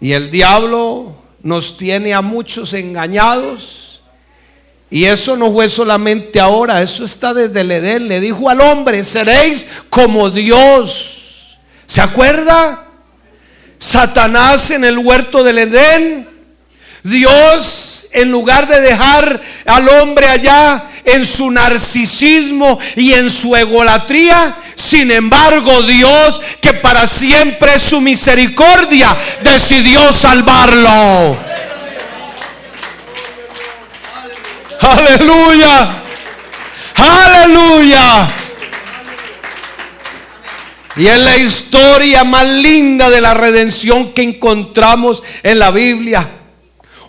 Y 0.00 0.12
el 0.12 0.30
diablo 0.30 1.16
nos 1.42 1.76
tiene 1.76 2.14
a 2.14 2.22
muchos 2.22 2.74
engañados. 2.74 3.85
Y 4.90 5.04
eso 5.04 5.36
no 5.36 5.52
fue 5.52 5.68
solamente 5.68 6.38
ahora, 6.38 6.80
eso 6.80 7.04
está 7.04 7.34
desde 7.34 7.60
el 7.60 7.72
Edén. 7.72 8.08
Le 8.08 8.20
dijo 8.20 8.48
al 8.48 8.60
hombre, 8.60 9.02
seréis 9.02 9.66
como 9.90 10.30
Dios. 10.30 11.58
¿Se 11.86 12.00
acuerda? 12.00 12.84
Satanás 13.78 14.70
en 14.70 14.84
el 14.84 14.98
huerto 14.98 15.42
del 15.42 15.58
Edén. 15.58 16.28
Dios, 17.02 18.08
en 18.12 18.30
lugar 18.30 18.66
de 18.66 18.80
dejar 18.80 19.40
al 19.64 19.88
hombre 19.88 20.26
allá 20.26 20.84
en 21.04 21.24
su 21.24 21.50
narcisismo 21.50 22.80
y 22.96 23.12
en 23.12 23.30
su 23.30 23.54
egolatría, 23.54 24.56
sin 24.74 25.12
embargo, 25.12 25.82
Dios, 25.84 26.42
que 26.60 26.74
para 26.74 27.06
siempre 27.06 27.74
es 27.74 27.82
su 27.82 28.00
misericordia, 28.00 29.16
decidió 29.42 30.12
salvarlo. 30.12 31.38
Aleluya. 34.80 36.02
Aleluya. 36.94 38.28
Y 40.96 41.06
es 41.06 41.18
la 41.18 41.36
historia 41.36 42.24
más 42.24 42.46
linda 42.46 43.10
de 43.10 43.20
la 43.20 43.34
redención 43.34 44.12
que 44.12 44.22
encontramos 44.22 45.22
en 45.42 45.58
la 45.58 45.70
Biblia. 45.70 46.35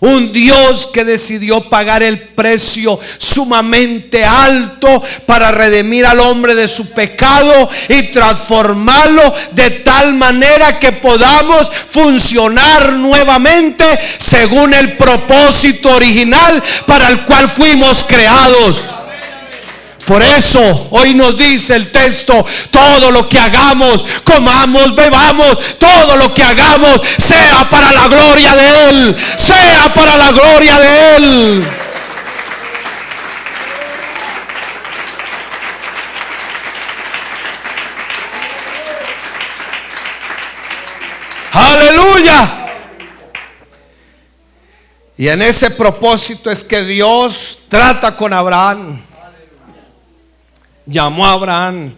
Un 0.00 0.32
Dios 0.32 0.86
que 0.86 1.04
decidió 1.04 1.68
pagar 1.68 2.02
el 2.02 2.20
precio 2.20 3.00
sumamente 3.18 4.24
alto 4.24 5.02
para 5.26 5.50
redimir 5.50 6.06
al 6.06 6.20
hombre 6.20 6.54
de 6.54 6.68
su 6.68 6.90
pecado 6.90 7.68
y 7.88 8.04
transformarlo 8.04 9.34
de 9.52 9.70
tal 9.70 10.14
manera 10.14 10.78
que 10.78 10.92
podamos 10.92 11.72
funcionar 11.88 12.92
nuevamente 12.92 13.84
según 14.18 14.72
el 14.74 14.96
propósito 14.96 15.88
original 15.90 16.62
para 16.86 17.08
el 17.08 17.24
cual 17.24 17.48
fuimos 17.48 18.04
creados. 18.04 18.88
Por 20.08 20.22
eso 20.22 20.88
hoy 20.90 21.12
nos 21.12 21.36
dice 21.36 21.76
el 21.76 21.92
texto, 21.92 22.42
todo 22.70 23.10
lo 23.10 23.28
que 23.28 23.38
hagamos, 23.38 24.06
comamos, 24.24 24.96
bebamos, 24.96 25.78
todo 25.78 26.16
lo 26.16 26.32
que 26.32 26.42
hagamos, 26.42 27.02
sea 27.18 27.68
para 27.68 27.92
la 27.92 28.08
gloria 28.08 28.54
de 28.54 28.88
Él, 28.88 29.16
sea 29.36 29.92
para 29.92 30.16
la 30.16 30.30
gloria 30.30 30.78
de 30.78 31.16
Él. 31.16 31.68
Aleluya. 41.52 42.66
Y 45.18 45.28
en 45.28 45.42
ese 45.42 45.70
propósito 45.70 46.50
es 46.50 46.64
que 46.64 46.82
Dios 46.82 47.58
trata 47.68 48.16
con 48.16 48.32
Abraham 48.32 49.02
llamó 50.88 51.26
a 51.26 51.32
Abraham. 51.32 51.94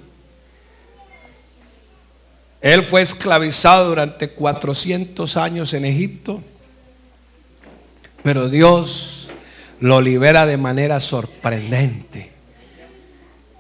Él 2.61 2.83
fue 2.83 3.01
esclavizado 3.01 3.89
durante 3.89 4.29
400 4.29 5.37
años 5.39 5.73
en 5.73 5.87
Egipto, 5.87 6.43
pero 8.23 8.51
Dios 8.51 9.31
lo 9.79 10.03
libera 10.03 10.45
de 10.45 10.59
manera 10.59 11.01
sorprendente. 11.01 12.31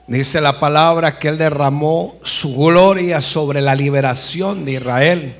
Dice 0.06 0.40
la 0.40 0.58
palabra 0.58 1.18
que 1.18 1.28
Él 1.28 1.38
derramó 1.38 2.18
su 2.24 2.54
gloria 2.56 3.22
sobre 3.22 3.62
la 3.62 3.74
liberación 3.74 4.64
de 4.64 4.72
Israel. 4.72 5.36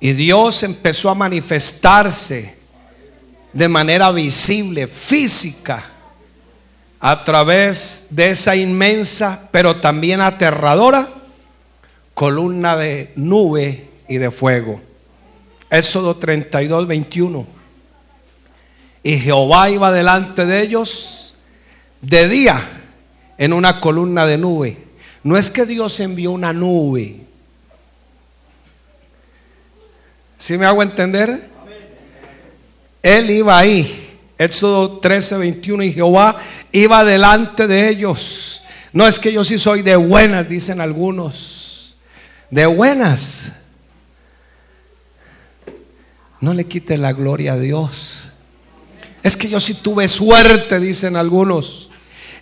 Y 0.00 0.12
Dios 0.12 0.62
empezó 0.64 1.08
a 1.08 1.14
manifestarse 1.14 2.56
de 3.52 3.68
manera 3.68 4.10
visible, 4.10 4.86
física, 4.86 5.95
a 7.08 7.22
través 7.22 8.08
de 8.10 8.30
esa 8.30 8.56
inmensa, 8.56 9.48
pero 9.52 9.80
también 9.80 10.20
aterradora 10.20 11.08
columna 12.14 12.76
de 12.76 13.12
nube 13.14 13.88
y 14.08 14.16
de 14.16 14.32
fuego. 14.32 14.80
Éxodo 15.70 16.16
32, 16.16 16.88
21. 16.88 17.46
Y 19.04 19.18
Jehová 19.18 19.70
iba 19.70 19.92
delante 19.92 20.46
de 20.46 20.60
ellos 20.62 21.36
de 22.00 22.28
día 22.28 22.60
en 23.38 23.52
una 23.52 23.78
columna 23.78 24.26
de 24.26 24.38
nube. 24.38 24.76
No 25.22 25.36
es 25.36 25.48
que 25.48 25.64
Dios 25.64 26.00
envió 26.00 26.32
una 26.32 26.52
nube. 26.52 27.20
¿Sí 30.36 30.58
me 30.58 30.66
hago 30.66 30.82
entender? 30.82 31.50
Él 33.00 33.30
iba 33.30 33.56
ahí 33.56 34.05
Éxodo 34.38 34.98
13, 34.98 35.38
21, 35.38 35.82
y 35.84 35.92
Jehová 35.92 36.36
iba 36.72 37.04
delante 37.04 37.66
de 37.66 37.88
ellos. 37.88 38.62
No 38.92 39.06
es 39.06 39.18
que 39.18 39.32
yo 39.32 39.44
sí 39.44 39.58
soy 39.58 39.82
de 39.82 39.96
buenas, 39.96 40.48
dicen 40.48 40.80
algunos. 40.80 41.96
De 42.50 42.66
buenas. 42.66 43.52
No 46.40 46.54
le 46.54 46.64
quite 46.64 46.96
la 46.98 47.12
gloria 47.12 47.54
a 47.54 47.58
Dios. 47.58 48.30
Es 49.22 49.36
que 49.36 49.48
yo 49.48 49.58
sí 49.58 49.74
tuve 49.74 50.06
suerte, 50.06 50.78
dicen 50.78 51.16
algunos. 51.16 51.90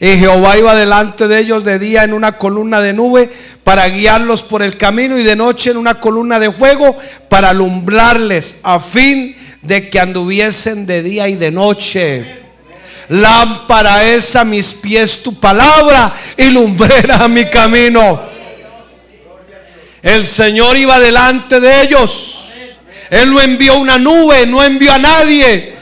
Y 0.01 0.19
Jehová 0.19 0.59
iba 0.59 0.75
delante 0.75 1.29
de 1.29 1.39
ellos 1.39 1.65
de 1.65 1.79
día 1.79 2.05
en 2.05 2.13
una 2.13 2.37
columna 2.37 2.83
de 2.83 2.93
nube 2.93 3.31
para 3.63 3.89
guiarlos 3.89 4.43
por 4.43 4.63
el 4.63 4.77
camino 4.77 5.17
y 5.17 5.23
de 5.23 5.37
noche 5.37 5.71
en 5.71 5.77
una 5.77 6.01
columna 6.01 6.39
de 6.39 6.51
fuego 6.51 6.97
para 7.29 7.51
alumbrarles 7.51 8.61
a 8.65 8.79
fin 8.81 9.37
de 9.65 9.91
que 9.91 9.99
anduviesen 9.99 10.87
de 10.87 11.03
día 11.03 11.29
y 11.29 11.37
de 11.37 11.51
noche. 11.51 12.45
Lámpara 13.09 14.05
es 14.05 14.35
a 14.37 14.45
mis 14.45 14.73
pies 14.75 15.23
tu 15.23 15.39
palabra 15.39 16.15
y 16.37 16.45
lumbrera 16.45 17.27
mi 17.29 17.47
camino. 17.47 18.23
El 20.03 20.25
Señor 20.25 20.77
iba 20.77 21.01
delante 21.01 21.61
de 21.61 21.83
ellos. 21.83 22.43
Él 23.11 23.31
no 23.31 23.41
envió 23.41 23.79
una 23.79 23.99
nube, 23.99 24.47
no 24.47 24.63
envió 24.63 24.93
a 24.93 24.99
nadie. 24.99 25.75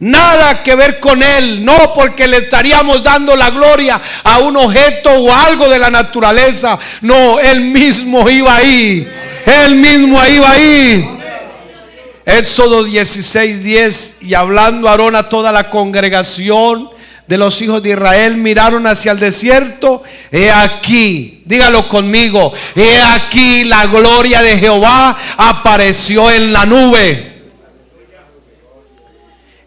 Nada 0.00 0.62
que 0.62 0.74
ver 0.74 0.98
con 1.00 1.22
Él. 1.22 1.64
No 1.64 1.94
porque 1.94 2.26
le 2.26 2.38
estaríamos 2.38 3.02
dando 3.02 3.36
la 3.36 3.50
gloria 3.50 4.00
a 4.24 4.38
un 4.40 4.56
objeto 4.56 5.10
o 5.10 5.32
algo 5.32 5.68
de 5.68 5.78
la 5.78 5.90
naturaleza. 5.90 6.78
No, 7.02 7.38
Él 7.38 7.60
mismo 7.60 8.28
iba 8.28 8.56
ahí. 8.56 9.08
Él 9.46 9.76
mismo 9.76 10.22
iba 10.26 10.50
ahí. 10.50 11.21
Éxodo 12.24 12.84
16, 12.84 13.64
10, 13.64 14.18
y 14.22 14.34
hablando 14.34 14.88
Aarón 14.88 15.16
a 15.16 15.28
toda 15.28 15.50
la 15.50 15.70
congregación 15.70 16.90
de 17.26 17.38
los 17.38 17.60
hijos 17.62 17.82
de 17.82 17.90
Israel, 17.90 18.36
miraron 18.36 18.86
hacia 18.86 19.12
el 19.12 19.18
desierto, 19.18 20.02
he 20.30 20.50
aquí, 20.50 21.42
dígalo 21.46 21.88
conmigo, 21.88 22.52
he 22.76 23.00
aquí 23.00 23.64
la 23.64 23.86
gloria 23.86 24.42
de 24.42 24.58
Jehová 24.58 25.16
apareció 25.36 26.30
en 26.30 26.52
la 26.52 26.64
nube. 26.66 27.32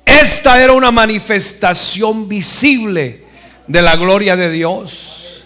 Esta 0.05 0.61
era 0.61 0.73
una 0.73 0.91
manifestación 0.91 2.29
visible 2.29 3.25
de 3.67 3.81
la 3.81 3.95
gloria 3.95 4.35
de 4.35 4.51
Dios. 4.51 5.45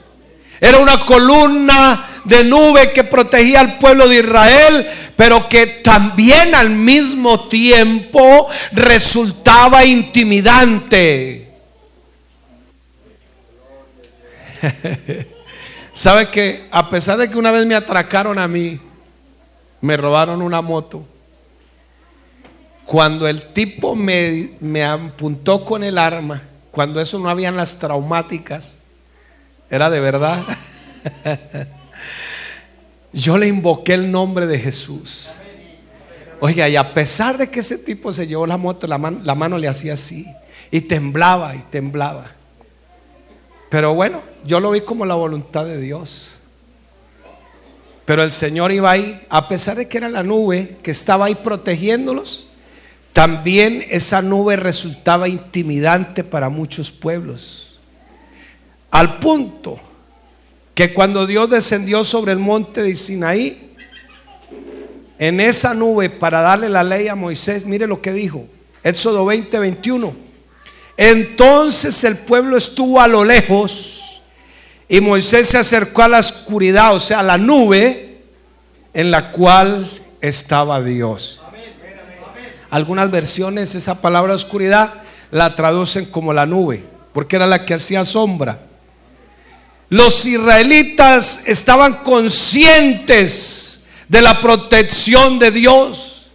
Era 0.60 0.80
una 0.80 1.00
columna 1.00 2.09
de 2.30 2.44
nube 2.44 2.94
que 2.94 3.04
protegía 3.04 3.60
al 3.62 3.80
pueblo 3.80 4.08
de 4.08 4.20
Israel, 4.20 4.88
pero 5.16 5.50
que 5.50 5.68
también 5.68 6.56
al 6.56 6.70
mismo 6.70 7.50
tiempo 7.50 8.48
resultaba 8.72 9.84
intimidante. 9.84 11.52
¿Sabe 15.94 16.30
que 16.30 16.68
a 16.72 16.90
pesar 16.90 17.18
de 17.18 17.30
que 17.30 17.38
una 17.38 17.52
vez 17.52 17.66
me 17.66 17.76
atracaron 17.76 18.38
a 18.40 18.48
mí, 18.48 18.80
me 19.82 19.98
robaron 19.98 20.42
una 20.42 20.62
moto? 20.62 21.06
Cuando 22.86 23.28
el 23.28 23.48
tipo 23.48 23.96
me, 23.96 24.52
me 24.60 24.84
apuntó 24.84 25.66
con 25.66 25.84
el 25.84 25.98
arma, 25.98 26.44
cuando 26.72 27.02
eso 27.02 27.20
no 27.20 27.30
habían 27.30 27.58
las 27.58 27.78
traumáticas, 27.78 28.80
era 29.70 29.90
de 29.90 30.00
verdad. 30.00 30.44
Yo 33.12 33.38
le 33.38 33.48
invoqué 33.48 33.94
el 33.94 34.12
nombre 34.12 34.46
de 34.46 34.60
Jesús. 34.60 35.32
Oiga, 36.40 36.70
y 36.70 36.76
a 36.76 36.94
pesar 36.94 37.38
de 37.38 37.50
que 37.50 37.60
ese 37.60 37.78
tipo 37.78 38.14
se 38.14 38.28
llevó 38.28 38.46
la 38.48 38.58
moto, 38.58 38.88
la 38.88 38.98
mano, 38.98 39.58
le 39.58 39.68
hacía 39.68 39.94
así. 39.94 40.26
Y 40.72 40.82
temblaba 40.82 41.56
y 41.56 41.60
temblaba. 41.72 42.32
Pero 43.70 43.94
bueno, 43.94 44.22
yo 44.46 44.60
lo 44.60 44.72
vi 44.72 44.82
como 44.82 45.06
la 45.06 45.16
voluntad 45.16 45.66
de 45.66 45.80
Dios. 45.80 46.36
Pero 48.06 48.24
el 48.24 48.32
Señor 48.32 48.72
iba 48.72 48.90
ahí, 48.90 49.22
a 49.30 49.48
pesar 49.48 49.78
de 49.78 49.88
que 49.88 49.98
era 49.98 50.10
la 50.10 50.24
nube 50.24 50.78
que 50.82 50.92
estaba 50.92 51.26
ahí 51.26 51.36
protegiéndolos, 51.36 52.48
también 53.14 53.86
esa 53.90 54.22
nube 54.22 54.56
resultaba 54.56 55.28
intimidante 55.28 56.24
para 56.24 56.50
muchos 56.50 56.92
pueblos. 56.92 57.80
Al 58.92 59.20
punto 59.20 59.80
que 60.80 60.94
cuando 60.94 61.28
Dios 61.28 61.50
descendió 61.50 62.06
sobre 62.06 62.32
el 62.32 62.40
monte 62.40 62.82
de 62.82 62.96
Sinaí, 62.96 63.74
en 65.18 65.42
esa 65.42 65.74
nube 65.74 66.10
para 66.10 66.40
darle 66.40 66.70
la 66.70 66.86
ley 66.86 67.10
a 67.10 67.16
Moisés, 67.16 67.66
mire 67.66 67.86
lo 67.86 68.02
que 68.02 68.14
dijo, 68.14 68.46
Éxodo 68.82 69.26
20, 69.26 69.60
21. 69.60 70.16
Entonces 70.96 72.02
el 72.06 72.20
pueblo 72.20 72.56
estuvo 72.56 73.02
a 73.02 73.10
lo 73.10 73.26
lejos 73.26 74.22
y 74.88 75.02
Moisés 75.02 75.48
se 75.50 75.58
acercó 75.58 76.04
a 76.04 76.08
la 76.08 76.20
oscuridad, 76.20 76.96
o 76.96 77.02
sea, 77.02 77.20
a 77.20 77.24
la 77.24 77.38
nube 77.38 78.22
en 78.94 79.12
la 79.12 79.32
cual 79.32 79.92
estaba 80.22 80.82
Dios. 80.82 81.42
Algunas 82.70 83.12
versiones 83.12 83.76
esa 83.76 84.00
palabra 84.00 84.34
oscuridad 84.34 85.04
la 85.30 85.58
traducen 85.58 86.06
como 86.06 86.32
la 86.32 86.46
nube, 86.46 86.86
porque 87.12 87.36
era 87.36 87.48
la 87.48 87.66
que 87.66 87.74
hacía 87.74 88.06
sombra. 88.06 88.69
Los 89.90 90.26
israelitas 90.28 91.42
estaban 91.46 92.04
conscientes 92.04 93.82
de 94.08 94.22
la 94.22 94.40
protección 94.40 95.40
de 95.40 95.52
Dios. 95.52 96.30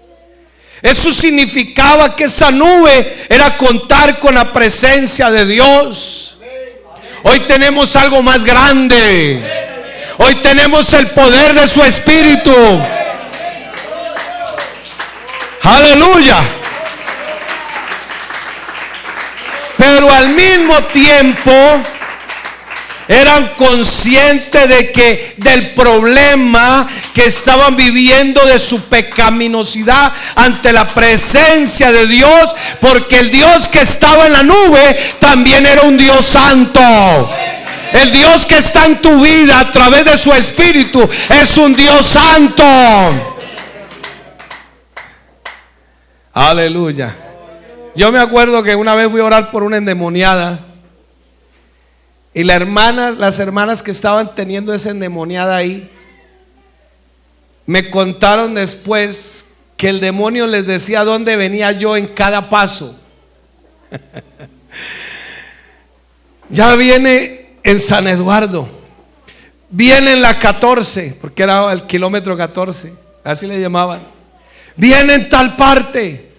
Eso 0.83 1.11
significaba 1.13 2.15
que 2.17 2.25
esa 2.25 2.51
nube 2.51 3.27
era 3.29 3.57
contar 3.57 4.19
con 4.19 4.35
la 4.35 4.53
presencia 4.53 5.31
de 5.31 5.47
Dios. 5.47 6.37
Hoy 7.23 7.41
tenemos 7.47 7.95
algo 7.97 8.23
más 8.23 8.45
grande. 8.45 9.43
Hoy 10.19 10.35
tenemos 10.43 10.93
el 10.93 11.11
poder 11.11 11.55
de 11.55 11.67
su 11.67 11.83
espíritu. 11.83 12.53
Aleluya. 15.63 16.43
Pero 19.79 20.13
al 20.13 20.29
mismo 20.29 20.83
tiempo 20.85 21.83
eran 23.09 23.49
conscientes 23.57 24.69
de 24.69 24.93
que 24.93 25.35
del 25.37 25.75
problema 25.75 26.89
que 27.13 27.27
estaban 27.27 27.77
viviendo 27.77 28.45
de 28.47 28.59
su 28.59 28.83
pecaminosidad 28.85 30.13
ante 30.35 30.73
la 30.73 30.87
presencia 30.89 31.93
de 31.93 32.07
Dios, 32.07 32.55
porque 32.81 33.19
el 33.19 33.31
Dios 33.31 33.69
que 33.69 33.81
estaba 33.81 34.27
en 34.27 34.33
la 34.33 34.43
nube 34.43 34.99
también 35.19 35.67
era 35.67 35.83
un 35.83 35.97
Dios 35.97 36.27
santo. 36.27 36.81
El 37.93 38.11
Dios 38.13 38.45
que 38.47 38.59
está 38.59 38.87
en 38.87 39.01
tu 39.01 39.21
vida 39.21 39.61
a 39.61 39.71
través 39.71 40.05
de 40.05 40.17
su 40.17 40.33
espíritu 40.33 41.09
es 41.29 41.57
un 41.59 41.77
Dios 41.77 42.05
santo. 42.07 42.65
Aleluya. 46.33 47.15
Yo 47.95 48.11
me 48.11 48.19
acuerdo 48.19 48.65
que 48.65 48.75
una 48.75 48.97
vez 48.97 49.09
fui 49.09 49.21
a 49.21 49.25
orar 49.25 49.51
por 49.53 49.63
una 49.63 49.77
endemoniada. 49.77 50.74
Y 52.35 52.43
las 52.43 52.57
hermanas, 52.57 53.17
las 53.17 53.39
hermanas 53.39 53.83
que 53.83 53.93
estaban 53.93 54.35
teniendo 54.35 54.75
esa 54.75 54.91
endemoniada 54.91 55.57
ahí, 55.57 55.89
me 57.65 57.91
contaron 57.91 58.55
después 58.55 59.47
que 59.77 59.89
el 59.89 60.01
demonio 60.01 60.49
les 60.49 60.67
decía 60.67 61.05
dónde 61.05 61.37
venía 61.37 61.71
yo 61.73 61.97
en 61.97 62.09
cada 62.09 62.51
paso. 62.51 62.99
ya 66.51 66.75
viene 66.75 67.53
en 67.63 67.79
San 67.79 68.09
Eduardo, 68.09 68.69
viene 69.71 70.15
en 70.15 70.23
la 70.23 70.37
14, 70.37 71.17
porque 71.21 71.45
era 71.45 71.73
el 71.73 71.85
kilómetro 71.85 72.37
14, 72.37 72.93
así 73.23 73.47
le 73.47 73.61
llamaban. 73.61 74.03
Viene 74.77 75.15
en 75.15 75.29
tal 75.29 75.55
parte. 75.55 76.33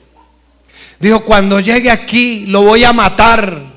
Dijo, 1.00 1.22
cuando 1.22 1.62
llegue 1.62 1.90
aquí 1.90 2.46
lo 2.48 2.64
voy 2.64 2.84
a 2.84 2.92
matar. 2.92 3.75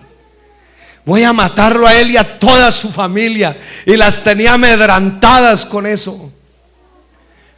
Voy 1.08 1.24
a 1.24 1.32
matarlo 1.32 1.86
a 1.86 1.96
él 1.96 2.10
y 2.10 2.18
a 2.18 2.38
toda 2.38 2.70
su 2.70 2.92
familia. 2.92 3.56
Y 3.86 3.96
las 3.96 4.22
tenía 4.22 4.52
amedrantadas 4.52 5.64
con 5.64 5.86
eso. 5.86 6.30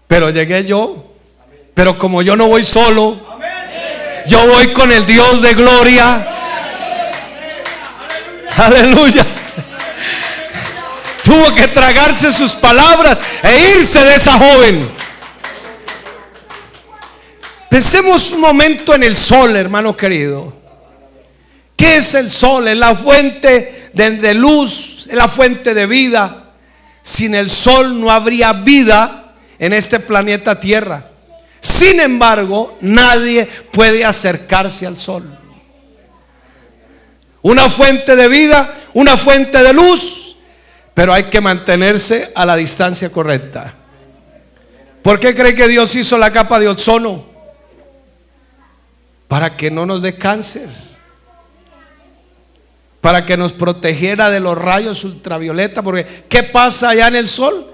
Pero 0.07 0.31
llegué 0.31 0.65
yo. 0.65 1.13
Pero 1.75 1.99
como 1.99 2.23
yo 2.23 2.37
no 2.37 2.47
voy 2.47 2.63
solo, 2.63 3.21
yo 4.29 4.47
voy 4.47 4.73
con 4.73 4.93
el 4.93 5.05
Dios 5.05 5.43
de 5.43 5.55
gloria. 5.55 6.29
Aleluya. 8.57 9.27
Tuvo 11.25 11.53
que 11.53 11.67
tragarse 11.67 12.31
sus 12.31 12.55
palabras 12.55 13.21
e 13.43 13.77
irse 13.77 14.05
de 14.05 14.15
esa 14.15 14.39
joven. 14.39 14.89
Pensemos 17.69 18.31
un 18.31 18.43
momento 18.43 18.95
en 18.95 19.03
el 19.03 19.17
sol, 19.17 19.57
hermano 19.57 19.97
querido. 19.97 20.60
¿Qué 21.81 21.97
es 21.97 22.15
el 22.15 22.29
sol? 22.29 22.69
Es 22.69 22.77
la 22.77 22.95
fuente 22.95 23.89
de, 23.95 24.35
luz, 24.35 25.07
es 25.09 25.17
la 25.17 25.29
fuente 25.29 25.73
de 25.73 25.87
vida. 25.87 26.51
Sin 27.03 27.35
el 27.35 27.49
sol 27.49 27.99
no 27.99 28.11
habría 28.11 28.53
vida 28.53 29.33
en 29.59 29.73
este 29.73 29.99
planeta 29.99 30.61
Tierra. 30.61 31.09
Sin 31.59 31.99
embargo, 32.01 32.77
nadie 32.83 33.47
puede 33.73 34.05
acercarse 34.05 34.87
al 34.87 34.99
sol. 34.99 35.25
Una 37.41 37.71
fuente 37.71 38.15
de 38.15 38.29
vida, 38.29 38.75
una 38.93 39.17
fuente 39.17 39.63
de 39.63 39.73
luz, 39.73 40.37
pero 40.93 41.15
hay 41.15 41.31
que 41.31 41.41
mantenerse 41.41 42.31
a 42.35 42.45
la 42.45 42.57
distancia 42.57 43.11
correcta. 43.11 43.73
¿Por 45.01 45.19
qué 45.19 45.35
cree 45.35 45.55
que 45.55 45.67
Dios 45.67 45.97
hizo 45.97 46.19
la 46.19 46.31
capa 46.31 46.61
de 46.61 46.69
ozono? 46.69 47.25
Para 49.29 49.57
que 49.57 49.71
no 49.71 49.87
nos 49.87 50.03
dé 50.03 50.19
cáncer 50.19 50.90
para 53.01 53.25
que 53.25 53.37
nos 53.37 53.53
protegiera 53.53 54.31
de 54.31 54.41
los 54.41 54.57
rayos 54.57 55.05
ultravioleta, 55.05 55.83
porque 55.83 56.25
¿qué 56.29 56.43
pasa 56.43 56.91
allá 56.91 57.09
en 57.09 57.17
el 57.17 57.27
sol? 57.27 57.67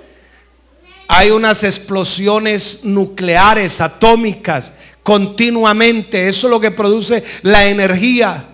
Hay 1.09 1.31
unas 1.31 1.63
explosiones 1.65 2.81
nucleares, 2.83 3.81
atómicas, 3.81 4.73
continuamente, 5.03 6.29
eso 6.29 6.49
es 6.49 6.51
lo 6.51 6.61
que 6.61 6.73
produce 6.73 7.25
la 7.43 7.67
energía, 7.67 8.45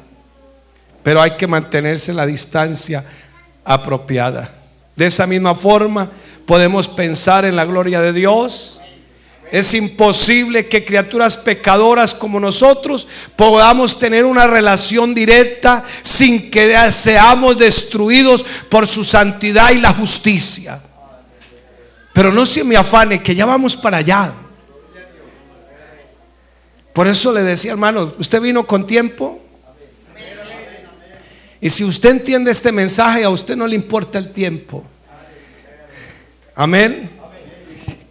pero 1.02 1.22
hay 1.22 1.36
que 1.36 1.46
mantenerse 1.46 2.12
la 2.12 2.26
distancia 2.26 3.04
apropiada. 3.64 4.52
De 4.94 5.06
esa 5.06 5.26
misma 5.26 5.54
forma 5.54 6.10
podemos 6.46 6.88
pensar 6.88 7.46
en 7.46 7.56
la 7.56 7.64
gloria 7.64 8.00
de 8.02 8.12
Dios, 8.12 8.81
es 9.52 9.74
imposible 9.74 10.66
que 10.66 10.82
criaturas 10.82 11.36
pecadoras 11.36 12.14
como 12.14 12.40
nosotros 12.40 13.06
podamos 13.36 13.98
tener 13.98 14.24
una 14.24 14.46
relación 14.46 15.12
directa 15.14 15.84
sin 16.00 16.50
que 16.50 16.90
seamos 16.90 17.58
destruidos 17.58 18.46
por 18.70 18.86
su 18.86 19.04
santidad 19.04 19.72
y 19.72 19.78
la 19.78 19.92
justicia. 19.92 20.80
Pero 22.14 22.32
no 22.32 22.46
se 22.46 22.64
me 22.64 22.78
afane, 22.78 23.22
que 23.22 23.34
ya 23.34 23.44
vamos 23.44 23.76
para 23.76 23.98
allá. 23.98 24.32
Por 26.94 27.06
eso 27.06 27.30
le 27.30 27.42
decía, 27.42 27.72
hermano, 27.72 28.14
usted 28.18 28.40
vino 28.40 28.66
con 28.66 28.86
tiempo. 28.86 29.38
Y 31.60 31.68
si 31.68 31.84
usted 31.84 32.08
entiende 32.08 32.50
este 32.50 32.72
mensaje, 32.72 33.22
a 33.22 33.28
usted 33.28 33.54
no 33.54 33.66
le 33.66 33.74
importa 33.74 34.18
el 34.18 34.32
tiempo. 34.32 34.82
Amén. 36.54 37.21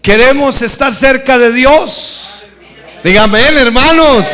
Queremos 0.02 0.62
estar 0.62 0.93
cerca 0.93 1.38
de 1.38 1.54
Dios. 1.54 2.49
Dígame, 3.04 3.39
hermanos. 3.39 4.28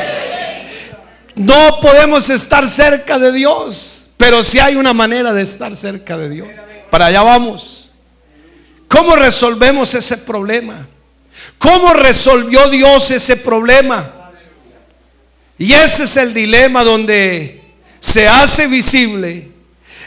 No 1.35 1.79
podemos 1.81 2.29
estar 2.29 2.67
cerca 2.67 3.19
de 3.19 3.31
Dios, 3.31 4.07
pero 4.17 4.43
si 4.43 4.59
hay 4.59 4.75
una 4.75 4.93
manera 4.93 5.33
de 5.33 5.43
estar 5.43 5.75
cerca 5.75 6.17
de 6.17 6.29
Dios. 6.29 6.47
Para 6.89 7.07
allá 7.07 7.21
vamos. 7.21 7.91
¿Cómo 8.87 9.15
resolvemos 9.15 9.93
ese 9.93 10.17
problema? 10.17 10.87
¿Cómo 11.57 11.93
resolvió 11.93 12.69
Dios 12.69 13.11
ese 13.11 13.37
problema? 13.37 14.31
Y 15.59 15.73
ese 15.73 16.03
es 16.03 16.17
el 16.17 16.33
dilema 16.33 16.83
donde 16.83 17.61
se 17.99 18.27
hace 18.27 18.67
visible 18.67 19.49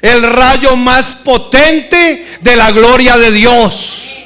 el 0.00 0.22
rayo 0.22 0.76
más 0.76 1.16
potente 1.16 2.26
de 2.40 2.56
la 2.56 2.70
gloria 2.70 3.18
de 3.18 3.32
Dios. 3.32 4.16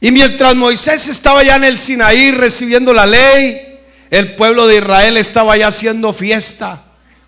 Y 0.00 0.12
mientras 0.12 0.54
Moisés 0.54 1.08
estaba 1.08 1.42
ya 1.42 1.56
en 1.56 1.64
el 1.64 1.76
Sinaí 1.76 2.30
recibiendo 2.30 2.92
la 2.94 3.06
ley, 3.06 3.80
el 4.10 4.36
pueblo 4.36 4.66
de 4.66 4.76
Israel 4.76 5.16
estaba 5.16 5.56
ya 5.56 5.66
haciendo 5.66 6.12
fiesta 6.12 6.84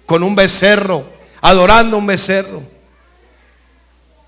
con 0.07 0.23
un 0.23 0.35
becerro, 0.35 1.05
adorando 1.41 1.99
un 1.99 2.07
becerro. 2.07 2.62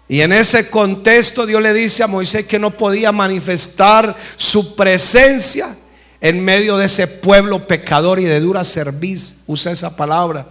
Y 0.08 0.20
en 0.20 0.32
ese 0.32 0.68
contexto 0.68 1.46
Dios 1.46 1.62
le 1.62 1.72
dice 1.72 2.02
a 2.02 2.06
Moisés 2.06 2.46
que 2.46 2.58
no 2.58 2.72
podía 2.72 3.12
manifestar 3.12 4.14
su 4.36 4.76
presencia 4.76 5.76
en 6.20 6.44
medio 6.44 6.76
de 6.76 6.86
ese 6.86 7.06
pueblo 7.06 7.66
pecador 7.66 8.20
y 8.20 8.24
de 8.24 8.38
dura 8.40 8.62
cerviz. 8.62 9.36
Usa 9.46 9.72
esa 9.72 9.96
palabra. 9.96 10.46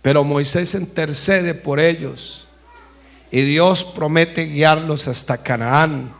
Pero 0.00 0.24
Moisés 0.24 0.74
intercede 0.74 1.52
por 1.52 1.78
ellos. 1.78 2.46
Y 3.30 3.42
Dios 3.42 3.84
promete 3.84 4.46
guiarlos 4.46 5.06
hasta 5.06 5.42
Canaán. 5.42 6.15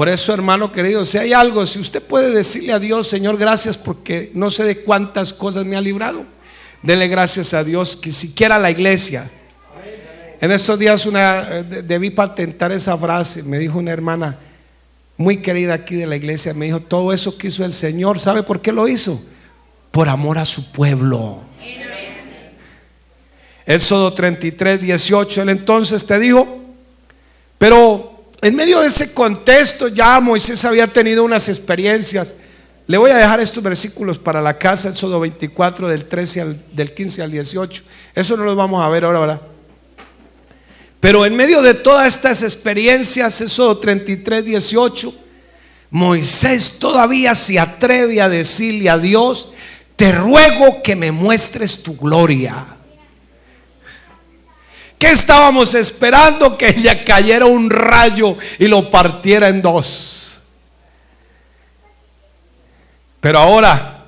Por 0.00 0.08
eso, 0.08 0.32
hermano 0.32 0.72
querido, 0.72 1.04
si 1.04 1.18
hay 1.18 1.34
algo, 1.34 1.66
si 1.66 1.78
usted 1.78 2.02
puede 2.02 2.30
decirle 2.30 2.72
a 2.72 2.78
Dios, 2.78 3.06
Señor, 3.06 3.36
gracias 3.36 3.76
porque 3.76 4.30
no 4.32 4.48
sé 4.48 4.64
de 4.64 4.78
cuántas 4.80 5.34
cosas 5.34 5.66
me 5.66 5.76
ha 5.76 5.80
librado. 5.82 6.24
Dele 6.82 7.06
gracias 7.06 7.52
a 7.52 7.62
Dios 7.62 7.98
que 7.98 8.10
siquiera 8.10 8.58
la 8.58 8.70
iglesia. 8.70 9.30
En 10.40 10.52
estos 10.52 10.78
días 10.78 11.04
una, 11.04 11.42
debí 11.62 12.08
patentar 12.08 12.72
esa 12.72 12.96
frase. 12.96 13.42
Me 13.42 13.58
dijo 13.58 13.78
una 13.78 13.90
hermana 13.90 14.38
muy 15.18 15.42
querida 15.42 15.74
aquí 15.74 15.96
de 15.96 16.06
la 16.06 16.16
iglesia, 16.16 16.54
me 16.54 16.64
dijo, 16.64 16.80
todo 16.80 17.12
eso 17.12 17.36
que 17.36 17.48
hizo 17.48 17.62
el 17.66 17.74
Señor, 17.74 18.18
¿sabe 18.18 18.42
por 18.42 18.62
qué 18.62 18.72
lo 18.72 18.88
hizo? 18.88 19.22
Por 19.90 20.08
amor 20.08 20.38
a 20.38 20.46
su 20.46 20.72
pueblo. 20.72 21.40
Éxodo 23.66 24.14
33, 24.14 24.80
18, 24.80 25.42
él 25.42 25.50
entonces 25.50 26.06
te 26.06 26.18
dijo, 26.18 26.58
pero 27.58 28.09
en 28.42 28.54
medio 28.54 28.80
de 28.80 28.88
ese 28.88 29.12
contexto 29.12 29.88
ya 29.88 30.18
Moisés 30.20 30.64
había 30.64 30.86
tenido 30.86 31.24
unas 31.24 31.48
experiencias. 31.48 32.34
Le 32.86 32.98
voy 32.98 33.10
a 33.10 33.18
dejar 33.18 33.38
estos 33.40 33.62
versículos 33.62 34.18
para 34.18 34.40
la 34.40 34.56
casa, 34.58 34.88
Éxodo 34.88 35.20
24 35.20 35.88
del 35.88 36.06
13 36.06 36.40
al, 36.40 36.64
del 36.72 36.94
15 36.94 37.22
al 37.22 37.30
18. 37.30 37.82
Eso 38.14 38.36
no 38.36 38.44
lo 38.44 38.56
vamos 38.56 38.82
a 38.82 38.88
ver 38.88 39.04
ahora, 39.04 39.20
¿verdad? 39.20 39.40
Pero 41.00 41.24
en 41.24 41.36
medio 41.36 41.62
de 41.62 41.74
todas 41.74 42.06
estas 42.06 42.42
experiencias, 42.42 43.40
Éxodo 43.40 43.78
33, 43.78 44.44
18, 44.44 45.14
Moisés 45.90 46.78
todavía 46.78 47.34
se 47.34 47.58
atreve 47.58 48.20
a 48.20 48.28
decirle 48.28 48.90
a 48.90 48.98
Dios, 48.98 49.50
te 49.96 50.12
ruego 50.12 50.82
que 50.82 50.96
me 50.96 51.12
muestres 51.12 51.82
tu 51.82 51.96
gloria. 51.96 52.79
¿Qué 55.00 55.12
estábamos 55.12 55.74
esperando? 55.74 56.58
Que 56.58 56.74
ella 56.76 57.06
cayera 57.06 57.46
un 57.46 57.70
rayo 57.70 58.36
y 58.58 58.68
lo 58.68 58.90
partiera 58.90 59.48
en 59.48 59.62
dos. 59.62 60.42
Pero 63.22 63.38
ahora, 63.38 64.04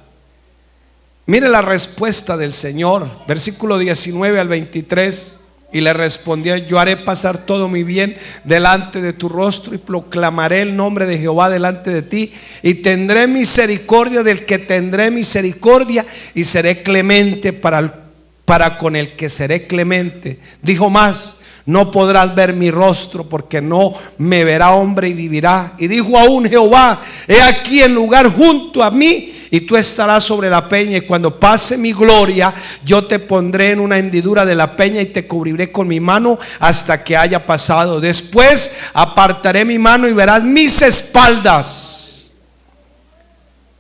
mire 1.24 1.48
la 1.48 1.62
respuesta 1.62 2.36
del 2.36 2.52
Señor, 2.52 3.08
versículo 3.26 3.78
19 3.78 4.38
al 4.38 4.48
23. 4.48 5.36
Y 5.72 5.80
le 5.80 5.94
respondió, 5.94 6.58
yo 6.58 6.78
haré 6.78 6.98
pasar 6.98 7.46
todo 7.46 7.70
mi 7.70 7.84
bien 7.84 8.18
delante 8.44 9.00
de 9.00 9.14
tu 9.14 9.30
rostro 9.30 9.74
y 9.74 9.78
proclamaré 9.78 10.60
el 10.60 10.76
nombre 10.76 11.06
de 11.06 11.16
Jehová 11.16 11.48
delante 11.48 11.88
de 11.90 12.02
ti 12.02 12.34
y 12.62 12.74
tendré 12.74 13.26
misericordia 13.26 14.22
del 14.22 14.44
que 14.44 14.58
tendré 14.58 15.10
misericordia 15.10 16.04
y 16.34 16.44
seré 16.44 16.82
clemente 16.82 17.54
para 17.54 17.78
el 17.78 18.01
para 18.44 18.78
con 18.78 18.96
el 18.96 19.16
que 19.16 19.28
seré 19.28 19.66
clemente. 19.66 20.38
Dijo 20.62 20.90
más, 20.90 21.36
no 21.64 21.90
podrás 21.90 22.34
ver 22.34 22.54
mi 22.54 22.70
rostro 22.70 23.28
porque 23.28 23.60
no 23.60 23.94
me 24.18 24.44
verá 24.44 24.72
hombre 24.72 25.08
y 25.08 25.14
vivirá. 25.14 25.74
Y 25.78 25.86
dijo 25.86 26.18
aún 26.18 26.48
Jehová, 26.48 27.02
he 27.28 27.40
aquí 27.40 27.80
el 27.80 27.94
lugar 27.94 28.28
junto 28.28 28.82
a 28.82 28.90
mí 28.90 29.32
y 29.50 29.60
tú 29.60 29.76
estarás 29.76 30.24
sobre 30.24 30.48
la 30.48 30.68
peña 30.68 30.96
y 30.96 31.02
cuando 31.02 31.38
pase 31.38 31.76
mi 31.76 31.92
gloria, 31.92 32.54
yo 32.84 33.04
te 33.06 33.18
pondré 33.18 33.72
en 33.72 33.80
una 33.80 33.98
hendidura 33.98 34.44
de 34.44 34.54
la 34.54 34.74
peña 34.76 35.00
y 35.02 35.06
te 35.06 35.26
cubriré 35.26 35.70
con 35.70 35.86
mi 35.86 36.00
mano 36.00 36.38
hasta 36.58 37.04
que 37.04 37.16
haya 37.16 37.44
pasado. 37.44 38.00
Después 38.00 38.74
apartaré 38.94 39.64
mi 39.64 39.78
mano 39.78 40.08
y 40.08 40.14
verás 40.14 40.42
mis 40.42 40.80
espaldas, 40.80 42.30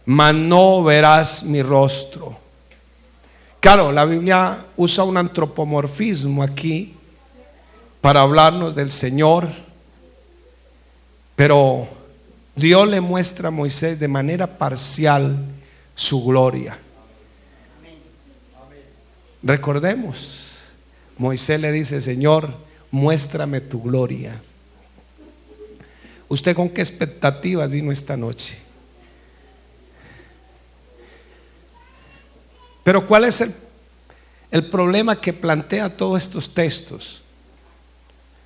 mas 0.04 0.34
no 0.34 0.84
verás 0.84 1.42
mi 1.42 1.62
rostro. 1.62 2.41
Claro, 3.62 3.92
la 3.92 4.04
Biblia 4.04 4.66
usa 4.76 5.04
un 5.04 5.16
antropomorfismo 5.16 6.42
aquí 6.42 6.96
para 8.00 8.22
hablarnos 8.22 8.74
del 8.74 8.90
Señor, 8.90 9.48
pero 11.36 11.86
Dios 12.56 12.88
le 12.88 13.00
muestra 13.00 13.48
a 13.48 13.50
Moisés 13.52 14.00
de 14.00 14.08
manera 14.08 14.58
parcial 14.58 15.38
su 15.94 16.24
gloria. 16.24 16.76
Recordemos, 19.44 20.72
Moisés 21.16 21.60
le 21.60 21.70
dice, 21.70 22.00
Señor, 22.00 22.56
muéstrame 22.90 23.60
tu 23.60 23.80
gloria. 23.80 24.42
¿Usted 26.26 26.56
con 26.56 26.68
qué 26.68 26.80
expectativas 26.80 27.70
vino 27.70 27.92
esta 27.92 28.16
noche? 28.16 28.58
Pero 32.84 33.06
¿cuál 33.06 33.24
es 33.24 33.54
el, 34.50 34.64
problema 34.70 35.20
que 35.20 35.32
plantea 35.32 35.96
todos 35.96 36.22
estos 36.22 36.52
textos? 36.52 37.22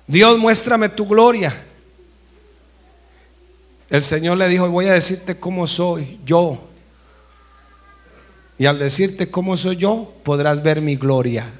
Dios, 0.05 0.37
muéstrame 0.37 0.89
tu 0.89 1.07
gloria. 1.07 1.63
El 3.89 4.01
Señor 4.01 4.37
le 4.37 4.47
dijo, 4.47 4.69
voy 4.69 4.87
a 4.87 4.93
decirte 4.93 5.37
cómo 5.37 5.65
soy 5.65 6.19
yo. 6.25 6.67
Y 8.59 8.65
al 8.65 8.79
decirte 8.79 9.29
cómo 9.29 9.57
soy 9.57 9.77
yo, 9.77 10.13
podrás 10.23 10.61
ver 10.61 10.81
mi 10.81 10.95
gloria. 10.95 11.51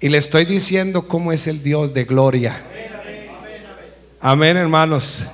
Y 0.00 0.08
le 0.08 0.18
estoy 0.18 0.44
diciendo 0.44 1.08
cómo 1.08 1.32
es 1.32 1.46
el 1.46 1.62
Dios 1.62 1.92
de 1.94 2.04
gloria. 2.04 2.62
Amén, 4.20 4.56
hermanos. 4.56 5.26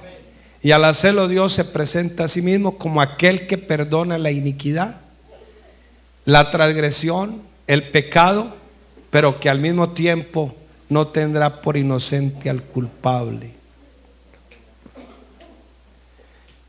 Y 0.62 0.70
al 0.70 0.84
hacerlo 0.84 1.28
Dios 1.28 1.52
se 1.52 1.64
presenta 1.64 2.24
a 2.24 2.28
sí 2.28 2.42
mismo 2.42 2.78
como 2.78 3.00
aquel 3.00 3.46
que 3.46 3.58
perdona 3.58 4.18
la 4.18 4.30
iniquidad 4.30 5.01
la 6.24 6.50
transgresión, 6.50 7.42
el 7.66 7.90
pecado, 7.90 8.54
pero 9.10 9.40
que 9.40 9.48
al 9.48 9.58
mismo 9.58 9.90
tiempo 9.90 10.54
no 10.88 11.08
tendrá 11.08 11.60
por 11.60 11.76
inocente 11.76 12.50
al 12.50 12.62
culpable. 12.62 13.52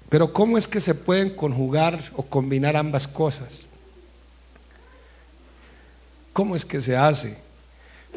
Pero 0.09 0.31
¿cómo 0.31 0.57
es 0.57 0.67
que 0.67 0.79
se 0.79 0.93
pueden 0.93 1.31
conjugar 1.31 2.11
o 2.15 2.23
combinar 2.23 2.75
ambas 2.75 3.07
cosas? 3.07 3.65
¿Cómo 6.31 6.55
es 6.55 6.65
que 6.65 6.81
se 6.81 6.95
hace? 6.95 7.37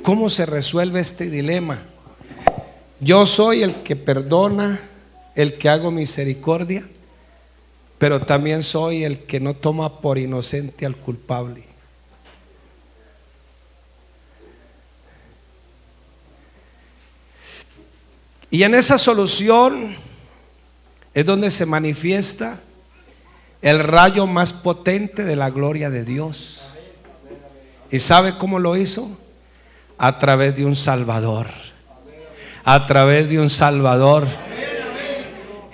¿Cómo 0.03 0.29
se 0.29 0.47
resuelve 0.47 1.01
este 1.01 1.31
dilema? 1.31 1.83
Yo 3.01 3.27
soy 3.27 3.63
el 3.63 3.83
que 3.83 3.97
perdona, 3.97 4.81
el 5.35 5.59
que 5.59 5.69
hago 5.69 5.91
misericordia, 5.91 6.87
pero 7.99 8.23
también 8.23 8.63
soy 8.63 9.05
el 9.05 9.25
que 9.25 9.41
no 9.41 9.55
toma 9.55 10.01
por 10.01 10.19
inocente 10.19 10.85
al 10.85 10.97
culpable. 10.97 11.65
Y 18.51 18.63
en 18.63 18.75
esa 18.75 18.99
solución 18.99 19.97
es 21.15 21.25
donde 21.25 21.51
se 21.51 21.67
manifiesta 21.67 22.61
el 23.63 23.81
rayo 23.81 24.27
más 24.27 24.53
potente 24.53 25.25
de 25.25 25.37
la 25.37 25.51
gloria 25.51 25.91
de 25.91 26.05
Dios. 26.05 26.63
¿Y 27.91 27.99
sabe 27.99 28.37
cómo 28.37 28.59
lo 28.59 28.77
hizo? 28.77 29.19
A 29.99 30.19
través 30.19 30.55
de 30.55 30.65
un 30.65 30.77
Salvador. 30.77 31.49
A 32.65 32.87
través 32.87 33.29
de 33.31 33.41
un 33.41 33.49
Salvador 33.49 34.27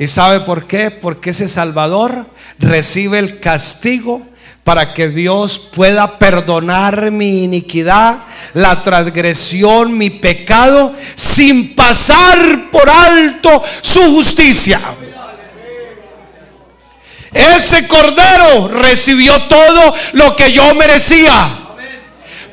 ¿Y 0.03 0.09
sabe 0.09 0.41
por 0.41 0.67
qué? 0.67 0.91
Porque 0.91 1.31
ese 1.31 1.47
Salvador 1.47 2.27
recibe 2.59 3.21
el 3.21 3.39
castigo 3.39 4.27
para 4.65 4.95
que 4.95 5.09
Dios 5.11 5.61
pueda 5.61 6.19
perdonar 6.19 7.13
mi 7.13 7.45
iniquidad, 7.45 8.25
la 8.53 8.83
transgresión, 8.83 9.97
mi 9.97 10.11
pecado, 10.11 10.93
sin 11.15 11.77
pasar 11.77 12.69
por 12.73 12.91
alto 12.91 13.63
su 13.81 14.01
justicia. 14.13 14.81
Ese 17.33 17.87
cordero 17.87 18.71
recibió 18.71 19.41
todo 19.45 19.95
lo 20.15 20.35
que 20.35 20.51
yo 20.51 20.75
merecía 20.75 21.62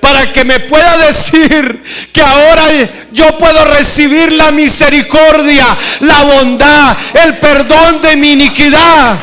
para 0.01 0.31
que 0.31 0.45
me 0.45 0.59
pueda 0.61 0.97
decir 0.97 1.83
que 2.11 2.21
ahora 2.21 2.65
yo 3.11 3.37
puedo 3.37 3.65
recibir 3.65 4.33
la 4.33 4.51
misericordia, 4.51 5.77
la 6.01 6.23
bondad, 6.23 6.97
el 7.13 7.37
perdón 7.37 8.01
de 8.01 8.15
mi 8.15 8.31
iniquidad. 8.33 9.19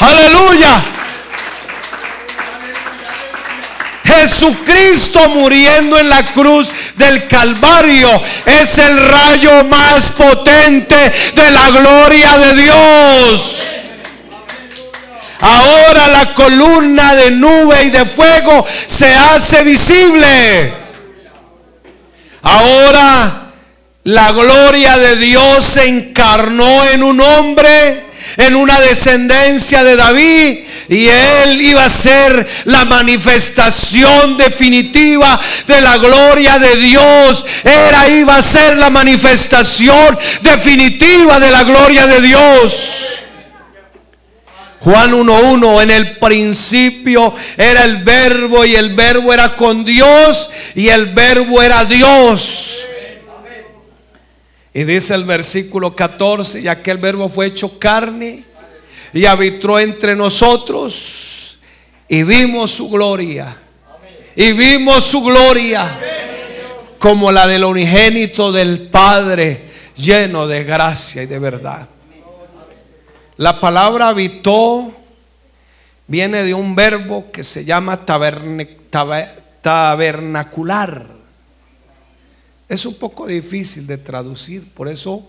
Aleluya. 0.00 0.84
Jesucristo 4.04 5.28
muriendo 5.30 5.98
en 5.98 6.08
la 6.08 6.24
cruz 6.32 6.72
del 6.96 7.26
Calvario 7.26 8.22
es 8.46 8.78
el 8.78 8.98
rayo 8.98 9.64
más 9.64 10.10
potente 10.10 11.12
de 11.34 11.50
la 11.50 11.70
gloria 11.70 12.38
de 12.38 12.54
Dios. 12.54 13.85
Ahora 15.40 16.08
la 16.08 16.34
columna 16.34 17.14
de 17.14 17.30
nube 17.30 17.84
y 17.84 17.90
de 17.90 18.04
fuego 18.06 18.66
se 18.86 19.14
hace 19.14 19.62
visible. 19.62 20.72
Ahora 22.42 23.52
la 24.04 24.32
gloria 24.32 24.96
de 24.98 25.16
Dios 25.16 25.64
se 25.64 25.84
encarnó 25.88 26.84
en 26.84 27.02
un 27.02 27.20
hombre, 27.20 28.04
en 28.36 28.54
una 28.54 28.80
descendencia 28.80 29.82
de 29.82 29.96
David, 29.96 30.58
y 30.88 31.08
él 31.08 31.60
iba 31.60 31.84
a 31.84 31.90
ser 31.90 32.48
la 32.66 32.84
manifestación 32.84 34.36
definitiva 34.36 35.40
de 35.66 35.80
la 35.80 35.98
gloria 35.98 36.58
de 36.58 36.76
Dios. 36.76 37.44
Era 37.64 38.08
iba 38.08 38.36
a 38.36 38.42
ser 38.42 38.76
la 38.78 38.90
manifestación 38.90 40.16
definitiva 40.40 41.40
de 41.40 41.50
la 41.50 41.64
gloria 41.64 42.06
de 42.06 42.20
Dios. 42.20 43.25
Juan 44.86 45.10
1.1, 45.10 45.82
en 45.82 45.90
el 45.90 46.16
principio 46.18 47.34
era 47.56 47.82
el 47.82 48.04
verbo 48.04 48.64
y 48.64 48.76
el 48.76 48.94
verbo 48.94 49.34
era 49.34 49.56
con 49.56 49.84
Dios 49.84 50.48
y 50.76 50.86
el 50.86 51.06
verbo 51.06 51.60
era 51.60 51.84
Dios. 51.84 52.86
Y 54.72 54.84
dice 54.84 55.14
el 55.14 55.24
versículo 55.24 55.96
14, 55.96 56.60
y 56.60 56.68
aquel 56.68 56.98
verbo 56.98 57.28
fue 57.28 57.46
hecho 57.46 57.80
carne 57.80 58.44
y 59.12 59.26
habitó 59.26 59.76
entre 59.80 60.14
nosotros 60.14 61.58
y 62.06 62.22
vimos 62.22 62.70
su 62.70 62.88
gloria. 62.88 63.56
Y 64.36 64.52
vimos 64.52 65.02
su 65.02 65.20
gloria 65.20 65.98
como 67.00 67.32
la 67.32 67.48
del 67.48 67.64
unigénito 67.64 68.52
del 68.52 68.82
Padre, 68.82 69.62
lleno 69.96 70.46
de 70.46 70.62
gracia 70.62 71.24
y 71.24 71.26
de 71.26 71.40
verdad. 71.40 71.88
La 73.36 73.60
palabra 73.60 74.08
habitó 74.08 74.92
viene 76.06 76.42
de 76.42 76.54
un 76.54 76.74
verbo 76.74 77.30
que 77.30 77.44
se 77.44 77.64
llama 77.64 78.06
tabernacular. 78.06 81.06
Es 82.68 82.84
un 82.86 82.94
poco 82.94 83.26
difícil 83.26 83.86
de 83.86 83.98
traducir, 83.98 84.72
por 84.72 84.88
eso 84.88 85.28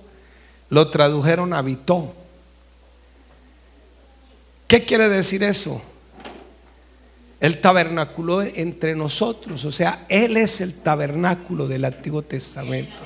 lo 0.69 0.89
tradujeron 0.89 1.51
habitó. 1.53 2.13
¿Qué 4.67 4.85
quiere 4.85 5.09
decir 5.09 5.43
eso? 5.43 5.81
El 7.39 7.61
tabernáculo 7.61 8.41
entre 8.41 8.95
nosotros, 8.95 9.63
o 9.65 9.71
sea, 9.71 10.05
Él 10.09 10.37
es 10.37 10.61
el 10.61 10.73
tabernáculo 10.75 11.67
del 11.67 11.85
Antiguo 11.85 12.23
Testamento. 12.23 13.03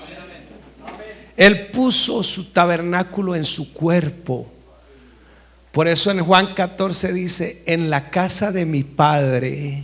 Él 1.36 1.68
puso 1.68 2.24
su 2.24 2.52
tabernáculo 2.52 3.36
en 3.36 3.44
su 3.44 3.74
cuerpo. 3.74 4.48
Por 5.72 5.88
eso 5.88 6.12
en 6.12 6.24
Juan 6.24 6.54
14 6.54 7.14
dice, 7.14 7.64
en 7.66 7.90
la 7.90 8.10
casa 8.10 8.52
de 8.52 8.66
mi 8.66 8.84
Padre, 8.84 9.84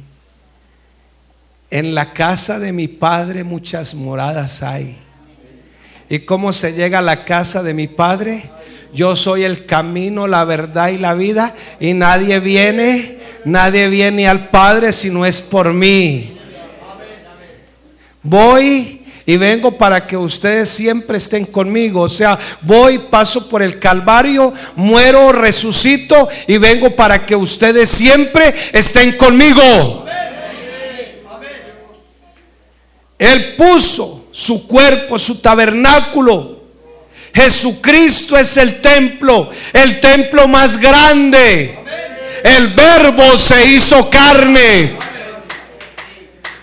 en 1.69 1.95
la 1.95 2.13
casa 2.13 2.59
de 2.59 2.71
mi 2.73 2.87
Padre 2.87 3.43
muchas 3.43 3.93
moradas 3.93 4.63
hay. 4.63 4.97
¿Y 6.09 6.19
cómo 6.19 6.53
se 6.53 6.73
llega 6.73 6.99
a 6.99 7.01
la 7.01 7.25
casa 7.25 7.63
de 7.63 7.73
mi 7.73 7.87
Padre? 7.87 8.49
yo 8.93 9.15
soy 9.15 9.43
el 9.43 9.65
camino, 9.65 10.27
la 10.27 10.43
verdad 10.43 10.89
y 10.89 10.97
la 10.97 11.13
vida, 11.13 11.55
y 11.79 11.93
nadie 11.93 12.39
viene, 12.39 13.17
nadie 13.45 13.89
viene 13.89 14.27
al 14.27 14.49
Padre 14.49 14.91
si 14.91 15.09
no 15.09 15.25
es 15.25 15.41
por 15.41 15.73
mí. 15.73 16.37
Voy 18.23 18.96
y 19.27 19.37
vengo 19.37 19.77
para 19.77 20.07
que 20.07 20.17
ustedes 20.17 20.69
siempre 20.69 21.19
estén 21.19 21.45
conmigo. 21.45 22.01
O 22.01 22.09
sea, 22.09 22.39
voy, 22.61 22.97
paso 22.97 23.47
por 23.47 23.61
el 23.61 23.77
Calvario, 23.77 24.51
muero, 24.75 25.31
resucito 25.31 26.27
y 26.47 26.57
vengo 26.57 26.95
para 26.95 27.27
que 27.27 27.35
ustedes 27.35 27.89
siempre 27.89 28.55
estén 28.73 29.15
conmigo. 29.17 30.05
Él 33.19 33.55
puso 33.55 34.25
su 34.31 34.65
cuerpo, 34.65 35.19
su 35.19 35.39
tabernáculo 35.39 36.57
Jesucristo 37.37 38.35
es 38.35 38.57
el 38.57 38.81
templo, 38.81 39.51
el 39.71 39.99
templo 40.01 40.47
más 40.47 40.75
grande. 40.75 41.77
El 42.43 42.69
verbo 42.69 43.37
se 43.37 43.63
hizo 43.63 44.09
carne. 44.09 44.97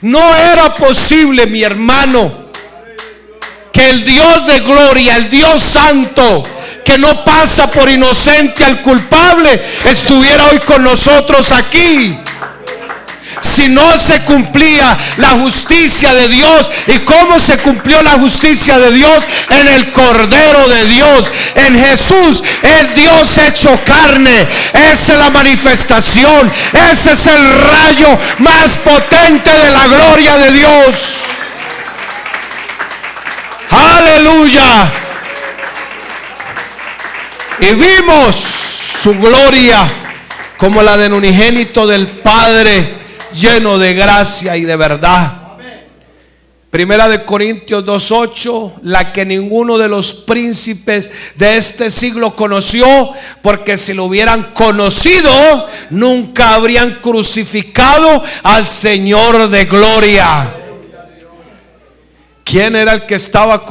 No 0.01 0.35
era 0.35 0.75
posible, 0.75 1.47
mi 1.47 1.63
hermano, 1.63 2.44
que 3.75 3.91
el 3.91 4.05
Dios 4.05 4.47
de 4.47 4.61
gloria, 4.61 5.17
el 5.17 5.29
Dios 5.29 5.61
santo, 5.61 6.45
que 6.85 6.97
no 6.97 7.25
pasa 7.25 7.71
por 7.71 7.91
inocente 7.91 8.65
al 8.65 8.81
culpable, 8.81 9.61
estuviera 9.85 10.47
hoy 10.47 10.61
con 10.61 10.83
nosotros 10.85 11.51
aquí 11.51 12.17
si 13.41 13.69
no 13.69 13.99
se 13.99 14.23
cumplía 14.23 14.97
la 15.19 15.31
justicia 15.31 16.15
de 16.15 16.29
Dios. 16.29 16.71
¿Y 16.87 17.01
cómo 17.01 17.39
se 17.39 17.59
cumplió 17.59 18.03
la 18.03 18.13
justicia 18.13 18.79
de 18.79 18.93
Dios? 18.93 19.25
En 19.51 19.69
el 19.69 19.93
Cordero 19.93 20.69
de 20.69 20.87
Dios, 20.87 21.31
en 21.55 21.85
Jesús, 21.85 22.43
el 22.63 22.95
Dios 22.95 23.39
hecho 23.39 23.79
carne. 23.85 24.47
Esa 24.73 25.13
es 25.13 25.19
la 25.19 25.31
manifestación, 25.31 26.53
ese 26.91 27.13
es 27.13 27.27
el 27.27 27.51
rayo 27.55 28.19
más 28.39 28.79
potente 28.79 29.51
de 29.51 29.71
la 29.71 29.87
gloria 29.89 30.37
de 30.39 30.53
Dios. 30.53 31.35
Aleluya. 33.75 34.93
Y 37.59 37.75
vimos 37.75 38.35
su 38.37 39.19
gloria 39.19 39.85
como 40.57 40.83
la 40.83 40.97
del 40.97 41.13
unigénito 41.13 41.87
del 41.87 42.21
Padre 42.21 42.95
lleno 43.35 43.79
de 43.79 43.95
gracia 43.95 44.57
y 44.57 44.63
de 44.63 44.77
verdad. 44.77 45.41
Primera 46.71 47.09
de 47.09 47.25
Corintios 47.25 47.85
2.8, 47.85 48.81
la 48.83 49.13
que 49.13 49.25
ninguno 49.25 49.79
de 49.79 49.89
los 49.89 50.13
príncipes 50.15 51.09
de 51.37 51.57
este 51.57 51.89
siglo 51.89 52.35
conoció, 52.35 53.13
porque 53.43 53.77
si 53.77 53.93
lo 53.93 54.05
hubieran 54.07 54.53
conocido, 54.55 55.69
nunca 55.91 56.55
habrían 56.55 56.97
crucificado 57.01 58.25
al 58.43 58.67
Señor 58.67 59.49
de 59.51 59.65
gloria. 59.67 60.64
¿Quién 62.55 62.77
era 62.77 62.93
el 62.93 63.05
que 63.05 63.17
estaba? 63.17 63.65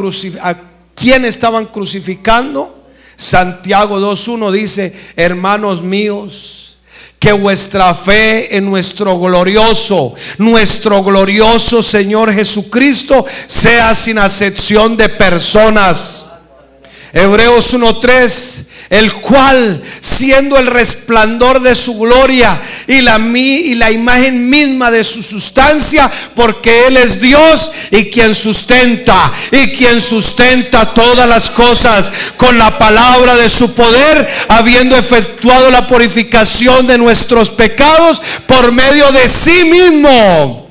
¿Quién 0.94 1.24
estaban 1.24 1.68
crucificando? 1.68 2.84
Santiago 3.16 3.98
2.1 3.98 4.52
dice, 4.52 4.94
hermanos 5.16 5.82
míos, 5.82 6.76
que 7.18 7.32
vuestra 7.32 7.94
fe 7.94 8.58
en 8.58 8.66
nuestro 8.66 9.18
glorioso, 9.18 10.16
nuestro 10.38 11.02
glorioso 11.02 11.82
Señor 11.82 12.34
Jesucristo 12.34 13.26
sea 13.48 13.94
sin 13.94 14.18
acepción 14.18 14.98
de 14.98 15.08
personas. 15.08 16.28
Hebreos 17.14 17.74
1.3 17.74 18.66
el 18.94 19.12
cual, 19.14 19.82
siendo 20.02 20.56
el 20.56 20.68
resplandor 20.68 21.64
de 21.64 21.74
su 21.74 21.98
gloria 21.98 22.62
y 22.86 23.02
la, 23.02 23.18
y 23.18 23.74
la 23.74 23.90
imagen 23.90 24.48
misma 24.48 24.92
de 24.92 25.04
su 25.04 25.24
sustancia, 25.24 26.12
porque 26.36 26.86
Él 26.86 26.98
es 26.98 27.20
Dios 27.20 27.72
y 27.90 28.12
quien 28.12 28.36
sustenta, 28.36 29.32
y 29.52 29.70
quien 29.72 30.00
sustenta 30.00 30.94
todas 30.94 31.28
las 31.28 31.50
cosas 31.50 32.12
con 32.38 32.60
la 32.60 32.78
palabra 32.78 33.36
de 33.36 33.50
su 33.50 33.74
poder, 33.74 34.30
habiendo 34.48 34.96
efectuado 34.96 35.72
la 35.72 35.88
purificación 35.88 36.86
de 36.86 37.00
nuestros 37.00 37.50
pecados 37.50 38.22
por 38.46 38.72
medio 38.72 39.12
de 39.12 39.28
sí 39.28 39.66
mismo 39.66 40.63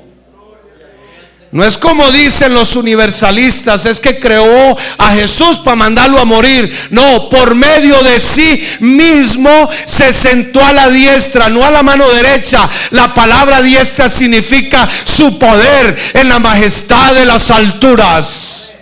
no 1.52 1.62
es 1.62 1.76
como 1.76 2.10
dicen 2.10 2.54
los 2.54 2.76
universalistas, 2.76 3.84
es 3.84 4.00
que 4.00 4.18
creó 4.18 4.74
a 4.96 5.12
Jesús 5.12 5.58
para 5.58 5.76
mandarlo 5.76 6.18
a 6.18 6.24
morir. 6.24 6.88
No, 6.88 7.28
por 7.28 7.54
medio 7.54 8.02
de 8.02 8.18
sí 8.18 8.64
mismo 8.80 9.68
se 9.84 10.14
sentó 10.14 10.64
a 10.64 10.72
la 10.72 10.88
diestra, 10.88 11.50
no 11.50 11.62
a 11.62 11.70
la 11.70 11.82
mano 11.82 12.08
derecha. 12.08 12.68
La 12.90 13.12
palabra 13.12 13.62
diestra 13.62 14.08
significa 14.08 14.88
su 15.04 15.38
poder 15.38 15.98
en 16.14 16.30
la 16.30 16.38
majestad 16.38 17.14
de 17.14 17.26
las 17.26 17.50
alturas. 17.50 18.74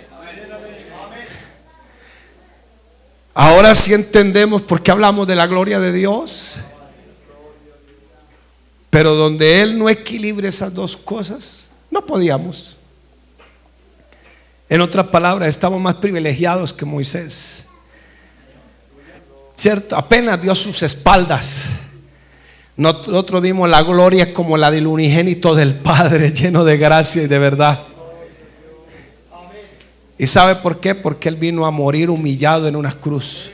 Ahora 3.33 3.75
sí 3.75 3.93
entendemos 3.93 4.61
por 4.61 4.81
qué 4.81 4.91
hablamos 4.91 5.27
de 5.27 5.35
la 5.35 5.47
gloria 5.47 5.81
de 5.81 5.91
Dios. 5.91 6.55
Pero 8.89 9.15
donde 9.15 9.61
Él 9.61 9.77
no 9.77 9.89
equilibre 9.89 10.47
esas 10.47 10.73
dos 10.73 10.95
cosas, 10.95 11.70
no 11.91 12.05
podíamos. 12.05 12.77
En 14.69 14.79
otras 14.79 15.07
palabras, 15.07 15.49
estamos 15.49 15.81
más 15.81 15.95
privilegiados 15.95 16.73
que 16.73 16.85
Moisés. 16.85 17.65
¿Cierto? 19.55 19.95
Apenas 19.97 20.41
vio 20.41 20.55
sus 20.55 20.81
espaldas. 20.81 21.65
Nosotros 22.77 23.41
vimos 23.41 23.69
la 23.69 23.83
gloria 23.83 24.33
como 24.33 24.55
la 24.57 24.71
del 24.71 24.87
unigénito 24.87 25.53
del 25.53 25.75
Padre, 25.75 26.31
lleno 26.33 26.63
de 26.63 26.77
gracia 26.77 27.23
y 27.23 27.27
de 27.27 27.37
verdad. 27.37 27.83
¿Y 30.17 30.27
sabe 30.27 30.55
por 30.55 30.79
qué? 30.79 30.95
Porque 30.95 31.29
Él 31.29 31.35
vino 31.35 31.65
a 31.65 31.71
morir 31.71 32.09
humillado 32.09 32.67
en 32.67 32.75
una 32.75 32.93
cruz. 32.93 33.51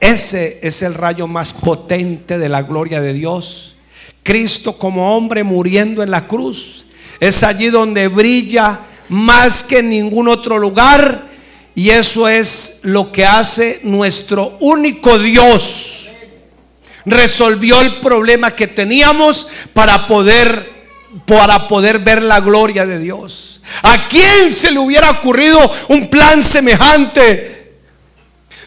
Ese 0.00 0.58
es 0.62 0.82
el 0.82 0.94
rayo 0.94 1.28
más 1.28 1.52
potente 1.52 2.38
de 2.38 2.48
la 2.48 2.62
gloria 2.62 3.00
de 3.00 3.12
Dios. 3.12 3.76
Cristo 4.22 4.78
como 4.78 5.16
hombre 5.16 5.44
muriendo 5.44 6.02
en 6.02 6.10
la 6.10 6.26
cruz. 6.26 6.86
Es 7.20 7.42
allí 7.42 7.70
donde 7.70 8.08
brilla 8.08 8.80
más 9.10 9.62
que 9.62 9.78
en 9.78 9.90
ningún 9.90 10.28
otro 10.28 10.58
lugar. 10.58 11.28
Y 11.74 11.90
eso 11.90 12.28
es 12.28 12.80
lo 12.82 13.12
que 13.12 13.24
hace 13.24 13.80
nuestro 13.84 14.56
único 14.60 15.18
Dios. 15.18 16.08
Resolvió 17.04 17.80
el 17.80 18.00
problema 18.00 18.50
que 18.50 18.66
teníamos 18.66 19.46
para 19.72 20.06
poder 20.06 20.80
para 21.26 21.66
poder 21.66 21.98
ver 21.98 22.22
la 22.22 22.40
gloria 22.40 22.86
de 22.86 22.98
Dios. 22.98 23.60
¿A 23.82 24.06
quién 24.08 24.52
se 24.52 24.70
le 24.70 24.78
hubiera 24.78 25.10
ocurrido 25.10 25.58
un 25.88 26.08
plan 26.08 26.42
semejante? 26.42 27.78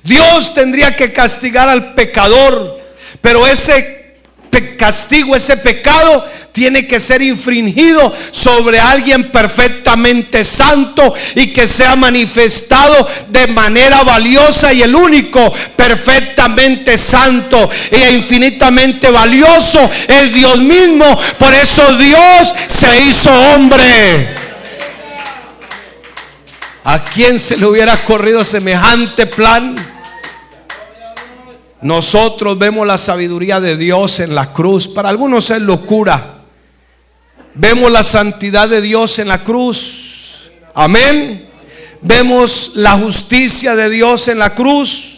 Dios 0.03 0.53
tendría 0.53 0.95
que 0.95 1.13
castigar 1.13 1.69
al 1.69 1.93
pecador, 1.93 2.81
pero 3.21 3.47
ese 3.47 3.92
castigo, 4.75 5.35
ese 5.35 5.57
pecado 5.57 6.25
tiene 6.53 6.85
que 6.85 6.99
ser 6.99 7.21
infringido 7.21 8.15
sobre 8.31 8.79
alguien 8.79 9.31
perfectamente 9.31 10.43
santo 10.43 11.13
y 11.35 11.51
que 11.51 11.65
sea 11.65 11.95
manifestado 11.95 13.07
de 13.29 13.47
manera 13.47 14.03
valiosa 14.03 14.71
y 14.71 14.83
el 14.83 14.95
único 14.95 15.51
perfectamente 15.75 16.97
santo 16.97 17.69
e 17.89 18.11
infinitamente 18.13 19.09
valioso 19.09 19.79
es 20.07 20.31
Dios 20.33 20.59
mismo. 20.59 21.05
Por 21.39 21.53
eso 21.53 21.97
Dios 21.97 22.53
se 22.67 23.01
hizo 23.01 23.31
hombre. 23.31 24.35
¿A 26.83 27.03
quién 27.03 27.39
se 27.39 27.57
le 27.57 27.65
hubiera 27.65 28.03
corrido 28.03 28.43
semejante 28.43 29.25
plan? 29.25 29.92
Nosotros 31.83 32.57
vemos 32.57 32.87
la 32.87 32.97
sabiduría 32.97 33.59
de 33.59 33.75
Dios 33.75 34.21
en 34.21 34.33
la 34.33 34.53
cruz. 34.53 34.87
Para 34.87 35.09
algunos 35.09 35.51
es 35.51 35.61
locura. 35.61 36.35
Vemos 37.55 37.91
la 37.91 38.03
santidad 38.03 38.69
de 38.69 38.81
Dios 38.81 39.19
en 39.19 39.27
la 39.27 39.43
cruz. 39.43 40.49
Amén. 40.73 41.49
Vemos 42.01 42.71
la 42.75 42.93
justicia 42.93 43.75
de 43.75 43.89
Dios 43.89 44.29
en 44.29 44.39
la 44.39 44.55
cruz. 44.55 45.17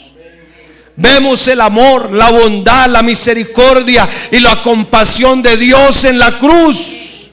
Vemos 0.96 1.48
el 1.48 1.62
amor, 1.62 2.12
la 2.12 2.32
bondad, 2.32 2.88
la 2.88 3.04
misericordia 3.04 4.10
y 4.32 4.40
la 4.40 4.64
compasión 4.64 5.44
de 5.44 5.58
Dios 5.58 6.04
en 6.04 6.18
la 6.18 6.40
cruz. 6.40 7.30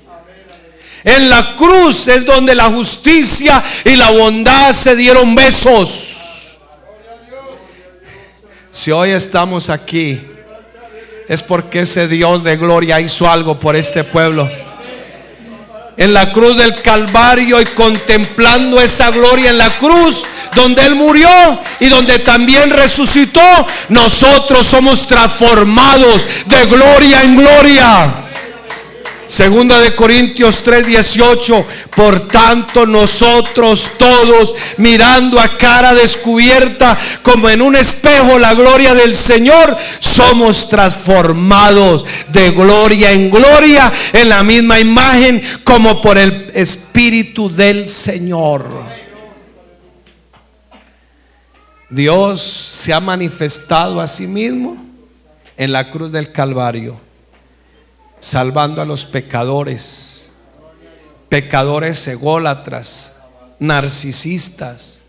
En 1.05 1.31
la 1.31 1.57
cruz 1.57 2.07
es 2.09 2.25
donde 2.27 2.55
la 2.55 2.67
justicia 2.67 3.63
y 3.85 3.97
la 3.97 4.11
bondad 4.11 4.73
se 4.73 4.95
dieron 4.95 5.35
besos. 5.35 6.22
Si 8.73 8.91
hoy 8.91 9.11
estamos 9.11 9.69
aquí, 9.69 10.19
es 11.29 11.43
porque 11.43 11.81
ese 11.81 12.09
Dios 12.09 12.43
de 12.43 12.57
gloria 12.57 13.03
hizo 13.03 13.31
algo 13.31 13.61
por 13.61 13.77
este 13.77 14.03
pueblo. 14.03 14.51
En 15.99 16.15
la 16.15 16.33
cruz 16.33 16.57
del 16.57 16.81
Calvario 16.81 17.61
y 17.61 17.67
contemplando 17.67 18.81
esa 18.81 19.11
gloria 19.11 19.51
en 19.51 19.59
la 19.59 19.77
cruz, 19.77 20.25
donde 20.55 20.87
Él 20.87 20.95
murió 20.95 21.29
y 21.81 21.89
donde 21.89 22.21
también 22.21 22.71
resucitó, 22.71 23.43
nosotros 23.91 24.67
somos 24.67 25.07
transformados 25.07 26.27
de 26.47 26.65
gloria 26.65 27.21
en 27.21 27.37
gloria. 27.37 28.15
Segunda 29.27 29.81
de 29.81 29.95
Corintios 29.95 30.63
3:18, 30.63 31.65
por 31.95 32.29
tanto 32.29 32.87
nosotros 32.87 33.93
todos 33.97 34.55
mirando 34.77 35.41
a 35.41 35.57
cara 35.57 35.95
descubierta 35.95 36.99
como 37.23 37.49
en 37.49 37.63
un 37.63 37.77
espejo 37.77 38.39
la 38.39 38.55
gloria 38.55 38.95
del 38.95 39.15
Señor, 39.15 39.77
somos 40.01 40.69
transformados 40.69 42.05
de 42.29 42.51
gloria 42.51 43.13
en 43.13 43.31
gloria 43.31 43.93
en 44.13 44.29
la 44.29 44.43
misma 44.43 44.81
imagen 44.81 45.43
como 45.65 46.01
por 46.01 46.19
el 46.19 46.51
Espíritu 46.55 47.49
del 47.49 47.89
Señor. 47.89 48.69
Dios 51.89 52.41
se 52.41 52.93
ha 52.93 53.01
manifestado 53.01 54.01
a 54.01 54.07
sí 54.07 54.27
mismo 54.27 54.77
en 55.57 55.73
la 55.73 55.91
cruz 55.91 56.11
del 56.11 56.33
Calvario 56.33 57.12
salvando 58.23 58.81
a 58.81 58.85
los 58.85 59.05
pecadores, 59.05 60.31
pecadores 61.29 62.07
ególatras, 62.07 63.15
narcisistas. 63.59 65.03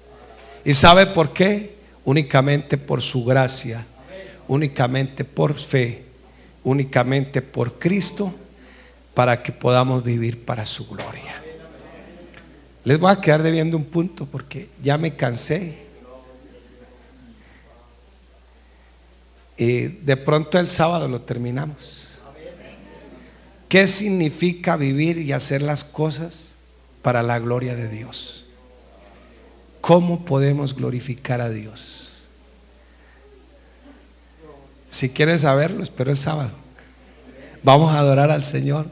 ¿Y 0.66 0.74
sabe 0.74 1.06
por 1.06 1.32
qué? 1.32 1.78
Únicamente 2.06 2.76
por 2.76 3.04
su 3.04 3.24
gracia, 3.24 3.86
únicamente 4.48 5.24
por 5.24 5.54
fe, 5.60 6.06
únicamente 6.64 7.44
por 7.44 7.78
Cristo, 7.78 8.34
para 9.14 9.44
que 9.44 9.52
podamos 9.52 10.04
vivir 10.04 10.44
para 10.44 10.66
su 10.66 10.88
gloria. 10.88 11.40
Les 12.84 12.98
voy 12.98 13.12
a 13.12 13.22
quedar 13.22 13.44
debiendo 13.44 13.78
un 13.78 13.86
punto 13.86 14.26
porque 14.26 14.70
ya 14.82 14.98
me 14.98 15.16
cansé. 15.16 15.84
Y 19.56 19.82
de 19.84 20.18
pronto 20.18 20.58
el 20.58 20.68
sábado 20.68 21.08
lo 21.08 21.22
terminamos. 21.22 22.03
¿Qué 23.74 23.88
significa 23.88 24.78
vivir 24.78 25.18
y 25.18 25.32
hacer 25.32 25.64
las 25.64 25.84
cosas 25.84 26.54
para 27.02 27.24
la 27.24 27.40
gloria 27.40 27.74
de 27.74 27.90
Dios? 27.90 28.46
¿Cómo 29.82 30.26
podemos 30.26 30.76
glorificar 30.76 31.42
a 31.42 31.50
Dios? 31.50 32.14
Si 34.92 35.10
quieres 35.10 35.42
saberlo, 35.42 35.82
espero 35.82 36.12
el 36.12 36.20
sábado. 36.20 36.52
Vamos 37.64 37.92
a 37.96 37.98
adorar 37.98 38.30
al 38.30 38.44
Señor. 38.44 38.86